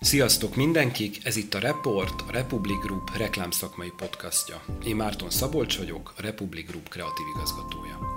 Sziasztok 0.00 0.56
mindenkik, 0.56 1.24
ez 1.24 1.36
itt 1.36 1.54
a 1.54 1.58
Report, 1.58 2.20
a 2.28 2.32
Republic 2.32 2.78
Group 2.78 3.16
reklámszakmai 3.16 3.92
podcastja. 3.96 4.62
Én 4.84 4.96
Márton 4.96 5.30
Szabolcs 5.30 5.78
vagyok, 5.78 6.14
a 6.16 6.22
Republic 6.22 6.66
Group 6.66 6.88
kreatív 6.88 7.26
igazgatója. 7.34 8.07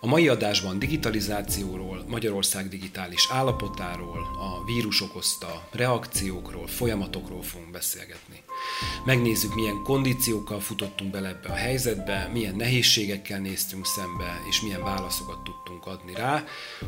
A 0.00 0.06
mai 0.06 0.28
adásban 0.28 0.78
digitalizációról, 0.78 2.04
Magyarország 2.08 2.68
digitális 2.68 3.28
állapotáról, 3.30 4.18
a 4.38 4.64
vírus 4.64 5.00
okozta 5.00 5.68
reakciókról, 5.72 6.66
folyamatokról 6.66 7.42
fogunk 7.42 7.70
beszélgetni. 7.70 8.42
Megnézzük, 9.04 9.54
milyen 9.54 9.82
kondíciókkal 9.82 10.60
futottunk 10.60 11.10
bele 11.10 11.28
ebbe 11.28 11.48
a 11.48 11.54
helyzetbe, 11.54 12.30
milyen 12.32 12.54
nehézségekkel 12.54 13.40
néztünk 13.40 13.86
szembe, 13.86 14.40
és 14.48 14.60
milyen 14.60 14.82
válaszokat 14.82 15.40
tudtunk 15.44 15.86
adni 15.86 16.14
rá. 16.14 16.44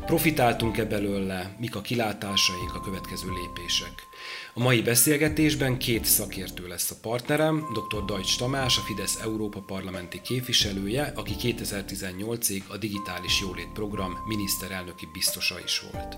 Profitáltunk-e 0.07 0.85
belőle, 0.85 1.57
mik 1.59 1.77
a 1.77 1.81
kilátásaink, 1.81 2.75
a 2.75 2.81
következő 2.81 3.29
lépések. 3.33 4.09
A 4.55 4.61
mai 4.61 4.83
beszélgetésben 4.83 5.79
két 5.79 6.05
szakértő 6.05 6.67
lesz 6.67 6.91
a 6.91 6.95
partnerem, 7.03 7.67
dr. 7.73 8.05
Dajcs 8.05 8.39
Tamás, 8.39 8.79
a 8.79 8.81
Fidesz 8.81 9.19
Európa 9.23 9.61
parlamenti 9.61 10.21
képviselője, 10.21 11.13
aki 11.17 11.35
2018-ig 11.41 12.63
a 12.69 12.77
Digitális 12.77 13.41
Jólét 13.41 13.69
Program 13.75 14.17
miniszterelnöki 14.27 15.09
biztosa 15.13 15.55
is 15.65 15.83
volt. 15.93 16.17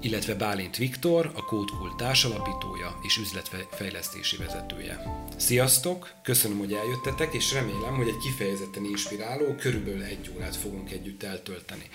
Illetve 0.00 0.34
Bálint 0.34 0.76
Viktor, 0.76 1.30
a 1.34 1.44
Kódkult 1.44 1.96
társalapítója 1.96 2.98
és 3.02 3.16
üzletfejlesztési 3.16 4.36
vezetője. 4.36 5.26
Sziasztok! 5.36 6.10
Köszönöm, 6.22 6.58
hogy 6.58 6.72
eljöttetek, 6.72 7.34
és 7.34 7.52
remélem, 7.52 7.94
hogy 7.94 8.08
egy 8.08 8.18
kifejezetten 8.18 8.84
inspiráló, 8.84 9.54
körülbelül 9.54 10.02
egy 10.02 10.30
órát 10.36 10.56
fogunk 10.56 10.90
együtt 10.90 11.22
eltölteni. 11.22 11.88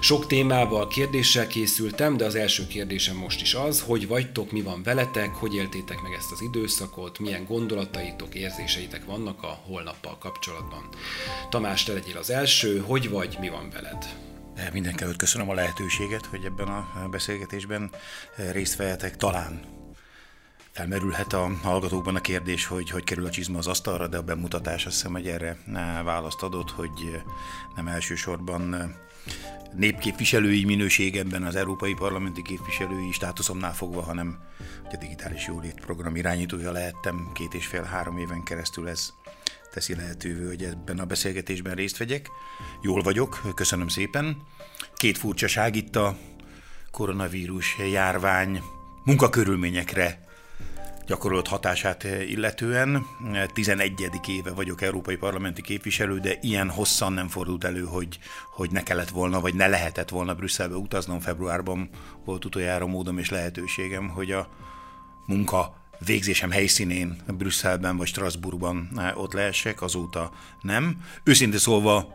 Sok 0.00 0.26
témával, 0.26 0.88
kérdéssel 0.88 1.46
készültem, 1.46 2.16
de 2.16 2.24
az 2.24 2.34
első 2.34 2.66
kérdésem 2.66 3.16
most 3.16 3.40
is 3.40 3.54
az, 3.54 3.80
hogy 3.80 4.06
vagytok, 4.08 4.50
mi 4.50 4.62
van 4.62 4.82
veletek, 5.12 5.34
hogy 5.34 5.54
éltétek 5.54 6.00
meg 6.02 6.12
ezt 6.12 6.32
az 6.32 6.40
időszakot, 6.40 7.18
milyen 7.18 7.44
gondolataitok, 7.44 8.34
érzéseitek 8.34 9.04
vannak 9.04 9.42
a 9.42 9.58
holnappal 9.66 10.18
kapcsolatban. 10.18 10.88
Tamás, 11.50 11.84
te 11.84 11.92
legyél 11.92 12.16
az 12.16 12.30
első, 12.30 12.78
hogy 12.78 13.10
vagy, 13.10 13.36
mi 13.40 13.48
van 13.48 13.70
veled? 13.70 14.16
Mindenkelőtt 14.72 15.16
köszönöm 15.16 15.50
a 15.50 15.54
lehetőséget, 15.54 16.26
hogy 16.26 16.44
ebben 16.44 16.68
a 16.68 17.08
beszélgetésben 17.10 17.90
részt 18.52 18.76
vehetek. 18.76 19.16
Talán 19.16 19.60
felmerülhet 20.70 21.32
a 21.32 21.50
hallgatókban 21.62 22.14
a 22.16 22.20
kérdés, 22.20 22.66
hogy 22.66 22.90
hogy 22.90 23.04
kerül 23.04 23.26
a 23.26 23.30
csizma 23.30 23.58
az 23.58 23.66
asztalra, 23.66 24.06
de 24.06 24.16
a 24.16 24.22
bemutatás 24.22 24.86
azt 24.86 24.94
hiszem, 24.94 25.12
hogy 25.12 25.26
erre 25.26 25.56
választ 26.04 26.42
adott, 26.42 26.70
hogy 26.70 27.22
nem 27.74 27.86
elsősorban 27.88 28.94
népképviselői 29.76 30.64
minőségemben, 30.64 31.42
az 31.42 31.56
európai 31.56 31.94
parlamenti 31.94 32.42
képviselői 32.42 33.12
státuszomnál 33.12 33.74
fogva, 33.74 34.02
hanem 34.02 34.38
a 34.92 34.96
digitális 34.96 35.46
jólét 35.46 35.80
program 35.80 36.16
irányítója 36.16 36.72
lehettem 36.72 37.30
két 37.34 37.54
és 37.54 37.66
fél-három 37.66 38.18
éven 38.18 38.42
keresztül 38.42 38.88
ez 38.88 39.12
teszi 39.72 39.94
lehetővé, 39.94 40.46
hogy 40.46 40.62
ebben 40.62 40.98
a 40.98 41.04
beszélgetésben 41.04 41.74
részt 41.74 41.96
vegyek. 41.96 42.28
Jól 42.82 43.02
vagyok, 43.02 43.42
köszönöm 43.54 43.88
szépen. 43.88 44.36
Két 44.94 45.18
furcsaság 45.18 45.76
itt 45.76 45.96
a 45.96 46.16
koronavírus 46.90 47.76
járvány 47.92 48.62
munkakörülményekre 49.04 50.25
gyakorolt 51.06 51.46
hatását 51.48 52.04
illetően. 52.04 53.06
11. 53.52 53.92
éve 54.26 54.50
vagyok 54.50 54.82
európai 54.82 55.16
parlamenti 55.16 55.62
képviselő, 55.62 56.18
de 56.18 56.38
ilyen 56.40 56.70
hosszan 56.70 57.12
nem 57.12 57.28
fordult 57.28 57.64
elő, 57.64 57.82
hogy, 57.82 58.18
hogy 58.54 58.70
ne 58.70 58.82
kellett 58.82 59.08
volna, 59.08 59.40
vagy 59.40 59.54
ne 59.54 59.66
lehetett 59.66 60.08
volna 60.08 60.34
Brüsszelbe 60.34 60.74
utaznom. 60.74 61.20
Februárban 61.20 61.88
volt 62.24 62.44
utoljára 62.44 62.86
módom 62.86 63.18
és 63.18 63.30
lehetőségem, 63.30 64.08
hogy 64.08 64.32
a 64.32 64.48
munka 65.26 65.74
végzésem 66.04 66.50
helyszínén, 66.50 67.16
Brüsszelben 67.26 67.96
vagy 67.96 68.06
Strasbourgban 68.06 69.00
ott 69.14 69.32
lehessek, 69.32 69.82
azóta 69.82 70.32
nem. 70.60 70.96
Őszintén 71.24 71.58
szólva 71.58 72.14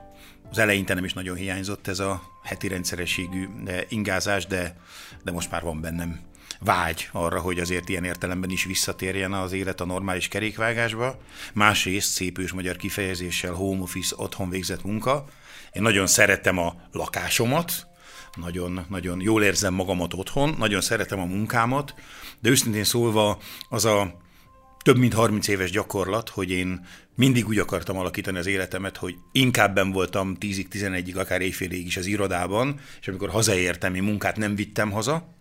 az 0.50 0.58
eleinte 0.58 0.94
nem 0.94 1.04
is 1.04 1.14
nagyon 1.14 1.36
hiányzott 1.36 1.88
ez 1.88 2.00
a 2.00 2.22
heti 2.44 2.68
rendszerességű 2.68 3.48
ingázás, 3.90 4.46
de, 4.46 4.78
de 5.24 5.32
most 5.32 5.52
már 5.52 5.62
van 5.62 5.82
bennem 5.82 6.31
vágy 6.64 7.10
arra, 7.12 7.40
hogy 7.40 7.60
azért 7.60 7.90
ilyen 7.90 8.04
értelemben 8.04 8.50
is 8.50 8.64
visszatérjen 8.64 9.34
az 9.34 9.52
élet 9.52 9.82
a 9.82 9.86
normális 9.86 10.28
kerékvágásba. 10.28 11.18
Másrészt 11.54 12.12
szép 12.12 12.38
ős 12.38 12.52
magyar 12.52 12.76
kifejezéssel 12.76 13.54
home 13.54 13.82
office, 13.82 14.16
otthon 14.18 14.50
végzett 14.50 14.84
munka. 14.84 15.26
Én 15.72 15.82
nagyon 15.82 16.08
szeretem 16.08 16.58
a 16.58 16.76
lakásomat, 16.92 17.88
nagyon, 18.36 18.86
nagyon 18.90 19.22
jól 19.22 19.44
érzem 19.44 19.74
magamat 19.74 20.14
otthon, 20.14 20.56
nagyon 20.58 20.82
szeretem 20.82 21.20
a 21.20 21.26
munkámat, 21.26 21.94
de 22.40 22.50
őszintén 22.50 22.84
szólva 22.84 23.40
az 23.70 23.86
a 23.86 24.20
több 24.84 24.98
mint 24.98 25.14
30 25.14 25.48
éves 25.48 25.72
gyakorlat, 25.72 26.30
hogy 26.30 26.52
én 26.52 26.86
mindig 27.16 27.48
úgy 27.48 27.60
akartam 27.60 27.98
alakítani 27.98 28.38
az 28.38 28.46
életemet, 28.46 28.98
hogy 28.98 29.16
inkább 29.32 29.76
ben 29.76 29.92
voltam 29.92 30.38
10-ig, 30.40 30.66
11-ig, 30.72 31.18
akár 31.18 31.42
éjfélig 31.42 31.86
is 31.86 31.98
az 31.98 32.06
irodában, 32.06 32.80
és 33.02 33.08
amikor 33.08 33.30
hazaértem, 33.30 33.96
én 33.96 34.04
munkát 34.04 34.38
nem 34.38 34.56
vittem 34.56 34.92
haza, 34.92 35.41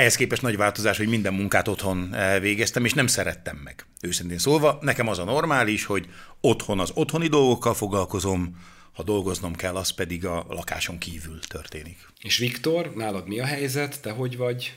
ehhez 0.00 0.14
képest 0.14 0.42
nagy 0.42 0.56
változás, 0.56 0.96
hogy 0.96 1.08
minden 1.08 1.34
munkát 1.34 1.68
otthon 1.68 2.14
végeztem, 2.40 2.84
és 2.84 2.92
nem 2.92 3.06
szerettem 3.06 3.56
meg. 3.64 3.86
Őszintén 4.00 4.38
szólva, 4.38 4.78
nekem 4.80 5.08
az 5.08 5.18
a 5.18 5.24
normális, 5.24 5.84
hogy 5.84 6.06
otthon 6.40 6.80
az 6.80 6.90
otthoni 6.94 7.28
dolgokkal 7.28 7.74
foglalkozom, 7.74 8.56
ha 8.92 9.02
dolgoznom 9.02 9.54
kell, 9.54 9.76
az 9.76 9.90
pedig 9.90 10.26
a 10.26 10.46
lakáson 10.48 10.98
kívül 10.98 11.40
történik. 11.40 11.98
És 12.20 12.38
Viktor, 12.38 12.92
nálad 12.94 13.28
mi 13.28 13.40
a 13.40 13.44
helyzet? 13.44 14.00
Te 14.02 14.10
hogy 14.10 14.36
vagy? 14.36 14.74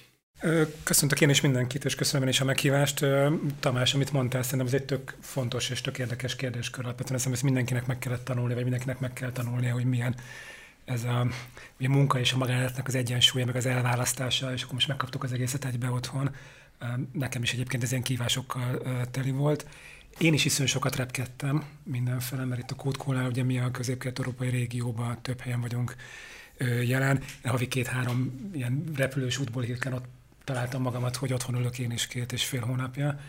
Köszöntök 0.84 1.22
én 1.22 1.30
is 1.30 1.42
mindenkit, 1.42 1.86
és 1.86 1.96
köszönöm 1.96 2.24
én 2.24 2.34
is 2.34 2.42
a 2.42 2.46
meghívást. 2.46 3.06
Tamás, 3.60 3.94
amit 3.94 4.12
mondtál, 4.12 4.44
szerintem 4.44 4.68
ez 4.68 4.74
egy 4.74 4.86
tök 4.86 5.16
fontos 5.22 5.70
és 5.70 5.82
tök 5.82 5.98
érdekes 5.98 6.36
kérdéskör. 6.36 6.86
Alapvetően 6.86 7.20
ezt 7.32 7.44
mindenkinek 7.44 7.86
meg 7.86 8.00
kellett 8.00 8.26
tanulni, 8.26 8.54
vagy 8.54 8.64
mindenkinek 8.64 9.00
meg 9.00 9.14
kell 9.14 9.32
tanulnia, 9.32 9.74
hogy 9.74 9.86
milyen 9.86 10.16
ez 10.86 11.04
a, 11.04 11.28
ugye 11.80 11.88
a 11.88 11.92
munka 11.92 12.20
és 12.20 12.34
a 12.34 12.38
magánéletnek 12.38 12.88
az 12.88 12.96
egyensúlya, 12.96 13.46
meg 13.46 13.56
az 13.56 13.66
elválasztása, 13.66 14.54
és 14.54 14.62
akkor 14.62 14.74
most 14.74 14.88
megkaptuk 14.88 15.24
az 15.24 15.32
egészet 15.34 15.66
egybe 15.66 15.90
otthon. 15.90 16.36
Nekem 17.12 17.44
is 17.44 17.54
egyébként 17.54 17.84
ez 17.84 17.92
ilyen 17.92 18.04
kívásokkal 18.04 18.82
teli 19.12 19.32
volt. 19.32 19.68
Én 20.18 20.34
is 20.34 20.46
iszonyú 20.46 20.68
sokat 20.68 20.96
repkedtem 20.96 21.64
mindenfele, 21.84 22.46
mert 22.46 22.62
itt 22.62 22.72
a 22.72 22.76
Kódkólnál 22.76 23.28
ugye 23.28 23.44
mi 23.44 23.60
a 23.60 23.72
közép-kelet-európai 23.72 24.50
régióban 24.50 25.22
több 25.22 25.40
helyen 25.40 25.62
vagyunk 25.62 25.96
jelen. 26.84 27.24
Havi 27.44 27.68
két-három 27.68 28.50
ilyen 28.54 28.84
repülős 28.96 29.38
útból 29.38 29.64
hirtelen 29.64 29.98
ott 29.98 30.06
találtam 30.44 30.82
magamat, 30.82 31.16
hogy 31.16 31.34
otthon 31.34 31.56
ülök 31.56 31.80
én 31.80 31.92
is 31.92 32.08
két 32.08 32.32
és 32.32 32.46
fél 32.46 32.62
hónapja. 32.62 33.20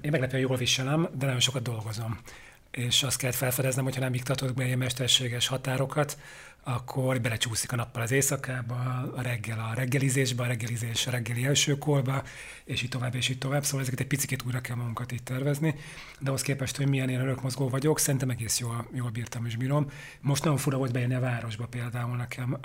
Én 0.00 0.10
meglepően 0.10 0.42
jól 0.42 0.56
viselem, 0.56 1.08
de 1.18 1.24
nagyon 1.24 1.40
sokat 1.40 1.62
dolgozom. 1.62 2.18
És 2.70 3.02
azt 3.02 3.16
kellett 3.16 3.36
felfedeznem, 3.36 3.84
hogyha 3.84 4.00
nem 4.00 4.14
iktatok 4.14 4.54
be 4.54 4.64
ilyen 4.64 4.78
mesterséges 4.78 5.46
határokat, 5.46 6.18
akkor 6.64 7.20
belecsúszik 7.20 7.72
a 7.72 7.76
nappal 7.76 8.02
az 8.02 8.10
éjszakába, 8.10 8.74
a 9.16 9.22
reggel 9.22 9.58
a 9.58 9.74
reggelizésbe, 9.74 10.42
a 10.42 10.46
reggelizés 10.46 11.06
a 11.06 11.10
reggeli 11.10 11.44
első 11.44 11.78
kolba, 11.78 12.22
és 12.64 12.82
így 12.82 12.88
tovább, 12.88 13.14
és 13.14 13.28
így 13.28 13.38
tovább. 13.38 13.64
Szóval 13.64 13.80
ezeket 13.80 14.00
egy 14.00 14.06
picit 14.06 14.42
újra 14.46 14.60
kell 14.60 14.76
magunkat 14.76 15.12
itt 15.12 15.24
tervezni. 15.24 15.74
De 16.18 16.28
ahhoz 16.28 16.42
képest, 16.42 16.76
hogy 16.76 16.88
milyen 16.88 17.08
én 17.08 17.20
örökmozgó 17.20 17.68
vagyok, 17.68 17.98
szerintem 17.98 18.30
egész 18.30 18.58
jól, 18.58 18.88
jól 18.92 19.10
bírtam 19.10 19.46
és 19.46 19.56
bírom. 19.56 19.90
Most 20.20 20.42
nagyon 20.44 20.58
fura 20.58 20.76
volt 20.76 20.92
bejönni 20.92 21.14
a 21.14 21.20
városba 21.20 21.66
például 21.66 22.16
nekem, 22.16 22.58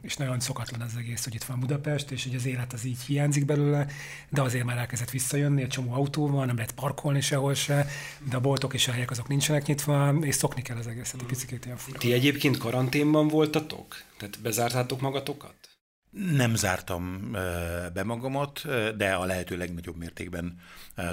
és 0.00 0.16
nagyon 0.16 0.40
szokatlan 0.40 0.80
az 0.80 0.96
egész, 0.98 1.24
hogy 1.24 1.34
itt 1.34 1.44
van 1.44 1.60
Budapest, 1.60 2.10
és 2.10 2.24
hogy 2.24 2.34
az 2.34 2.46
élet 2.46 2.72
az 2.72 2.84
így 2.84 3.00
hiányzik 3.00 3.44
belőle, 3.44 3.86
de 4.28 4.42
azért 4.42 4.64
már 4.64 4.78
elkezdett 4.78 5.10
visszajönni, 5.10 5.62
egy 5.62 5.68
csomó 5.68 5.92
autó 5.92 6.28
van, 6.28 6.46
nem 6.46 6.56
lehet 6.56 6.72
parkolni 6.72 7.20
sehol 7.20 7.54
se, 7.54 7.86
de 8.30 8.36
a 8.36 8.40
boltok 8.40 8.74
és 8.74 8.88
a 8.88 8.92
helyek 8.92 9.10
azok 9.10 9.28
nincsenek 9.28 9.66
nyitva, 9.66 10.14
és 10.20 10.34
szokni 10.34 10.62
kell 10.62 10.76
az 10.76 10.86
egészet, 10.86 11.20
egy 11.20 11.26
picit 11.26 11.64
ilyen 11.64 11.76
fura. 11.76 11.98
Ti 11.98 12.12
egyébként 12.12 12.56
karanténban 12.56 13.27
voltatok? 13.28 13.96
Tehát 14.18 14.40
bezártátok 14.40 15.00
magatokat? 15.00 15.54
Nem 16.10 16.54
zártam 16.54 17.30
be 17.92 18.02
magamat, 18.04 18.62
de 18.96 19.14
a 19.14 19.24
lehető 19.24 19.56
legnagyobb 19.56 19.96
mértékben 19.96 20.60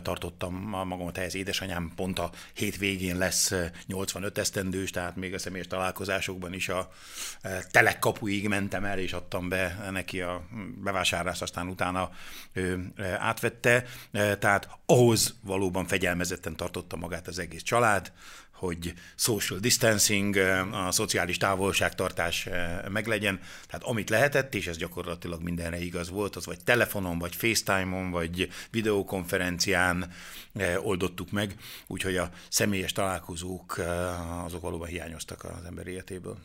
tartottam 0.01 0.53
magamat 0.63 1.17
ehhez. 1.17 1.35
Édesanyám 1.35 1.91
pont 1.95 2.19
a 2.19 2.31
hétvégén 2.53 3.17
lesz 3.17 3.53
85 3.85 4.37
esztendős, 4.37 4.89
tehát 4.89 5.15
még 5.15 5.33
a 5.33 5.39
személyes 5.39 5.67
találkozásokban 5.67 6.53
is 6.53 6.69
a 6.69 6.91
telek 7.71 7.99
kapuig 7.99 8.47
mentem 8.47 8.85
el, 8.85 8.99
és 8.99 9.13
adtam 9.13 9.49
be 9.49 9.87
neki 9.91 10.21
a 10.21 10.47
bevásárlást, 10.83 11.41
aztán 11.41 11.67
utána 11.67 12.09
ő 12.53 12.93
átvette. 13.17 13.83
Tehát 14.11 14.69
ahhoz 14.85 15.35
valóban 15.41 15.85
fegyelmezetten 15.85 16.55
tartotta 16.55 16.95
magát 16.95 17.27
az 17.27 17.39
egész 17.39 17.63
család, 17.63 18.11
hogy 18.55 18.93
social 19.15 19.59
distancing, 19.59 20.35
a 20.71 20.91
szociális 20.91 21.37
távolságtartás 21.37 22.49
meglegyen. 22.89 23.39
Tehát 23.67 23.83
amit 23.83 24.09
lehetett, 24.09 24.55
és 24.55 24.67
ez 24.67 24.77
gyakorlatilag 24.77 25.41
mindenre 25.41 25.81
igaz 25.81 26.09
volt, 26.09 26.35
az 26.35 26.45
vagy 26.45 26.63
telefonon, 26.63 27.19
vagy 27.19 27.35
FaceTime-on, 27.35 28.11
vagy 28.11 28.49
videokonferencián 28.71 30.11
oldottuk 30.77 31.31
meg, 31.31 31.55
úgyhogy 31.87 32.17
a 32.17 32.29
személyes 32.49 32.91
találkozók 32.91 33.81
azok 34.45 34.61
valóban 34.61 34.87
hiányoztak 34.87 35.43
az 35.43 35.65
ember 35.65 35.87
életéből. 35.87 36.37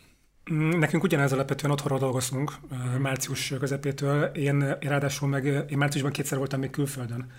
Mm, 0.52 0.78
nekünk 0.78 1.02
ugyanez 1.02 1.32
alapvetően 1.32 1.72
otthonról 1.72 1.98
dolgoztunk 1.98 2.52
március 2.98 3.52
közepétől. 3.58 4.24
Én, 4.24 4.60
én 4.60 4.88
ráadásul 4.88 5.28
meg 5.28 5.44
én 5.44 5.78
márciusban 5.78 6.12
kétszer 6.12 6.38
voltam 6.38 6.60
még 6.60 6.70
külföldön 6.70 7.30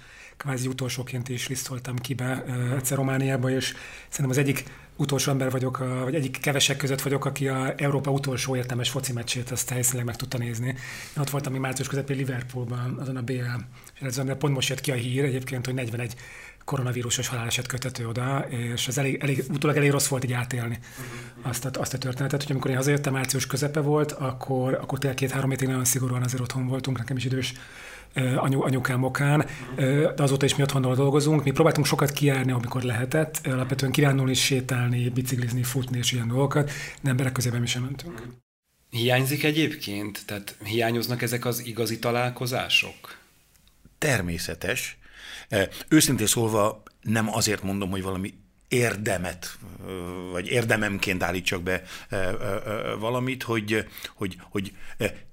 kvázi 0.41 0.67
utolsóként 0.67 1.29
is 1.29 1.47
lisztoltam 1.47 1.95
ki 1.95 2.13
be 2.13 2.43
egyszer 2.75 2.97
Romániába, 2.97 3.49
és 3.49 3.73
szerintem 4.09 4.29
az 4.29 4.37
egyik 4.37 4.63
utolsó 4.95 5.31
ember 5.31 5.51
vagyok, 5.51 5.77
vagy 6.03 6.15
egyik 6.15 6.39
kevesek 6.39 6.77
között 6.77 7.01
vagyok, 7.01 7.25
aki 7.25 7.47
a 7.47 7.73
Európa 7.77 8.11
utolsó 8.11 8.55
értelmes 8.55 8.89
foci 8.89 9.13
meccsét 9.13 9.51
azt 9.51 9.69
helyszínleg 9.69 10.05
meg 10.05 10.15
tudta 10.15 10.37
nézni. 10.37 10.67
Én 10.67 10.75
ott 11.21 11.29
voltam 11.29 11.51
még 11.51 11.61
március 11.61 11.87
közepén 11.87 12.17
Liverpoolban, 12.17 12.97
azon 12.99 13.15
a 13.15 13.21
BL, 13.21 13.61
és 13.99 14.01
ez 14.01 14.21
pont 14.37 14.53
most 14.53 14.69
jött 14.69 14.81
ki 14.81 14.91
a 14.91 14.95
hír 14.95 15.23
egyébként, 15.23 15.65
hogy 15.65 15.75
41 15.75 16.15
koronavírusos 16.65 17.27
haláleset 17.27 17.67
kötető 17.67 18.07
oda, 18.07 18.39
és 18.49 18.87
az 18.87 18.97
elég, 18.97 19.21
elég, 19.21 19.43
utólag 19.49 19.77
elég 19.77 19.91
rossz 19.91 20.07
volt 20.07 20.23
így 20.23 20.33
átélni 20.33 20.79
azt 21.41 21.65
a, 21.65 21.69
azt 21.73 21.93
a 21.93 21.97
történetet, 21.97 22.41
hogy 22.41 22.51
amikor 22.51 22.71
én 22.71 22.77
hazajöttem, 22.77 23.13
március 23.13 23.47
közepe 23.47 23.79
volt, 23.79 24.11
akkor, 24.11 24.73
akkor 24.73 24.99
tényleg 24.99 25.17
két-három 25.17 25.49
hétig 25.49 25.67
nagyon 25.67 25.85
szigorúan 25.85 26.23
azért 26.23 26.41
otthon 26.41 26.67
voltunk, 26.67 26.97
nekem 26.97 27.17
is 27.17 27.25
idős 27.25 27.53
anyu, 28.35 28.61
anyukám 28.61 29.03
okán, 29.03 29.45
de 29.75 30.23
azóta 30.23 30.45
is 30.45 30.55
mi 30.55 30.63
otthonról 30.63 30.95
dolgozunk. 30.95 31.43
Mi 31.43 31.51
próbáltunk 31.51 31.85
sokat 31.85 32.11
kijárni, 32.11 32.51
amikor 32.51 32.81
lehetett, 32.81 33.39
alapvetően 33.43 33.91
kirándulni, 33.91 34.33
sétálni, 34.33 35.09
biciklizni, 35.09 35.63
futni 35.63 35.97
és 35.97 36.11
ilyen 36.11 36.27
dolgokat, 36.27 36.71
de 37.01 37.09
emberek 37.09 37.31
közében 37.31 37.59
mi 37.59 37.67
sem 37.67 37.83
mentünk. 37.83 38.21
Hiányzik 38.89 39.43
egyébként? 39.43 40.25
Tehát 40.25 40.55
hiányoznak 40.63 41.21
ezek 41.21 41.45
az 41.45 41.65
igazi 41.65 41.99
találkozások? 41.99 43.17
Természetes. 43.97 44.97
Őszintén 45.88 46.27
szólva 46.27 46.83
nem 47.01 47.33
azért 47.33 47.63
mondom, 47.63 47.89
hogy 47.89 48.03
valami 48.03 48.33
érdemet, 48.68 49.57
vagy 50.31 50.48
érdememként 50.48 51.24
állítsak 51.24 51.63
be 51.63 51.81
valamit, 53.00 53.44
hogy, 53.44 53.88
hogy, 54.15 54.38
hogy 54.50 54.74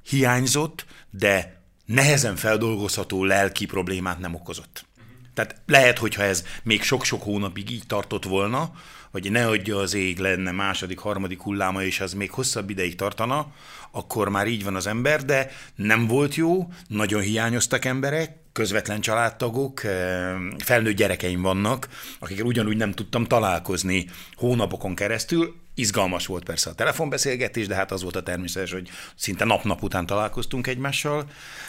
hiányzott, 0.09 0.87
de 1.11 1.63
nehezen 1.85 2.37
feldolgozható 2.37 3.25
lelki 3.25 3.67
problémát 3.67 4.19
nem 4.19 4.35
okozott. 4.35 4.87
Tehát 5.35 5.61
lehet, 5.67 5.99
hogyha 5.99 6.23
ez 6.23 6.45
még 6.63 6.83
sok-sok 6.83 7.23
hónapig 7.23 7.71
így 7.71 7.87
tartott 7.87 8.25
volna, 8.25 8.73
hogy 9.11 9.31
ne 9.31 9.47
adja 9.47 9.77
az 9.77 9.95
ég 9.95 10.19
lenne 10.19 10.51
második, 10.51 10.99
harmadik 10.99 11.41
hulláma, 11.41 11.83
és 11.83 12.01
az 12.01 12.13
még 12.13 12.31
hosszabb 12.31 12.71
ideig 12.71 12.95
tartana, 12.95 13.53
akkor 13.91 14.29
már 14.29 14.47
így 14.47 14.65
van 14.65 14.77
az 14.77 14.87
ember, 14.87 15.25
de 15.25 15.51
nem 15.75 16.07
volt 16.07 16.35
jó, 16.35 16.73
nagyon 16.89 17.21
hiányoztak 17.21 17.85
emberek, 17.85 18.37
közvetlen 18.59 19.01
családtagok, 19.01 19.85
eh, 19.85 20.37
felnőtt 20.59 20.97
gyerekeim 20.97 21.43
vannak, 21.43 21.89
akikkel 22.19 22.45
ugyanúgy 22.45 22.77
nem 22.77 22.93
tudtam 22.93 23.25
találkozni 23.25 24.07
hónapokon 24.37 24.95
keresztül, 24.95 25.55
Izgalmas 25.79 26.27
volt 26.27 26.45
persze 26.45 26.71
a 26.71 26.75
telefonbeszélgetés, 26.75 27.67
de 27.67 27.75
hát 27.75 27.93
az 27.93 28.03
volt 28.03 28.17
a 28.17 28.23
természetes, 28.23 28.73
hogy 28.73 28.89
szinte 29.15 29.45
nap-nap 29.45 29.83
után 29.83 30.07
találkoztunk 30.07 30.67
egymással, 30.67 31.25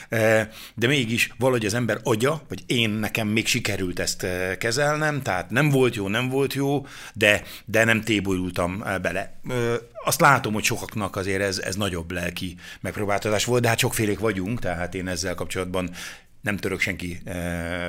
e, 0.10 0.50
de 0.76 0.88
mégis 0.88 1.34
valahogy 1.38 1.66
az 1.66 1.74
ember 1.74 2.00
agya, 2.04 2.42
vagy 2.48 2.64
én 2.66 2.90
nekem 2.90 3.28
még 3.28 3.48
sikerült 3.48 4.00
ezt 4.00 4.24
e, 4.24 4.58
kezelnem, 4.58 5.22
tehát 5.22 5.50
nem 5.50 5.70
volt 5.70 5.96
jó, 5.96 6.08
nem 6.08 6.30
volt 6.30 6.54
jó, 6.54 6.86
de, 7.14 7.44
de 7.66 7.84
nem 7.84 8.02
tébolyultam 8.02 8.84
bele. 9.02 9.40
Azt 10.04 10.22
látom, 10.22 10.54
hogy 10.54 10.64
sokaknak 10.64 11.16
azért 11.16 11.42
ez, 11.42 11.58
ez 11.60 11.76
nagyobb 11.76 12.12
lelki 12.12 12.56
megpróbáltatás 12.82 13.46
volt, 13.46 13.62
de 13.62 13.68
hát 13.68 13.80
sokfélék 13.80 14.20
vagyunk, 14.20 14.60
tehát 14.60 14.96
én 14.96 15.08
ezzel 15.08 15.36
kapcsolatban 15.36 15.90
nem 16.42 16.58
török 16.58 16.80
senki 16.80 17.22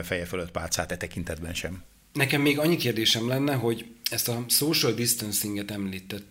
feje 0.02 0.24
fölött 0.24 0.50
pálcát 0.50 0.92
e 0.92 0.96
tekintetben 0.96 1.54
sem. 1.54 1.82
Nekem 2.12 2.40
még 2.40 2.58
annyi 2.58 2.76
kérdésem 2.76 3.28
lenne, 3.28 3.54
hogy 3.54 3.86
ezt 4.10 4.28
a 4.28 4.44
social 4.48 4.92
distancing-et 4.92 5.70
említett, 5.70 6.26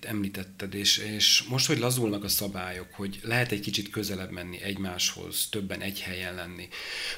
említetted, 0.00 0.74
és, 0.74 0.98
és 0.98 1.42
most, 1.42 1.66
hogy 1.66 1.78
lazulnak 1.78 2.24
a 2.24 2.28
szabályok, 2.28 2.94
hogy 2.94 3.20
lehet 3.22 3.52
egy 3.52 3.60
kicsit 3.60 3.90
közelebb 3.90 4.30
menni 4.30 4.62
egymáshoz, 4.62 5.48
többen 5.50 5.80
egy 5.80 6.00
helyen 6.00 6.34
lenni, 6.34 6.68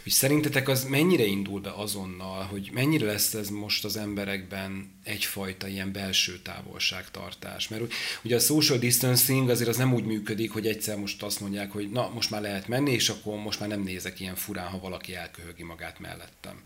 hogy 0.02 0.12
szerintetek 0.12 0.68
az 0.68 0.84
mennyire 0.84 1.24
indul 1.24 1.60
be 1.60 1.70
azonnal, 1.70 2.42
hogy 2.42 2.70
mennyire 2.72 3.06
lesz 3.06 3.34
ez 3.34 3.48
most 3.48 3.84
az 3.84 3.96
emberekben 3.96 4.90
egyfajta 5.04 5.68
ilyen 5.68 5.92
belső 5.92 6.38
távolságtartás? 6.38 7.68
Mert 7.68 7.92
ugye 8.22 8.36
a 8.36 8.40
social 8.40 8.78
distancing 8.78 9.48
azért 9.48 9.68
az 9.68 9.76
nem 9.76 9.94
úgy 9.94 10.04
működik, 10.04 10.50
hogy 10.50 10.66
egyszer 10.66 10.96
most 10.96 11.22
azt 11.22 11.40
mondják, 11.40 11.72
hogy 11.72 11.90
na, 11.90 12.08
most 12.08 12.30
már 12.30 12.40
lehet 12.40 12.68
menni, 12.68 12.92
és 12.92 13.08
akkor 13.08 13.38
most 13.38 13.60
már 13.60 13.68
nem 13.68 13.82
nézek 13.82 14.20
ilyen 14.20 14.34
furán, 14.34 14.68
ha 14.68 14.78
valaki 14.78 15.14
elköhögi 15.14 15.62
magát 15.62 15.98
mellettem. 15.98 16.62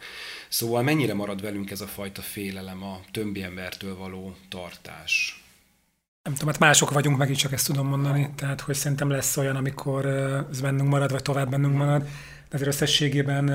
Szóval 0.48 0.82
mennyire 0.82 1.14
marad 1.14 1.40
velünk 1.40 1.70
ez 1.70 1.80
a 1.80 1.86
fajta 1.86 2.22
félelem, 2.22 2.82
a 2.82 3.00
többi 3.10 3.42
embertől 3.42 3.96
való 3.96 4.36
tartás? 4.48 5.43
Nem 6.24 6.32
tudom, 6.32 6.48
hát 6.48 6.58
mások 6.58 6.90
vagyunk, 6.90 7.16
meg 7.16 7.30
is 7.30 7.36
csak 7.36 7.52
ezt 7.52 7.66
tudom 7.66 7.88
mondani. 7.88 8.30
Tehát, 8.34 8.60
hogy 8.60 8.74
szerintem 8.74 9.10
lesz 9.10 9.36
olyan, 9.36 9.56
amikor 9.56 10.06
ez 10.50 10.60
bennünk 10.60 10.88
marad, 10.88 11.10
vagy 11.10 11.22
tovább 11.22 11.50
bennünk 11.50 11.76
marad. 11.76 12.02
De 12.48 12.56
azért 12.56 12.68
összességében 12.68 13.48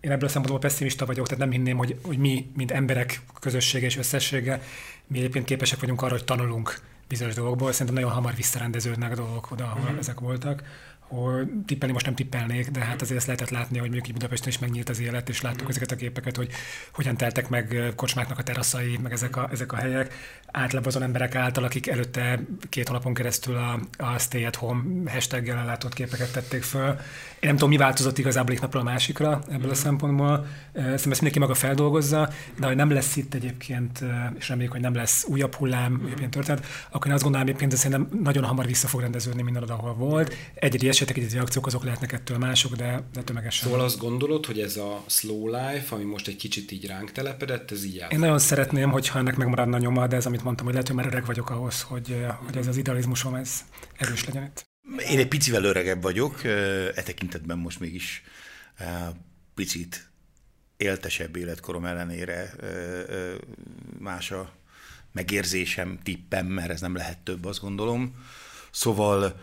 én 0.00 0.10
ebből 0.10 0.28
a 0.28 0.30
szempontból 0.30 0.58
pessimista 0.58 1.06
vagyok, 1.06 1.26
tehát 1.26 1.42
nem 1.42 1.50
hinném, 1.50 1.76
hogy, 1.76 1.98
hogy 2.02 2.18
mi, 2.18 2.50
mint 2.56 2.70
emberek 2.70 3.22
közössége 3.40 3.86
és 3.86 3.96
összessége, 3.96 4.62
mi 5.06 5.18
egyébként 5.18 5.44
képesek 5.44 5.80
vagyunk 5.80 6.02
arra, 6.02 6.12
hogy 6.12 6.24
tanulunk 6.24 6.80
bizonyos 7.08 7.34
dolgokból. 7.34 7.72
Szerintem 7.72 7.94
nagyon 7.94 8.10
hamar 8.10 8.34
visszarendeződnek 8.34 9.14
dolgok 9.14 9.50
oda, 9.50 9.64
ahol 9.64 9.90
mm-hmm. 9.90 9.98
ezek 9.98 10.20
voltak 10.20 10.62
hogy 11.08 11.48
tippelni 11.66 11.92
most 11.92 12.06
nem 12.06 12.14
tippelnék, 12.14 12.70
de 12.70 12.80
hát 12.80 13.02
azért 13.02 13.18
ezt 13.18 13.26
lehetett 13.26 13.50
látni, 13.50 13.78
hogy 13.78 13.90
mondjuk 13.90 14.16
Budapesten 14.16 14.48
is 14.48 14.58
megnyílt 14.58 14.88
az 14.88 15.00
élet, 15.00 15.28
és 15.28 15.40
láttuk 15.40 15.68
ezeket 15.68 15.90
a 15.90 15.96
képeket, 15.96 16.36
hogy 16.36 16.50
hogyan 16.92 17.16
teltek 17.16 17.48
meg 17.48 17.92
kocsmáknak 17.96 18.38
a 18.38 18.42
teraszai, 18.42 18.98
meg 19.02 19.12
ezek 19.12 19.36
a, 19.36 19.48
ezek 19.52 19.72
a 19.72 19.76
helyek. 19.76 20.14
Általában 20.46 20.88
azon 20.88 21.02
emberek 21.02 21.34
által, 21.34 21.64
akik 21.64 21.86
előtte 21.86 22.40
két 22.68 22.88
hónapon 22.88 23.14
keresztül 23.14 23.56
a, 23.56 23.80
a 23.96 24.18
Stay 24.18 24.44
at 24.44 24.56
Home 24.56 25.10
hashtaggel 25.12 25.58
ellátott 25.58 25.94
képeket 25.94 26.32
tették 26.32 26.62
föl. 26.62 26.96
Én 27.40 27.48
nem 27.48 27.54
tudom, 27.54 27.70
mi 27.70 27.76
változott 27.76 28.18
igazából 28.18 28.54
egy 28.54 28.60
napról 28.60 28.82
a 28.82 28.84
másikra 28.84 29.42
ebből 29.50 29.70
a 29.70 29.74
szempontból. 29.74 30.46
Szerintem 30.72 30.94
ezt 30.94 31.20
mindenki 31.20 31.38
maga 31.38 31.54
feldolgozza, 31.54 32.30
de 32.58 32.66
hogy 32.66 32.76
nem 32.76 32.90
lesz 32.90 33.16
itt 33.16 33.34
egyébként, 33.34 34.04
és 34.38 34.48
reméljük, 34.48 34.72
hogy 34.72 34.80
nem 34.80 34.94
lesz 34.94 35.24
újabb 35.28 35.54
hullám, 35.54 36.00
újabb 36.04 36.18
ilyen 36.18 36.30
történet, 36.30 36.66
akkor 36.90 37.06
én 37.06 37.12
azt 37.12 37.22
gondolom 37.22 37.46
egyébként, 37.46 37.70
hogy 37.70 37.80
szerintem 37.80 38.20
nagyon 38.22 38.44
hamar 38.44 38.66
vissza 38.66 38.88
fog 38.88 39.00
rendeződni 39.00 39.42
minden 39.42 39.62
oda, 39.62 39.74
ahol 39.74 39.94
volt. 39.94 40.34
Egyedi 40.54 40.88
esetek, 40.88 41.16
egy 41.16 41.32
reakciók 41.32 41.66
azok 41.66 41.84
lehetnek 41.84 42.12
ettől 42.12 42.38
mások, 42.38 42.74
de, 42.74 43.02
de 43.12 43.22
tömegesen. 43.22 43.68
Szóval 43.68 43.84
azt 43.84 43.98
gondolod, 43.98 44.46
hogy 44.46 44.60
ez 44.60 44.76
a 44.76 45.02
slow 45.06 45.46
life, 45.46 45.94
ami 45.94 46.04
most 46.04 46.28
egy 46.28 46.36
kicsit 46.36 46.72
így 46.72 46.86
ránk 46.86 47.12
telepedett, 47.12 47.70
ez 47.70 47.84
így 47.84 48.04
Én 48.10 48.18
nagyon 48.18 48.38
szeretném, 48.38 48.90
hogyha 48.90 49.18
ennek 49.18 49.36
megmaradna 49.36 49.78
nyoma, 49.78 50.06
de 50.06 50.16
ez, 50.16 50.26
amit 50.26 50.44
mondtam, 50.44 50.64
hogy 50.64 50.74
lehet, 50.74 50.88
hogy 50.88 50.96
már 50.96 51.06
öreg 51.06 51.26
vagyok 51.26 51.50
ahhoz, 51.50 51.82
hogy, 51.82 52.26
hogy 52.44 52.56
ez 52.56 52.66
az 52.66 52.76
idealizmusom 52.76 53.34
ez 53.34 53.64
erős 53.96 54.26
legyen 54.26 54.42
itt. 54.42 54.74
Én 55.08 55.18
egy 55.18 55.28
picivel 55.28 55.64
öregebb 55.64 56.02
vagyok, 56.02 56.44
e 56.44 57.02
tekintetben 57.02 57.58
most 57.58 57.80
mégis 57.80 58.22
picit 59.54 60.10
éltesebb 60.76 61.36
életkorom 61.36 61.84
ellenére 61.84 62.54
más 63.98 64.30
a 64.30 64.52
megérzésem, 65.12 65.98
tippem, 66.02 66.46
mert 66.46 66.70
ez 66.70 66.80
nem 66.80 66.96
lehet 66.96 67.18
több, 67.18 67.44
azt 67.44 67.60
gondolom. 67.60 68.24
Szóval 68.70 69.40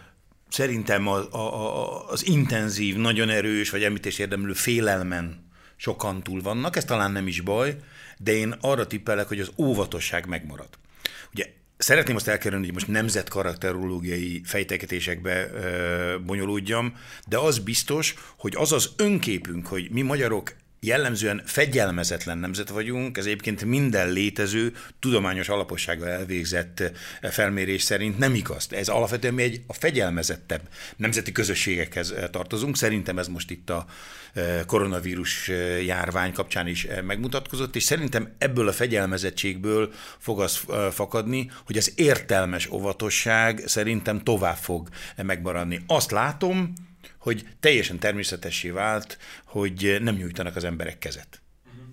szerintem 0.49 1.07
a, 1.07 1.33
a, 1.33 2.09
az 2.09 2.25
intenzív, 2.25 2.95
nagyon 2.95 3.29
erős, 3.29 3.69
vagy 3.69 3.83
említés 3.83 4.19
érdemlő 4.19 4.53
félelmen 4.53 5.51
sokan 5.75 6.23
túl 6.23 6.41
vannak, 6.41 6.75
ez 6.75 6.85
talán 6.85 7.11
nem 7.11 7.27
is 7.27 7.41
baj, 7.41 7.77
de 8.17 8.31
én 8.31 8.55
arra 8.61 8.87
tippelek, 8.87 9.27
hogy 9.27 9.39
az 9.39 9.51
óvatosság 9.57 10.27
megmarad. 10.27 10.69
Ugye 11.33 11.53
szeretném 11.83 12.15
azt 12.15 12.27
elkerülni, 12.27 12.65
hogy 12.65 12.73
most 12.73 12.87
nemzetkarakterológiai 12.87 14.41
fejtegetésekbe 14.45 15.49
ö, 15.53 16.17
bonyolódjam, 16.25 16.95
de 17.27 17.37
az 17.37 17.59
biztos, 17.59 18.15
hogy 18.37 18.53
az 18.55 18.71
az 18.71 18.91
önképünk, 18.97 19.67
hogy 19.67 19.87
mi 19.91 20.01
magyarok 20.01 20.55
jellemzően 20.83 21.41
fegyelmezetlen 21.45 22.37
nemzet 22.37 22.69
vagyunk, 22.69 23.17
ez 23.17 23.25
egyébként 23.25 23.65
minden 23.65 24.11
létező, 24.11 24.73
tudományos 24.99 25.49
alapossággal 25.49 26.07
elvégzett 26.07 26.79
eh, 26.79 27.31
felmérés 27.31 27.81
szerint 27.81 28.17
nem 28.17 28.35
igaz. 28.35 28.67
Ez 28.71 28.87
alapvetően 28.87 29.33
mi 29.33 29.43
egy 29.43 29.61
a 29.67 29.73
fegyelmezettebb 29.73 30.61
nemzeti 30.95 31.31
közösségekhez 31.31 32.11
eh, 32.11 32.27
tartozunk. 32.27 32.77
Szerintem 32.77 33.19
ez 33.19 33.27
most 33.27 33.51
itt 33.51 33.69
a 33.69 33.85
eh, 34.33 34.59
koronavírus 34.65 35.47
járvány 35.85 36.33
kapcsán 36.33 36.67
is 36.67 36.87
megmutatkozott, 37.05 37.75
és 37.75 37.83
szerintem 37.83 38.33
ebből 38.37 38.67
a 38.67 38.73
fegyelmezettségből 38.73 39.91
fog 40.17 40.41
az 40.41 40.59
fakadni, 40.91 41.51
hogy 41.65 41.77
az 41.77 41.91
értelmes 41.95 42.71
óvatosság 42.71 43.63
szerintem 43.65 44.23
tovább 44.23 44.55
fog 44.55 44.89
megmaradni. 45.15 45.83
Azt 45.87 46.11
látom, 46.11 46.73
hogy 47.23 47.45
teljesen 47.59 47.99
természetessé 47.99 48.69
vált, 48.69 49.17
hogy 49.45 49.97
nem 50.01 50.15
nyújtanak 50.15 50.55
az 50.55 50.63
emberek 50.63 50.99
kezet. 50.99 51.41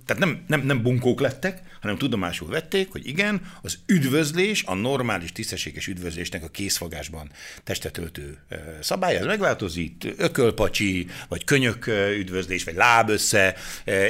Tehát 0.07 0.25
nem, 0.25 0.45
nem, 0.47 0.61
nem 0.61 0.83
bunkók 0.83 1.21
lettek, 1.21 1.63
hanem 1.81 1.99
tudomásul 1.99 2.49
vették, 2.49 2.91
hogy 2.93 3.07
igen, 3.07 3.41
az 3.63 3.79
üdvözlés, 3.87 4.63
a 4.63 4.75
normális, 4.75 5.33
tisztességes 5.33 5.87
üdvözlésnek 5.87 6.43
a 6.43 6.49
készfogásban 6.49 7.31
testetöltő 7.65 8.39
szabály, 8.81 9.17
ez 9.17 9.25
megváltozik, 9.25 10.07
ökölpacsi, 10.17 11.07
vagy 11.29 11.45
könyök 11.45 11.87
üdvözlés, 12.19 12.65
vagy 12.65 12.75
lábössze 12.75 13.57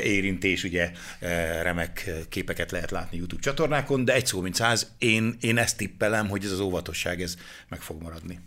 érintés, 0.02 0.64
ugye 0.64 0.90
remek 1.62 2.10
képeket 2.28 2.70
lehet 2.70 2.90
látni 2.90 3.16
YouTube 3.16 3.42
csatornákon, 3.42 4.04
de 4.04 4.14
egy 4.14 4.26
szó 4.26 4.40
mint 4.40 4.54
száz, 4.54 4.90
én, 4.98 5.36
én 5.40 5.58
ezt 5.58 5.76
tippelem, 5.76 6.28
hogy 6.28 6.44
ez 6.44 6.50
az 6.52 6.60
óvatosság 6.60 7.22
ez 7.22 7.36
meg 7.68 7.80
fog 7.80 8.02
maradni. 8.02 8.38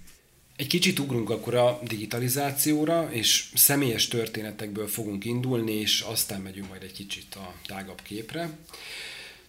Egy 0.63 0.69
kicsit 0.69 0.99
ugrunk 0.99 1.29
akkor 1.29 1.55
a 1.55 1.79
digitalizációra, 1.87 3.09
és 3.11 3.45
személyes 3.53 4.07
történetekből 4.07 4.87
fogunk 4.87 5.25
indulni, 5.25 5.71
és 5.71 6.01
aztán 6.01 6.41
megyünk 6.41 6.69
majd 6.69 6.83
egy 6.83 6.91
kicsit 6.91 7.35
a 7.35 7.53
tágabb 7.65 8.01
képre. 8.01 8.49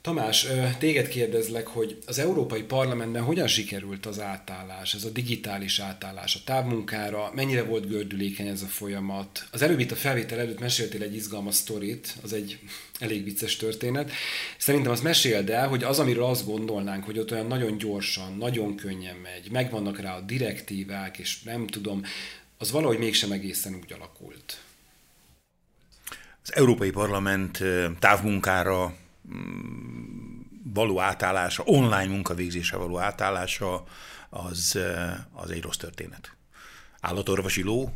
Tamás, 0.05 0.47
téged 0.79 1.09
kérdezlek, 1.09 1.67
hogy 1.67 1.99
az 2.07 2.19
Európai 2.19 2.63
Parlamentben 2.63 3.23
hogyan 3.23 3.47
sikerült 3.47 4.07
az 4.07 4.21
átállás, 4.21 4.95
ez 4.95 5.05
a 5.05 5.11
digitális 5.11 5.79
átállás 5.79 6.35
a 6.35 6.39
távmunkára, 6.45 7.31
mennyire 7.35 7.63
volt 7.63 7.89
gördülékeny 7.89 8.47
ez 8.47 8.63
a 8.63 8.67
folyamat? 8.67 9.49
Az 9.51 9.63
előbb 9.63 9.79
itt 9.79 9.91
a 9.91 9.97
felvétel 9.97 10.39
előtt 10.39 10.61
meséltél 10.61 11.03
egy 11.03 11.15
izgalmas 11.15 11.55
sztorit, 11.55 12.17
az 12.23 12.33
egy 12.33 12.59
elég 12.99 13.25
vicces 13.25 13.57
történet. 13.57 14.11
Szerintem 14.59 14.93
azt 14.93 15.03
meséld 15.03 15.51
el, 15.51 15.69
hogy 15.69 15.83
az, 15.83 15.99
amiről 15.99 16.25
azt 16.25 16.47
gondolnánk, 16.47 17.05
hogy 17.05 17.19
ott 17.19 17.33
olyan 17.33 17.47
nagyon 17.47 17.79
gyorsan, 17.79 18.37
nagyon 18.37 18.77
könnyen 18.77 19.17
megy, 19.17 19.51
megvannak 19.51 20.01
rá 20.01 20.17
a 20.17 20.21
direktívák, 20.21 21.19
és 21.19 21.43
nem 21.43 21.67
tudom, 21.67 22.03
az 22.59 22.71
valahogy 22.71 22.99
mégsem 22.99 23.33
egészen 23.33 23.75
úgy 23.75 23.93
alakult. 23.93 24.61
Az 26.43 26.55
Európai 26.55 26.91
Parlament 26.91 27.63
távmunkára 27.99 29.03
való 30.65 31.01
átállása, 31.01 31.63
online 31.67 32.07
munkavégzése 32.07 32.77
való 32.77 32.99
átállása, 32.99 33.85
az, 34.31 34.79
az 35.33 35.51
egy 35.51 35.63
rossz 35.63 35.77
történet. 35.77 36.37
Állatorvosi 37.01 37.63
ló, 37.63 37.93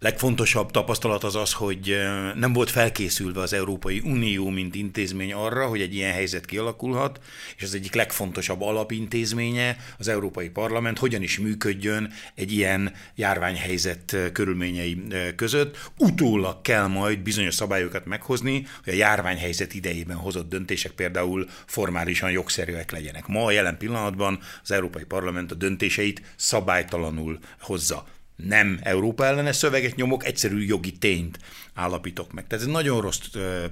legfontosabb 0.00 0.70
tapasztalat 0.70 1.24
az 1.24 1.36
az, 1.36 1.52
hogy 1.52 1.96
nem 2.34 2.52
volt 2.52 2.70
felkészülve 2.70 3.40
az 3.40 3.52
Európai 3.52 4.00
Unió, 4.04 4.48
mint 4.48 4.74
intézmény 4.74 5.32
arra, 5.32 5.66
hogy 5.66 5.80
egy 5.80 5.94
ilyen 5.94 6.12
helyzet 6.12 6.44
kialakulhat, 6.44 7.20
és 7.56 7.62
az 7.62 7.74
egyik 7.74 7.94
legfontosabb 7.94 8.62
alapintézménye 8.62 9.76
az 9.98 10.08
Európai 10.08 10.48
Parlament 10.48 10.98
hogyan 10.98 11.22
is 11.22 11.38
működjön 11.38 12.12
egy 12.34 12.52
ilyen 12.52 12.92
járványhelyzet 13.14 14.16
körülményei 14.32 15.02
között. 15.36 15.90
Utólag 15.96 16.60
kell 16.62 16.86
majd 16.86 17.18
bizonyos 17.18 17.54
szabályokat 17.54 18.06
meghozni, 18.06 18.66
hogy 18.84 18.92
a 18.92 18.96
járványhelyzet 18.96 19.74
idejében 19.74 20.16
hozott 20.16 20.48
döntések 20.48 20.92
például 20.92 21.48
formálisan 21.66 22.30
jogszerűek 22.30 22.90
legyenek. 22.90 23.26
Ma 23.26 23.44
a 23.44 23.50
jelen 23.50 23.78
pillanatban 23.78 24.38
az 24.62 24.70
Európai 24.70 25.04
Parlament 25.04 25.52
a 25.52 25.54
döntéseit 25.54 26.22
szabálytalanul 26.36 27.38
hozza 27.60 28.06
nem 28.46 28.78
Európa 28.82 29.24
ellenes 29.24 29.56
szöveget 29.56 29.96
nyomok, 29.96 30.24
egyszerű 30.24 30.64
jogi 30.64 30.92
tényt 30.92 31.38
állapítok 31.74 32.32
meg. 32.32 32.46
Tehát 32.46 32.64
ez 32.64 32.70
nagyon 32.70 33.00
rossz 33.00 33.20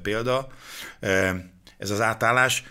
példa, 0.02 0.49
ez 1.78 1.90
az 1.90 2.00
átállás. 2.00 2.64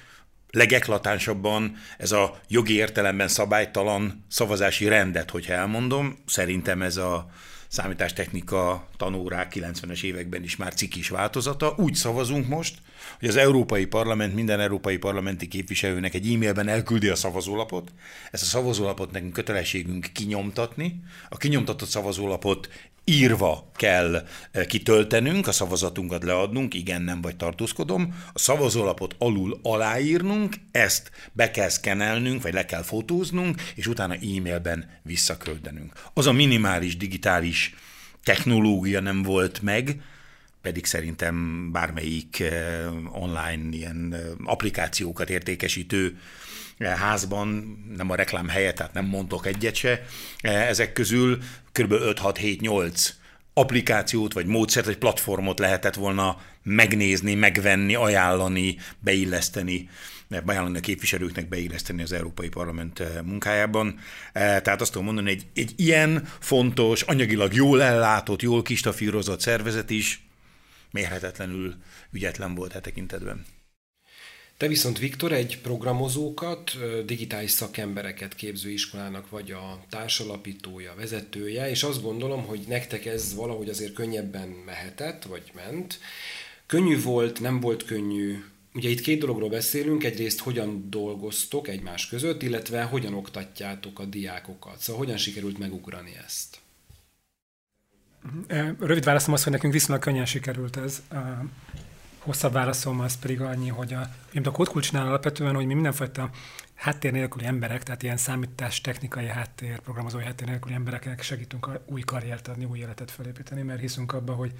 Legeklatánsabban 0.51 1.75
ez 1.97 2.11
a 2.11 2.39
jogi 2.47 2.73
értelemben 2.73 3.27
szabálytalan 3.27 4.25
szavazási 4.29 4.87
rendet, 4.87 5.29
hogyha 5.29 5.53
elmondom, 5.53 6.17
szerintem 6.25 6.81
ez 6.81 6.97
a 6.97 7.29
számítástechnika 7.75 8.87
tanórák 8.97 9.53
90-es 9.55 10.03
években 10.03 10.43
is 10.43 10.55
már 10.55 10.73
cikis 10.73 11.09
változata. 11.09 11.73
Úgy 11.77 11.93
szavazunk 11.93 12.47
most, 12.47 12.77
hogy 13.19 13.27
az 13.27 13.35
Európai 13.35 13.85
Parlament 13.85 14.35
minden 14.35 14.59
európai 14.59 14.97
parlamenti 14.97 15.47
képviselőnek 15.47 16.13
egy 16.13 16.33
e-mailben 16.33 16.67
elküldi 16.67 17.07
a 17.07 17.15
szavazólapot. 17.15 17.91
Ezt 18.31 18.43
a 18.43 18.45
szavazólapot 18.45 19.11
nekünk 19.11 19.33
kötelességünk 19.33 20.09
kinyomtatni. 20.13 21.01
A 21.29 21.37
kinyomtatott 21.37 21.89
szavazólapot 21.89 22.69
írva 23.05 23.71
kell 23.75 24.27
eh, 24.51 24.65
kitöltenünk, 24.65 25.47
a 25.47 25.51
szavazatunkat 25.51 26.23
leadnunk, 26.23 26.73
igen, 26.73 27.01
nem 27.01 27.21
vagy 27.21 27.35
tartózkodom, 27.35 28.15
a 28.33 28.39
szavazólapot 28.39 29.15
alul 29.17 29.59
aláírnunk, 29.63 30.55
ezt 30.71 31.11
be 31.31 31.51
kell 31.51 31.69
szkenelnünk, 31.69 32.41
vagy 32.41 32.53
le 32.53 32.65
kell 32.65 32.83
fotóznunk, 32.83 33.61
és 33.75 33.87
utána 33.87 34.13
e-mailben 34.13 34.99
visszaköltenünk. 35.01 35.93
Az 36.13 36.27
a 36.27 36.31
minimális 36.31 36.97
digitális 36.97 37.75
technológia 38.23 38.99
nem 38.99 39.23
volt 39.23 39.61
meg, 39.61 40.01
pedig 40.61 40.85
szerintem 40.85 41.69
bármelyik 41.71 42.39
eh, 42.39 43.21
online 43.21 43.75
ilyen 43.75 44.13
eh, 44.13 44.19
applikációkat 44.43 45.29
értékesítő 45.29 46.17
házban, 46.79 47.77
nem 47.97 48.09
a 48.09 48.15
reklám 48.15 48.47
helyett, 48.47 48.75
tehát 48.75 48.93
nem 48.93 49.05
mondok 49.05 49.45
egyet 49.45 49.75
se, 49.75 50.05
ezek 50.41 50.93
közül 50.93 51.37
kb. 51.75 51.93
5-6-7-8 51.93 53.09
applikációt, 53.53 54.33
vagy 54.33 54.45
módszert, 54.45 54.85
vagy 54.85 54.97
platformot 54.97 55.59
lehetett 55.59 55.95
volna 55.95 56.37
megnézni, 56.63 57.33
megvenni, 57.33 57.95
ajánlani, 57.95 58.77
beilleszteni, 58.99 59.89
beajánlani 60.27 60.77
a 60.77 60.81
képviselőknek 60.81 61.49
beilleszteni 61.49 62.01
az 62.01 62.11
Európai 62.11 62.49
Parlament 62.49 63.23
munkájában. 63.23 63.99
Tehát 64.33 64.81
azt 64.81 64.91
tudom 64.91 65.05
mondani, 65.05 65.29
egy, 65.29 65.45
egy 65.53 65.73
ilyen 65.75 66.27
fontos, 66.39 67.01
anyagilag 67.01 67.53
jól 67.53 67.81
ellátott, 67.81 68.41
jól 68.41 68.61
kistafírozott 68.61 69.39
szervezet 69.39 69.89
is 69.89 70.23
mérhetetlenül 70.91 71.75
ügyetlen 72.11 72.55
volt 72.55 72.75
e 72.75 72.79
tekintetben. 72.79 73.45
Te 74.57 74.67
viszont, 74.67 74.99
Viktor, 74.99 75.31
egy 75.31 75.61
programozókat, 75.61 76.77
digitális 77.05 77.51
szakembereket 77.51 78.35
képző 78.35 78.69
iskolának 78.69 79.29
vagy 79.29 79.51
a 79.51 79.83
társalapítója, 79.89 80.93
vezetője, 80.95 81.69
és 81.69 81.83
azt 81.83 82.01
gondolom, 82.01 82.45
hogy 82.45 82.59
nektek 82.67 83.05
ez 83.05 83.35
valahogy 83.35 83.69
azért 83.69 83.93
könnyebben 83.93 84.47
mehetett, 84.47 85.23
vagy 85.23 85.51
ment. 85.55 85.99
Könnyű 86.65 87.01
volt, 87.01 87.39
nem 87.39 87.59
volt 87.59 87.85
könnyű. 87.85 88.43
Ugye 88.73 88.89
itt 88.89 89.01
két 89.01 89.19
dologról 89.19 89.49
beszélünk, 89.49 90.03
egyrészt 90.03 90.39
hogyan 90.39 90.89
dolgoztok 90.89 91.67
egymás 91.67 92.07
között, 92.07 92.41
illetve 92.41 92.83
hogyan 92.83 93.13
oktatjátok 93.13 93.99
a 93.99 94.05
diákokat. 94.05 94.79
Szóval 94.79 95.01
hogyan 95.01 95.17
sikerült 95.17 95.57
megugrani 95.57 96.11
ezt? 96.25 96.59
Rövid 98.79 99.03
válaszom 99.03 99.33
az, 99.33 99.43
hogy 99.43 99.51
nekünk 99.51 99.73
viszonylag 99.73 100.03
könnyen 100.03 100.25
sikerült 100.25 100.77
ez. 100.77 101.01
Hosszabb 102.25 102.53
válaszom 102.53 102.99
az 102.99 103.19
pedig 103.19 103.41
annyi, 103.41 103.69
hogy 103.69 103.93
a, 103.93 104.09
a 104.43 104.51
kódkulcsnál 104.51 105.07
alapvetően, 105.07 105.55
hogy 105.55 105.65
mi 105.65 105.73
mindenfajta 105.73 106.29
háttér 106.73 107.11
nélküli 107.11 107.45
emberek, 107.45 107.83
tehát 107.83 108.03
ilyen 108.03 108.17
számítás 108.17 108.81
technikai 108.81 109.27
háttér, 109.27 109.79
programozói 109.79 110.23
háttér 110.23 110.47
nélküli 110.47 110.73
embereknek 110.73 111.21
segítünk 111.21 111.79
új 111.85 112.01
karriert 112.01 112.47
adni, 112.47 112.65
új 112.65 112.79
életet 112.79 113.11
felépíteni, 113.11 113.61
mert 113.61 113.79
hiszünk 113.79 114.13
abba, 114.13 114.33
hogy, 114.33 114.51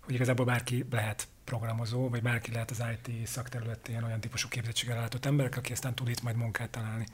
hogy 0.00 0.14
igazából 0.14 0.44
bárki 0.44 0.86
lehet 0.90 1.28
programozó, 1.44 2.08
vagy 2.08 2.22
bárki 2.22 2.52
lehet 2.52 2.70
az 2.70 2.82
IT 2.92 3.26
szakterületén 3.26 4.02
olyan 4.02 4.20
típusú 4.20 4.48
képzettséggel 4.48 4.96
látott 4.96 5.24
emberek, 5.24 5.56
aki 5.56 5.72
aztán 5.72 5.94
tud 5.94 6.08
itt 6.08 6.22
majd 6.22 6.36
munkát 6.36 6.70
találni. 6.70 7.06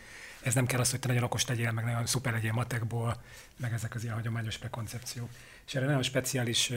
Ez 0.42 0.54
nem 0.54 0.66
kell 0.66 0.80
az, 0.80 0.90
hogy 0.90 1.00
te 1.00 1.08
nagyon 1.08 1.22
okos 1.22 1.46
legyél, 1.46 1.72
meg 1.72 1.84
nagyon 1.84 2.06
szuper 2.06 2.32
legyél 2.32 2.52
matekból, 2.52 3.22
meg 3.56 3.72
ezek 3.72 3.94
az 3.94 4.02
ilyen 4.02 4.14
hagyományos 4.14 4.58
prekoncepciók 4.58 5.28
és 5.66 5.74
erre 5.74 5.86
nagyon 5.86 6.02
speciális 6.02 6.72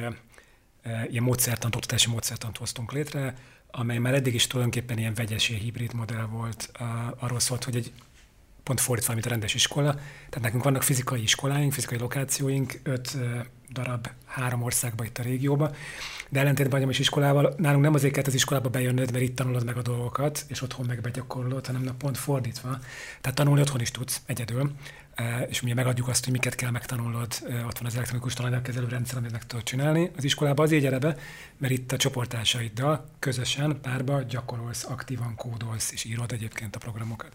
ilyen 1.10 1.24
módszertant, 1.24 1.76
oktatási 1.76 2.10
módszertant 2.10 2.58
hoztunk 2.58 2.92
létre, 2.92 3.38
amely 3.72 3.98
már 3.98 4.14
eddig 4.14 4.34
is 4.34 4.48
tulajdonképpen 4.48 4.98
ilyen 4.98 5.14
vegyesé 5.14 5.56
hibrid 5.56 5.94
modell 5.94 6.26
volt. 6.26 6.72
Arról 7.18 7.40
szólt, 7.40 7.64
hogy 7.64 7.76
egy 7.76 7.92
pont 8.66 8.80
fordítva, 8.82 9.14
mint 9.14 9.26
a 9.26 9.30
rendes 9.30 9.54
iskola. 9.54 9.94
Tehát 9.94 10.42
nekünk 10.42 10.64
vannak 10.64 10.84
fizikai 10.84 11.22
iskoláink, 11.22 11.74
fizikai 11.74 11.98
lokációink, 11.98 12.80
öt 12.84 13.18
darab 13.70 14.08
három 14.26 14.62
országban 14.62 15.06
itt 15.06 15.18
a 15.18 15.24
régióban, 15.24 15.74
de 16.30 16.40
ellentétben 16.40 16.90
is 16.90 17.00
iskolával, 17.00 17.54
nálunk 17.58 17.84
nem 17.84 17.94
azért 17.94 18.14
kellett 18.14 18.28
az 18.28 18.34
iskolába 18.34 18.70
bejönnöd, 18.70 19.12
mert 19.12 19.24
itt 19.24 19.36
tanulod 19.36 19.66
meg 19.66 19.78
a 19.78 19.82
dolgokat, 19.82 20.46
és 20.48 20.62
otthon 20.62 20.86
meg 20.86 21.02
begyakorolod, 21.02 21.66
hanem 21.66 21.98
pont 21.98 22.18
fordítva. 22.18 22.80
Tehát 23.22 23.38
tanulni 23.38 23.62
otthon 23.62 23.82
is 23.82 23.92
tudsz 23.92 24.22
egyedül, 24.26 24.72
és 25.48 25.62
ugye 25.62 25.74
megadjuk 25.74 26.08
azt, 26.08 26.24
hogy 26.24 26.34
miket 26.34 26.56
kell 26.56 26.72
megtanulnod, 26.72 27.34
ott 27.68 27.78
van 27.78 27.86
az 27.86 27.96
elektronikus 27.96 28.34
tananyagkezelő 28.34 28.88
rendszer, 28.88 29.18
amit 29.18 29.32
meg 29.32 29.46
tudod 29.46 29.64
csinálni. 29.64 30.12
Az 30.18 30.24
iskolába 30.24 30.64
azért 30.64 30.82
gyere 30.82 31.00
be, 31.00 31.18
mert 31.58 31.74
itt 31.74 31.92
a 31.92 31.98
csoporttársaiddal 31.98 33.10
közösen, 33.20 33.82
párba 33.82 34.22
gyakorolsz, 34.22 34.86
aktívan 34.90 35.36
kódolsz, 35.36 35.92
és 35.92 36.04
írod 36.04 36.32
egyébként 36.32 36.76
a 36.76 36.80
programokat. 36.80 37.32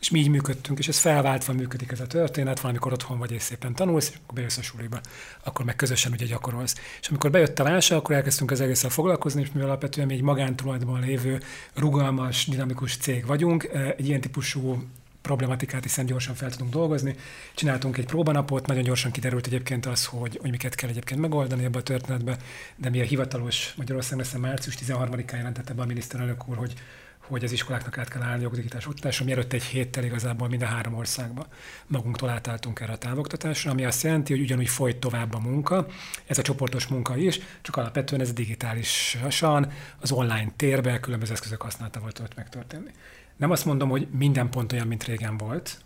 És 0.00 0.10
mi 0.10 0.18
így 0.18 0.28
működtünk, 0.28 0.78
és 0.78 0.88
ez 0.88 0.98
felváltva 0.98 1.52
működik 1.52 1.92
ez 1.92 2.00
a 2.00 2.06
történet, 2.06 2.60
valamikor 2.60 2.92
otthon 2.92 3.18
vagy 3.18 3.32
és 3.32 3.42
szépen 3.42 3.74
tanulsz, 3.74 4.08
és 4.10 4.16
akkor 4.22 4.34
bejössz 4.34 4.58
a 4.58 4.62
suliba, 4.62 5.00
akkor 5.44 5.64
meg 5.64 5.76
közösen 5.76 6.12
ugye 6.12 6.26
gyakorolsz. 6.26 6.74
És 7.00 7.08
amikor 7.08 7.30
bejött 7.30 7.58
a 7.58 7.64
válság, 7.64 7.98
akkor 7.98 8.14
elkezdtünk 8.14 8.50
az 8.50 8.60
egésszel 8.60 8.90
foglalkozni, 8.90 9.40
és 9.40 9.52
mivel 9.52 9.68
alapvetően 9.68 10.06
mi 10.06 10.14
egy 10.14 10.22
magántulajdonban 10.22 11.00
lévő, 11.00 11.42
rugalmas, 11.74 12.46
dinamikus 12.46 12.96
cég 12.96 13.26
vagyunk, 13.26 13.64
egy 13.96 14.08
ilyen 14.08 14.20
típusú 14.20 14.82
problematikát, 15.22 15.82
hiszen 15.82 16.06
gyorsan 16.06 16.34
fel 16.34 16.50
tudunk 16.50 16.70
dolgozni. 16.70 17.14
Csináltunk 17.54 17.98
egy 17.98 18.06
próbanapot, 18.06 18.66
nagyon 18.66 18.82
gyorsan 18.82 19.10
kiderült 19.10 19.46
egyébként 19.46 19.86
az, 19.86 20.04
hogy, 20.04 20.38
hogy 20.40 20.50
miket 20.50 20.74
kell 20.74 20.88
egyébként 20.88 21.20
megoldani 21.20 21.64
ebbe 21.64 21.78
a 21.78 21.82
történetbe, 21.82 22.36
de 22.76 22.90
mi 22.90 23.00
a 23.00 23.04
hivatalos 23.04 23.74
Magyarország 23.76 24.18
lesz 24.18 24.32
március 24.32 24.76
13-án 24.86 25.36
jelentette 25.36 25.74
be 25.74 25.82
a 25.82 25.86
miniszterelnök 25.86 26.48
úr, 26.48 26.56
hogy 26.56 26.74
hogy 27.30 27.44
az 27.44 27.52
iskoláknak 27.52 27.98
át 27.98 28.08
kell 28.08 28.22
állni 28.22 28.44
a 28.44 28.48
digitális 28.48 28.86
oktatásra, 28.86 29.24
mielőtt 29.24 29.52
egy 29.52 29.62
héttel 29.62 30.04
igazából 30.04 30.48
mind 30.48 30.62
a 30.62 30.66
három 30.66 30.94
országban 30.94 31.46
magunktól 31.86 32.28
átálltunk 32.28 32.80
erre 32.80 32.92
a 32.92 32.98
távoktatásra, 32.98 33.70
ami 33.70 33.84
azt 33.84 34.02
jelenti, 34.02 34.32
hogy 34.32 34.42
ugyanúgy 34.42 34.68
folyt 34.68 34.96
tovább 34.96 35.34
a 35.34 35.38
munka, 35.38 35.86
ez 36.26 36.38
a 36.38 36.42
csoportos 36.42 36.86
munka 36.86 37.16
is, 37.16 37.40
csak 37.62 37.76
alapvetően 37.76 38.20
ez 38.20 38.32
digitálisan, 38.32 39.70
az 40.00 40.12
online 40.12 40.52
térben 40.56 41.00
különböző 41.00 41.32
eszközök 41.32 41.62
használta 41.62 42.00
volt 42.00 42.18
ott 42.18 42.34
megtörténni. 42.34 42.90
Nem 43.36 43.50
azt 43.50 43.64
mondom, 43.64 43.88
hogy 43.88 44.08
minden 44.10 44.50
pont 44.50 44.72
olyan, 44.72 44.86
mint 44.86 45.04
régen 45.04 45.36
volt, 45.36 45.80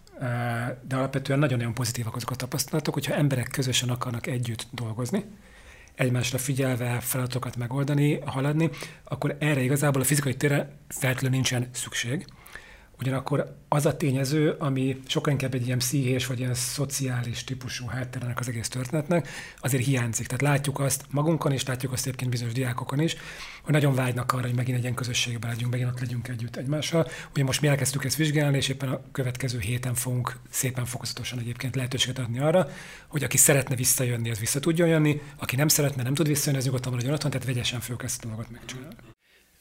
de 0.89 0.97
alapvetően 0.97 1.39
nagyon-nagyon 1.39 1.75
pozitívak 1.75 2.17
azok 2.17 2.31
a 2.31 2.35
tapasztalatok, 2.35 2.95
hogyha 2.95 3.15
emberek 3.15 3.49
közösen 3.49 3.89
akarnak 3.89 4.27
együtt 4.27 4.67
dolgozni, 4.71 5.25
egymásra 5.95 6.39
figyelve 6.39 7.01
feladatokat 7.01 7.57
megoldani, 7.57 8.19
haladni, 8.25 8.71
akkor 9.05 9.37
erre 9.39 9.61
igazából 9.61 10.01
a 10.01 10.05
fizikai 10.05 10.35
térre 10.35 10.77
feltétlenül 10.89 11.37
nincsen 11.37 11.69
szükség. 11.73 12.25
Ugyanakkor 12.99 13.57
az 13.69 13.87
a 13.87 13.97
tényező, 13.97 14.51
ami 14.51 15.01
sokkal 15.07 15.33
inkább 15.33 15.55
egy 15.55 15.67
ilyen 15.67 15.79
pszichés 15.79 16.27
vagy 16.27 16.39
ilyen 16.39 16.55
szociális 16.55 17.45
típusú 17.45 17.87
hátterenek 17.87 18.39
az 18.41 18.49
egész 18.49 18.69
történetnek, 18.69 19.29
azért 19.61 19.85
hiányzik. 19.85 20.27
Tehát 20.27 20.43
látjuk 20.43 20.81
azt 20.81 21.05
magunkon 21.11 21.53
is, 21.53 21.65
látjuk 21.65 21.93
azt 21.93 22.07
egyébként 22.07 22.31
bizonyos 22.31 22.53
diákokon 22.53 23.01
is, 23.01 23.17
hogy 23.63 23.73
nagyon 23.73 23.95
vágynak 23.95 24.33
arra, 24.33 24.47
hogy 24.47 24.55
megint 24.55 24.77
egy 24.77 24.83
ilyen 24.83 24.95
közösségben 24.95 25.51
legyünk, 25.51 25.71
megint 25.71 25.91
ott 25.91 26.01
legyünk 26.01 26.29
együtt 26.29 26.57
egymással. 26.57 27.09
Ugye 27.33 27.45
most 27.45 27.61
mi 27.61 27.69
elkezdtük 27.69 28.05
ezt 28.05 28.17
vizsgálni, 28.17 28.57
és 28.57 28.69
éppen 28.69 28.89
a 28.89 29.01
következő 29.13 29.59
héten 29.59 29.95
fogunk 29.95 30.37
szépen 30.51 30.85
fokozatosan 30.85 31.39
egyébként 31.39 31.75
lehetőséget 31.75 32.19
adni 32.19 32.39
arra, 32.39 32.69
hogy 33.07 33.25
aki 33.25 33.37
szeretne 33.37 33.77
visszajönni, 33.77 34.31
az 34.31 34.39
vissza 34.39 34.61
tudjon 34.61 34.89
jönni, 34.89 35.21
aki 35.37 35.57
nem 35.57 35.69
szeretne, 35.69 36.03
nem 36.03 36.15
tud 36.15 36.27
visszajönni, 36.27 36.59
az 36.59 36.65
nyugodtan 36.65 36.91
maradjon 36.91 37.15
otthon, 37.15 37.31
tehát 37.31 37.47
vegyesen 37.47 37.81
fogjuk 37.81 38.03
ezt 38.03 38.25
a 38.25 38.27
dolgot 38.27 38.51
megcsinálni. 38.51 39.14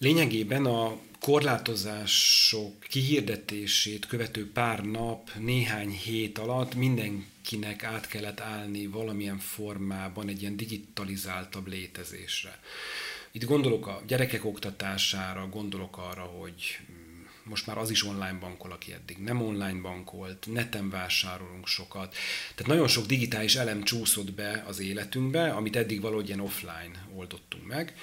Lényegében 0.04 0.66
a 0.66 0.98
korlátozások 1.20 2.80
kihirdetését 2.80 4.06
követő 4.06 4.52
pár 4.52 4.84
nap, 4.86 5.30
néhány 5.40 5.90
hét 5.90 6.38
alatt 6.38 6.76
mindenkinek 6.76 7.84
át 7.84 8.08
kellett 8.08 8.40
állni 8.40 8.88
valamilyen 8.88 9.38
formában 9.38 10.28
egy 10.28 10.42
ilyen 10.42 10.58
digitalizáltabb 10.58 11.68
létezésre. 11.68 12.60
Itt 13.32 13.46
gondolok 13.46 13.88
a 13.88 14.02
gyerekek 14.08 14.46
oktatására, 14.46 15.48
gondolok 15.48 15.98
arra, 15.98 16.24
hogy 16.24 16.80
most 17.44 17.68
már 17.68 17.78
az 17.78 17.90
is 17.90 18.04
online 18.04 18.38
bankol, 18.40 18.72
aki 18.72 18.94
eddig 18.94 19.18
nem 19.18 19.42
online 19.42 19.82
bankolt, 19.82 20.48
neten 20.52 20.90
vásárolunk 20.90 21.68
sokat. 21.68 22.16
Tehát 22.56 22.72
nagyon 22.72 22.88
sok 22.88 23.06
digitális 23.06 23.56
elem 23.56 23.84
csúszott 23.84 24.34
be 24.34 24.64
az 24.68 24.80
életünkbe, 24.80 25.52
amit 25.52 25.76
eddig 25.76 26.02
valahogy 26.02 26.28
ilyen 26.28 26.40
offline 26.40 27.08
oldottunk 27.16 27.68
meg. 27.68 27.96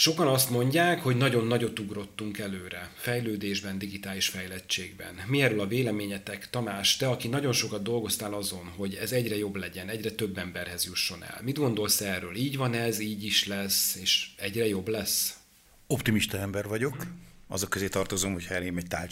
Sokan 0.00 0.26
azt 0.26 0.50
mondják, 0.50 1.00
hogy 1.00 1.16
nagyon 1.16 1.46
nagyot 1.46 1.78
ugrottunk 1.78 2.38
előre, 2.38 2.92
fejlődésben, 2.96 3.78
digitális 3.78 4.28
fejlettségben. 4.28 5.14
Mi 5.26 5.42
erről 5.42 5.60
a 5.60 5.66
véleményetek, 5.66 6.50
Tamás, 6.50 6.96
te, 6.96 7.08
aki 7.08 7.28
nagyon 7.28 7.52
sokat 7.52 7.82
dolgoztál 7.82 8.34
azon, 8.34 8.72
hogy 8.76 8.94
ez 8.94 9.12
egyre 9.12 9.36
jobb 9.36 9.56
legyen, 9.56 9.88
egyre 9.88 10.10
több 10.10 10.38
emberhez 10.38 10.84
jusson 10.84 11.22
el. 11.22 11.40
Mit 11.42 11.58
gondolsz 11.58 12.00
erről? 12.00 12.36
Így 12.36 12.56
van 12.56 12.74
ez, 12.74 12.98
így 12.98 13.24
is 13.24 13.46
lesz, 13.46 13.96
és 13.96 14.28
egyre 14.36 14.66
jobb 14.66 14.88
lesz? 14.88 15.38
Optimista 15.86 16.38
ember 16.38 16.68
vagyok. 16.68 17.06
Azok 17.48 17.70
közé 17.70 17.88
tartozom, 17.88 18.32
hogy 18.32 18.46
ha 18.46 18.54
elém 18.54 18.76
egy 18.76 18.86
tál 18.86 19.06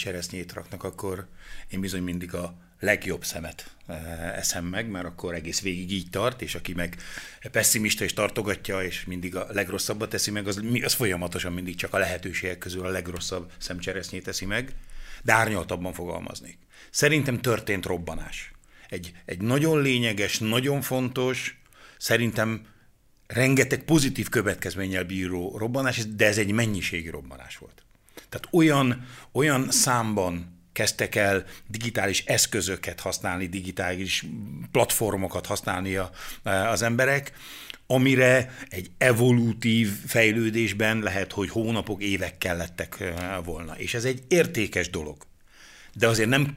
raknak, 0.55 0.85
akkor 0.85 1.29
én 1.71 1.81
bizony 1.81 2.03
mindig 2.03 2.35
a 2.35 2.68
legjobb 2.81 3.25
szemet 3.25 3.77
eh, 3.87 4.37
eszem 4.37 4.65
meg, 4.65 4.89
mert 4.89 5.05
akkor 5.05 5.35
egész 5.35 5.61
végig 5.61 5.93
így 5.93 6.11
tart, 6.11 6.43
és 6.43 6.55
aki 6.55 6.73
meg 6.75 6.97
pessimista 7.51 8.05
és 8.05 8.13
tartogatja, 8.13 8.83
és 8.83 9.05
mindig 9.05 9.37
a 9.37 9.47
legrosszabbat 9.51 10.09
teszi 10.11 10.31
meg, 10.31 10.47
az, 10.47 10.63
az 10.83 10.93
folyamatosan 10.93 11.53
mindig 11.53 11.77
csak 11.77 11.95
a 11.95 11.99
lehetőségek 11.99 12.59
közül 12.59 12.87
a 12.87 12.91
legrosszabb 12.91 13.51
szemcseresznyét 13.59 14.25
teszi 14.25 14.45
meg, 14.45 14.73
de 15.23 15.33
árnyaltabban 15.33 15.93
fogalmaznék. 15.93 16.59
Szerintem 16.91 17.41
történt 17.41 17.87
robbanás. 17.87 18.53
Egy, 18.89 19.13
egy 19.25 19.41
nagyon 19.41 19.83
lényeges, 19.83 20.39
nagyon 20.39 20.81
fontos, 20.81 21.61
szerintem 21.99 22.67
rengeteg 23.27 23.85
pozitív 23.85 24.29
következménnyel 24.29 25.05
bíró 25.05 25.59
robbanás, 25.59 26.07
de 26.07 26.27
ez 26.27 26.39
egy 26.39 26.53
mennyiségi 26.53 27.09
robbanás 27.09 27.57
volt. 27.57 27.83
Tehát 28.29 28.49
olyan, 28.51 29.07
olyan 29.33 29.71
számban 29.71 30.58
kezdtek 30.73 31.15
el 31.15 31.45
digitális 31.67 32.25
eszközöket 32.27 33.01
használni, 33.01 33.47
digitális 33.47 34.25
platformokat 34.73 35.47
használni 35.47 35.97
a, 35.97 36.11
az 36.43 36.83
emberek, 36.83 37.33
amire 37.87 38.55
egy 38.69 38.91
evolútív 38.99 39.93
fejlődésben 40.07 40.99
lehet, 40.99 41.33
hogy 41.33 41.51
hónapok, 41.51 42.03
évek 42.03 42.39
kellettek 42.39 43.05
volna. 43.45 43.77
És 43.77 43.95
ez 43.95 44.05
egy 44.05 44.23
értékes 44.29 44.91
dolog. 44.91 45.17
De 45.95 46.07
azért 46.07 46.29
nem 46.29 46.57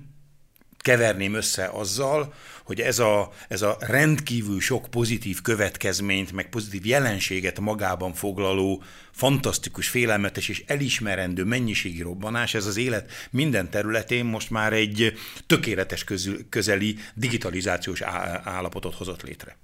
keverném 0.77 1.33
össze 1.33 1.65
azzal, 1.65 2.33
hogy 2.63 2.79
ez 2.79 2.99
a, 2.99 3.31
ez 3.47 3.61
a 3.61 3.77
rendkívül 3.79 4.59
sok 4.59 4.87
pozitív 4.89 5.41
következményt, 5.41 6.31
meg 6.31 6.49
pozitív 6.49 6.85
jelenséget 6.85 7.59
magában 7.59 8.13
foglaló, 8.13 8.83
fantasztikus, 9.11 9.87
félelmetes 9.87 10.49
és 10.49 10.63
elismerendő 10.67 11.43
mennyiségi 11.43 12.01
robbanás, 12.01 12.53
ez 12.53 12.65
az 12.65 12.77
élet 12.77 13.11
minden 13.29 13.69
területén 13.69 14.25
most 14.25 14.49
már 14.49 14.73
egy 14.73 15.13
tökéletes 15.47 16.03
közül, 16.03 16.49
közeli 16.49 16.97
digitalizációs 17.13 18.01
állapotot 18.43 18.95
hozott 18.95 19.21
létre. 19.21 19.57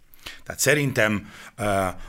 Tehát 0.43 0.61
szerintem 0.61 1.31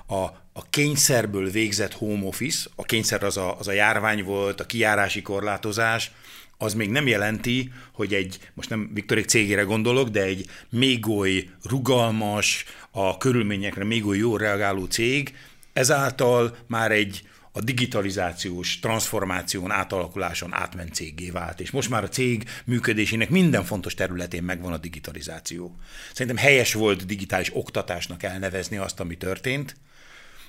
a, 0.07 0.15
a 0.53 0.69
kényszerből 0.71 1.51
végzett 1.51 1.93
home 1.93 2.27
office, 2.27 2.69
a 2.75 2.83
kényszer 2.83 3.23
az 3.23 3.37
a, 3.37 3.59
az 3.59 3.69
a 3.69 3.73
járvány 3.73 4.25
volt, 4.25 4.61
a 4.61 4.67
kijárási 4.67 5.23
korlátozás, 5.23 6.11
az 6.59 6.75
még 6.75 6.91
nem 6.91 7.07
jelenti, 7.07 7.73
hogy 7.93 8.15
egy, 8.15 8.51
most 8.55 8.69
nem 8.69 8.91
Viktorik 8.95 9.27
cégére 9.27 9.63
gondolok, 9.63 10.09
de 10.09 10.23
egy 10.23 10.47
még 10.69 11.09
oly 11.09 11.49
rugalmas, 11.63 12.65
a 12.91 13.17
körülményekre 13.17 13.85
még 13.85 14.07
oly 14.07 14.19
jól 14.19 14.39
reagáló 14.39 14.85
cég, 14.85 15.37
ezáltal 15.73 16.57
már 16.67 16.93
egy 16.93 17.23
a 17.53 17.61
digitalizációs 17.61 18.79
transformáción, 18.79 19.71
átalakuláson 19.71 20.55
átment 20.55 20.95
cégé 20.95 21.31
vált. 21.31 21.61
És 21.61 21.71
most 21.71 21.91
már 21.91 22.03
a 22.05 22.09
cég 22.09 22.49
működésének 22.65 23.31
minden 23.31 23.65
fontos 23.65 23.95
területén 23.95 24.43
megvan 24.43 24.73
a 24.73 24.79
digitalizáció. 24.79 25.77
Szerintem 26.13 26.45
helyes 26.45 26.73
volt 26.73 27.07
digitális 27.07 27.51
oktatásnak 27.55 28.23
elnevezni 28.23 28.77
azt, 28.77 29.01
ami 29.01 29.17
történt, 29.17 29.77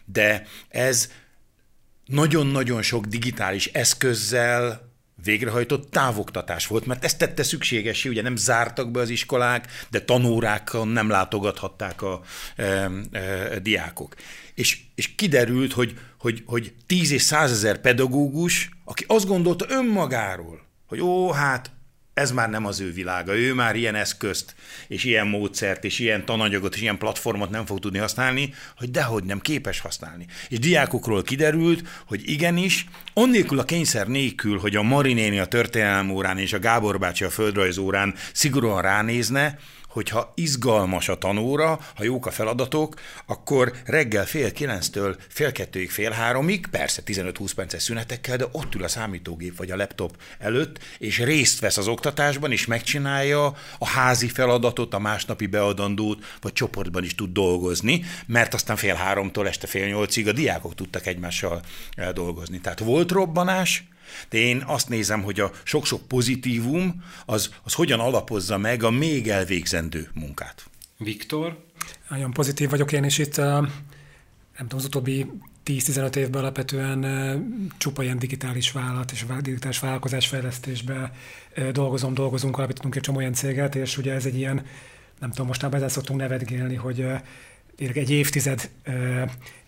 de 0.05 0.47
ez 0.69 1.11
nagyon-nagyon 2.05 2.81
sok 2.81 3.05
digitális 3.05 3.65
eszközzel, 3.65 4.88
végrehajtott 5.23 5.91
távoktatás 5.91 6.67
volt, 6.67 6.85
mert 6.85 7.03
ezt 7.03 7.17
tette 7.17 7.43
szükségesé, 7.43 8.09
ugye 8.09 8.21
nem 8.21 8.35
zártak 8.35 8.91
be 8.91 8.99
az 8.99 9.09
iskolák, 9.09 9.67
de 9.89 10.01
tanórákon 10.01 10.87
nem 10.87 11.09
látogathatták 11.09 12.01
a 12.01 12.21
e, 12.55 12.89
e, 13.11 13.59
diákok. 13.59 14.15
És, 14.53 14.79
és 14.95 15.15
kiderült, 15.15 15.73
hogy, 15.73 15.97
hogy, 16.19 16.43
hogy 16.45 16.73
tíz 16.85 17.11
és 17.11 17.21
százezer 17.21 17.81
pedagógus, 17.81 18.69
aki 18.85 19.05
azt 19.07 19.27
gondolta 19.27 19.65
önmagáról, 19.69 20.61
hogy 20.87 21.01
ó, 21.01 21.31
hát 21.31 21.71
ez 22.19 22.31
már 22.31 22.49
nem 22.49 22.65
az 22.65 22.79
ő 22.79 22.91
világa. 22.93 23.37
Ő 23.37 23.53
már 23.53 23.75
ilyen 23.75 23.95
eszközt, 23.95 24.55
és 24.87 25.03
ilyen 25.03 25.27
módszert, 25.27 25.83
és 25.83 25.99
ilyen 25.99 26.25
tananyagot, 26.25 26.75
és 26.75 26.81
ilyen 26.81 26.97
platformot 26.97 27.49
nem 27.49 27.65
fog 27.65 27.79
tudni 27.79 27.97
használni, 27.97 28.53
hogy 28.77 28.91
dehogy 28.91 29.23
nem 29.23 29.39
képes 29.39 29.79
használni. 29.79 30.25
És 30.49 30.59
diákokról 30.59 31.23
kiderült, 31.23 31.87
hogy 32.07 32.21
igenis, 32.29 32.85
onnélkül 33.13 33.59
a 33.59 33.63
kényszer 33.63 34.07
nélkül, 34.07 34.59
hogy 34.59 34.75
a 34.75 34.81
Marinéni 34.81 35.39
a 35.39 35.45
történelem 35.45 36.09
órán 36.09 36.37
és 36.37 36.53
a 36.53 36.59
Gábor 36.59 36.99
bácsi 36.99 37.23
a 37.23 37.29
földrajz 37.29 37.77
órán 37.77 38.15
szigorúan 38.33 38.81
ránézne, 38.81 39.59
hogyha 39.89 40.31
izgalmas 40.35 41.09
a 41.09 41.17
tanóra, 41.17 41.79
ha 41.95 42.03
jók 42.03 42.25
a 42.25 42.31
feladatok, 42.31 42.99
akkor 43.25 43.73
reggel 43.85 44.25
fél 44.25 44.51
kilenctől 44.51 45.15
fél 45.27 45.51
kettőig, 45.51 45.89
fél 45.89 46.11
háromig, 46.11 46.67
persze 46.67 47.01
15-20 47.05 47.51
perces 47.55 47.83
szünetekkel, 47.83 48.37
de 48.37 48.47
ott 48.51 48.75
ül 48.75 48.83
a 48.83 48.87
számítógép 48.87 49.57
vagy 49.57 49.71
a 49.71 49.75
laptop 49.75 50.17
előtt, 50.39 50.79
és 50.97 51.19
részt 51.19 51.59
vesz 51.59 51.77
az 51.77 51.87
oktatásban, 51.87 52.51
és 52.51 52.65
megcsinálja 52.65 53.53
a 53.77 53.87
házi 53.87 54.27
feladatot, 54.27 54.93
a 54.93 54.99
másnapi 54.99 55.45
beadandót, 55.45 56.25
vagy 56.41 56.53
csoportban 56.53 57.03
is 57.03 57.15
tud 57.15 57.31
dolgozni, 57.31 58.03
mert 58.25 58.53
aztán 58.53 58.75
fél 58.75 58.95
háromtól 58.95 59.47
este 59.47 59.67
fél 59.67 59.87
nyolcig 59.87 60.27
a 60.27 60.31
diákok 60.31 60.75
tudtak 60.75 61.05
egymással 61.05 61.61
eh, 61.95 62.09
dolgozni. 62.11 62.59
Tehát 62.61 62.79
volt 62.79 63.11
robbanás, 63.11 63.83
de 64.29 64.37
én 64.37 64.63
azt 64.65 64.89
nézem, 64.89 65.21
hogy 65.21 65.39
a 65.39 65.51
sok-sok 65.63 66.07
pozitívum 66.07 67.03
az, 67.25 67.53
az 67.63 67.73
hogyan 67.73 67.99
alapozza 67.99 68.57
meg 68.57 68.83
a 68.83 68.89
még 68.89 69.29
elvégzendő 69.29 70.09
munkát. 70.13 70.69
Viktor? 70.97 71.63
Nagyon 72.09 72.31
pozitív 72.31 72.69
vagyok 72.69 72.91
én 72.91 73.03
is 73.03 73.17
itt. 73.17 73.37
Nem 73.37 74.67
tudom, 74.67 74.79
az 74.79 74.85
utóbbi 74.85 75.25
10-15 75.65 76.15
évben 76.15 76.41
alapvetően 76.41 77.05
csupa 77.77 78.03
ilyen 78.03 78.19
digitális 78.19 78.71
vállalat 78.71 79.11
és 79.11 79.25
digitális 79.41 79.79
vállalkozás 79.79 80.27
fejlesztésbe 80.27 81.11
dolgozom, 81.71 82.13
dolgozunk, 82.13 82.57
alapítunk 82.57 82.95
egy 82.95 83.01
csomó 83.01 83.17
olyan 83.17 83.33
céget, 83.33 83.75
és 83.75 83.97
ugye 83.97 84.13
ez 84.13 84.25
egy 84.25 84.37
ilyen, 84.37 84.65
nem 85.19 85.29
tudom, 85.29 85.47
mostában 85.47 85.75
ezzel 85.75 85.89
szoktunk 85.89 86.19
nevetgélni, 86.19 86.75
hogy 86.75 87.05
egy 87.77 88.09
évtized 88.09 88.69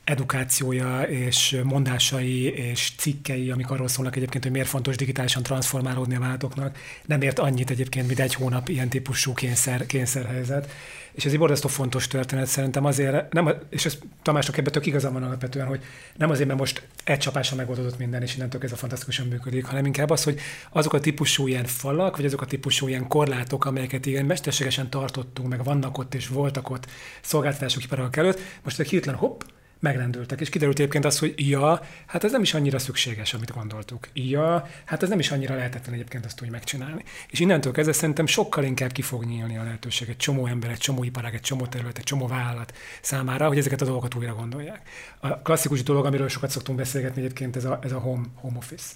edukációja 0.04 1.02
és 1.02 1.62
mondásai 1.64 2.44
és 2.44 2.92
cikkei, 2.98 3.52
amik 3.52 3.70
arról 3.70 3.88
szólnak 3.88 4.16
egyébként, 4.16 4.44
hogy 4.44 4.52
miért 4.52 4.68
fontos 4.68 4.96
digitálisan 4.96 5.44
transformálódni 5.44 6.16
a 6.16 6.20
vállalatoknak, 6.20 6.78
nem 7.06 7.22
ért 7.22 7.40
annyit 7.40 7.70
egyébként, 7.70 8.08
mint 8.08 8.20
egy 8.20 8.34
hónap 8.34 8.70
ilyen 8.70 8.90
típusú 8.90 9.34
kényszer, 9.34 9.86
kényszerhelyzet. 9.86 10.72
És 11.12 11.26
ez 11.26 11.32
egy 11.32 11.38
borzasztó 11.38 11.68
fontos 11.68 12.08
történet 12.08 12.48
szerintem 12.48 12.86
azért, 12.86 13.34
nem, 13.34 13.54
és 13.70 13.86
ez 13.86 13.98
Tamásnak 14.22 14.58
ebben 14.58 14.72
tök 14.72 14.86
igaza 14.86 15.12
van 15.12 15.24
alapvetően, 15.24 15.68
hogy 15.68 15.84
nem 16.16 16.30
azért, 16.30 16.48
mert 16.48 16.60
most 16.60 16.88
egy 17.04 17.18
csapásra 17.18 17.56
megoldódott 17.56 17.98
minden, 17.98 18.22
és 18.22 18.36
innentől 18.36 18.62
ez 18.64 18.72
a 18.72 18.76
fantasztikusan 18.76 19.28
működik, 19.28 19.66
hanem 19.66 19.86
inkább 19.86 20.10
az, 20.10 20.24
hogy 20.24 20.40
azok 20.70 20.94
a 20.94 21.00
típusú 21.00 21.48
ilyen 21.48 21.66
falak, 21.66 22.16
vagy 22.16 22.26
azok 22.26 22.42
a 22.42 22.46
típusú 22.46 22.88
ilyen 22.88 23.08
korlátok, 23.08 23.66
amelyeket 23.66 24.06
igen 24.06 24.26
mesterségesen 24.26 24.90
tartottunk, 24.90 25.50
meg 25.50 25.64
vannak 25.64 25.98
ott 25.98 26.14
és 26.14 26.28
voltak 26.28 26.70
ott 26.70 26.88
szolgáltatások 27.22 27.84
iparak 27.84 28.16
előtt, 28.16 28.40
most 28.64 28.82
hirtelen 28.82 29.20
hopp, 29.20 29.42
megrendültek. 29.82 30.42
És 30.42 30.50
kiderült 30.50 30.80
egyébként 30.80 31.06
az, 31.06 31.20
hogy 31.20 31.34
ja, 31.50 31.82
hát 32.06 32.24
ez 32.24 32.32
nem 32.32 32.42
is 32.42 32.54
annyira 32.54 32.80
szükséges, 32.80 33.34
amit 33.34 33.54
gondoltuk. 33.54 34.08
Ja, 34.14 34.68
hát 34.86 35.04
ez 35.04 35.10
nem 35.10 35.20
is 35.20 35.32
annyira 35.32 35.56
lehetetlen 35.56 35.94
egyébként 35.94 36.26
azt 36.26 36.42
úgy 36.42 36.50
megcsinálni. 36.50 37.04
És 37.30 37.40
innentől 37.40 37.74
kezdve 37.74 37.94
szerintem 37.94 38.26
sokkal 38.26 38.64
inkább 38.64 38.92
ki 38.92 39.02
fog 39.02 39.24
nyílni 39.26 39.58
a 39.58 39.64
lehetőség 39.64 40.10
egy 40.10 40.18
csomó 40.18 40.46
ember, 40.46 40.70
egy 40.70 40.78
csomó 40.78 41.04
iparág, 41.04 41.34
egy 41.34 41.42
csomó 41.42 41.66
terület, 41.66 41.98
egy 41.98 42.04
csomó 42.04 42.28
vállalat 42.28 42.74
számára, 43.02 43.48
hogy 43.48 43.58
ezeket 43.58 43.82
a 43.82 43.86
dolgokat 43.86 44.16
újra 44.16 44.36
gondolják. 44.36 44.82
A 45.20 45.38
klasszikus 45.38 45.84
dolog, 45.84 46.06
amiről 46.06 46.30
sokat 46.30 46.50
szoktunk 46.50 46.78
beszélgetni 46.78 47.22
egyébként, 47.22 47.56
ez 47.56 47.66
a, 47.66 47.80
ez 47.84 47.92
a 47.92 48.00
home, 48.00 48.26
home 48.36 48.58
office. 48.58 48.94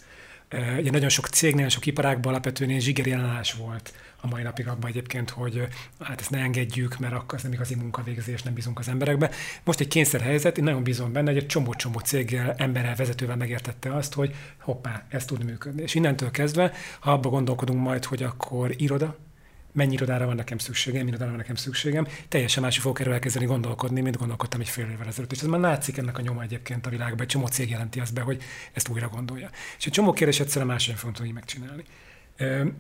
Ugye 0.79 0.91
nagyon 0.91 1.09
sok 1.09 1.27
cégnél, 1.27 1.69
sok 1.69 1.85
iparágban 1.85 2.31
alapvetően 2.31 2.79
zsigeri 2.79 3.11
ellenállás 3.11 3.53
volt 3.53 3.93
a 4.21 4.27
mai 4.27 4.41
napig 4.41 4.67
abban 4.67 4.89
egyébként, 4.89 5.29
hogy 5.29 5.67
hát 5.99 6.19
ezt 6.19 6.29
ne 6.29 6.39
engedjük, 6.39 6.97
mert 6.99 7.13
akkor 7.13 7.37
ez 7.37 7.43
nem 7.43 7.53
igazi 7.53 7.75
munkavégzés, 7.75 8.43
nem 8.43 8.53
bízunk 8.53 8.79
az 8.79 8.87
emberekbe. 8.87 9.29
Most 9.63 9.79
egy 9.79 9.87
kényszerhelyzet, 9.87 10.57
én 10.57 10.63
nagyon 10.63 10.83
bízom 10.83 11.11
benne, 11.11 11.31
hogy 11.31 11.41
egy 11.41 11.47
csomó-csomó 11.47 11.99
céggel, 11.99 12.53
emberrel, 12.57 12.95
vezetővel 12.95 13.35
megértette 13.35 13.95
azt, 13.95 14.13
hogy 14.13 14.35
hoppá, 14.59 15.05
ez 15.09 15.25
tud 15.25 15.43
működni. 15.43 15.81
És 15.81 15.95
innentől 15.95 16.31
kezdve, 16.31 16.71
ha 16.99 17.11
abba 17.11 17.29
gondolkodunk 17.29 17.81
majd, 17.81 18.05
hogy 18.05 18.23
akkor 18.23 18.73
iroda, 18.77 19.17
mennyi 19.75 19.93
irodára 19.93 20.25
van 20.25 20.35
nekem 20.35 20.57
szükségem, 20.57 20.97
mennyi 20.99 21.09
irodára 21.09 21.29
van 21.29 21.39
nekem 21.39 21.55
szükségem, 21.55 22.07
teljesen 22.27 22.63
másik 22.63 22.81
fogok 22.81 22.99
erről 22.99 23.13
elkezdeni 23.13 23.45
gondolkodni, 23.45 24.01
mint 24.01 24.17
gondolkodtam 24.17 24.59
egy 24.59 24.69
fél 24.69 24.89
évvel 24.93 25.07
ezelőtt. 25.07 25.31
És 25.31 25.41
ez 25.41 25.47
már 25.47 25.59
látszik 25.59 25.97
ennek 25.97 26.17
a 26.17 26.21
nyoma 26.21 26.41
egyébként 26.41 26.85
a 26.85 26.89
világban, 26.89 27.21
egy 27.21 27.27
csomó 27.27 27.47
cég 27.47 27.69
jelenti 27.69 27.99
azt 27.99 28.13
be, 28.13 28.21
hogy 28.21 28.43
ezt 28.73 28.89
újra 28.89 29.07
gondolja. 29.07 29.49
És 29.77 29.85
egy 29.85 29.91
csomó 29.91 30.13
kérdés 30.13 30.39
egyszerűen 30.39 30.71
máshogy 30.71 30.95
fogunk 30.95 31.15
tudni 31.15 31.31
megcsinálni. 31.31 31.83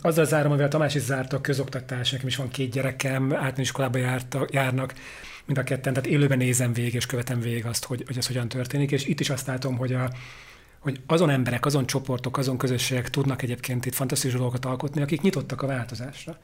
Azzal 0.01 0.25
zárom, 0.25 0.51
amivel 0.51 0.69
Tamás 0.69 0.95
is 0.95 1.01
zárt 1.01 1.33
a 1.33 1.41
közoktatás, 1.41 2.11
nekem 2.11 2.27
is 2.27 2.35
van 2.35 2.49
két 2.49 2.71
gyerekem, 2.71 3.23
általános 3.23 3.59
iskolába 3.59 3.97
járta, 3.97 4.47
járnak, 4.51 4.93
mind 5.45 5.57
a 5.57 5.63
ketten, 5.63 5.93
tehát 5.93 6.09
élőben 6.09 6.37
nézem 6.37 6.73
végig 6.73 6.93
és 6.93 7.05
követem 7.05 7.39
végig 7.39 7.65
azt, 7.65 7.85
hogy, 7.85 8.03
hogy 8.07 8.17
ez 8.17 8.27
hogyan 8.27 8.47
történik, 8.47 8.91
és 8.91 9.05
itt 9.05 9.19
is 9.19 9.29
azt 9.29 9.47
látom, 9.47 9.77
hogy 9.77 9.93
a, 9.93 10.11
hogy 10.79 11.01
azon 11.07 11.29
emberek, 11.29 11.65
azon 11.65 11.85
csoportok, 11.85 12.37
azon 12.37 12.57
közösségek 12.57 13.09
tudnak 13.09 13.41
egyébként 13.41 13.85
itt 13.85 13.93
fantasztikus 13.93 14.35
dolgokat 14.35 14.65
alkotni, 14.65 15.01
akik 15.01 15.21
nyitottak 15.21 15.61
a 15.61 15.67
változásra. 15.67 16.37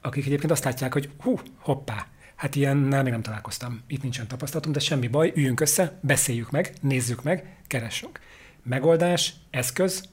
Akik 0.00 0.26
egyébként 0.26 0.52
azt 0.52 0.64
látják, 0.64 0.92
hogy 0.92 1.10
hú, 1.20 1.40
hoppá, 1.58 2.06
hát 2.36 2.54
ilyennel 2.54 3.02
még 3.02 3.12
nem 3.12 3.22
találkoztam, 3.22 3.82
itt 3.86 4.02
nincsen 4.02 4.26
tapasztalatom, 4.26 4.72
de 4.72 4.78
semmi 4.78 5.08
baj, 5.08 5.32
üljünk 5.34 5.60
össze, 5.60 5.98
beszéljük 6.00 6.50
meg, 6.50 6.72
nézzük 6.80 7.22
meg, 7.22 7.56
keressünk. 7.66 8.20
Megoldás, 8.62 9.34
eszköz, 9.50 10.08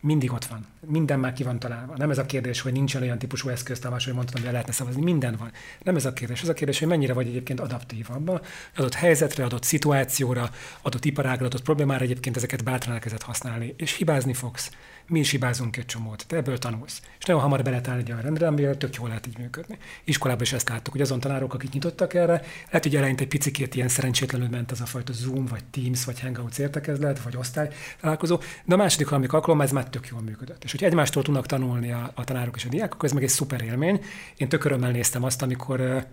mindig 0.00 0.32
ott 0.32 0.44
van. 0.44 0.66
Minden 0.86 1.20
már 1.20 1.32
ki 1.32 1.42
van 1.42 1.58
találva. 1.58 1.96
Nem 1.96 2.10
ez 2.10 2.18
a 2.18 2.26
kérdés, 2.26 2.60
hogy 2.60 2.72
nincsen 2.72 3.02
olyan 3.02 3.18
típusú 3.18 3.48
eszköz, 3.48 3.78
Tamás, 3.78 4.04
hogy 4.04 4.14
mondtam, 4.14 4.42
hogy 4.42 4.52
lehetne 4.52 4.72
szavazni. 4.72 5.02
Minden 5.02 5.36
van. 5.38 5.52
Nem 5.82 5.96
ez 5.96 6.04
a 6.04 6.12
kérdés. 6.12 6.42
Ez 6.42 6.48
a 6.48 6.52
kérdés, 6.52 6.78
hogy 6.78 6.88
mennyire 6.88 7.12
vagy 7.12 7.26
egyébként 7.26 7.60
adaptív 7.60 8.06
abban, 8.10 8.40
adott 8.76 8.94
helyzetre, 8.94 9.44
adott 9.44 9.62
szituációra, 9.62 10.50
adott 10.82 11.04
iparágra, 11.04 11.46
adott 11.46 11.62
problémára 11.62 12.04
egyébként 12.04 12.36
ezeket 12.36 12.64
bátran 12.64 12.94
elkezdett 12.94 13.22
használni. 13.22 13.74
És 13.76 13.96
hibázni 13.96 14.34
fogsz 14.34 14.70
mi 15.10 15.18
is 15.18 15.30
hibázunk 15.30 15.76
egy 15.76 15.86
csomót, 15.86 16.24
te 16.26 16.36
ebből 16.36 16.58
tanulsz. 16.58 17.02
És 17.18 17.24
nagyon 17.24 17.42
hamar 17.42 17.62
beletáll 17.62 17.98
egy 17.98 18.10
olyan 18.10 18.22
rendre, 18.22 18.46
amivel 18.46 18.76
tök 18.76 18.94
jól 18.94 19.08
lehet 19.08 19.26
így 19.26 19.38
működni. 19.38 19.78
Iskolában 20.04 20.42
is 20.42 20.52
ezt 20.52 20.68
láttuk, 20.68 20.92
hogy 20.92 21.02
azon 21.02 21.20
tanárok, 21.20 21.54
akik 21.54 21.72
nyitottak 21.72 22.14
erre, 22.14 22.42
lehet, 22.66 22.82
hogy 22.82 22.96
eleinte 22.96 23.22
egy 23.22 23.28
picikét 23.28 23.74
ilyen 23.74 23.88
szerencsétlenül 23.88 24.48
ment 24.48 24.70
az 24.70 24.80
a 24.80 24.86
fajta 24.86 25.12
Zoom, 25.12 25.46
vagy 25.46 25.64
Teams, 25.64 26.04
vagy 26.04 26.20
Hangouts 26.20 26.58
értekezlet, 26.58 27.22
vagy 27.22 27.36
osztály 27.36 27.68
találkozó, 28.00 28.40
de 28.64 28.74
a 28.74 28.76
második, 28.76 29.06
harmadik 29.06 29.32
alkalommal 29.32 29.66
ez 29.66 29.72
már 29.72 29.88
tök 29.88 30.06
jól 30.06 30.20
működött. 30.20 30.64
És 30.64 30.70
hogy 30.70 30.84
egymástól 30.84 31.22
tudnak 31.22 31.46
tanulni 31.46 31.92
a, 31.92 32.12
a 32.14 32.24
tanárok 32.24 32.56
és 32.56 32.64
a 32.64 32.68
diákok, 32.68 33.04
ez 33.04 33.12
meg 33.12 33.22
egy 33.22 33.28
szuper 33.28 33.62
élmény. 33.62 34.04
Én 34.36 34.48
tök 34.48 34.64
örömmel 34.64 34.90
néztem 34.90 35.24
azt, 35.24 35.42
amikor 35.42 36.06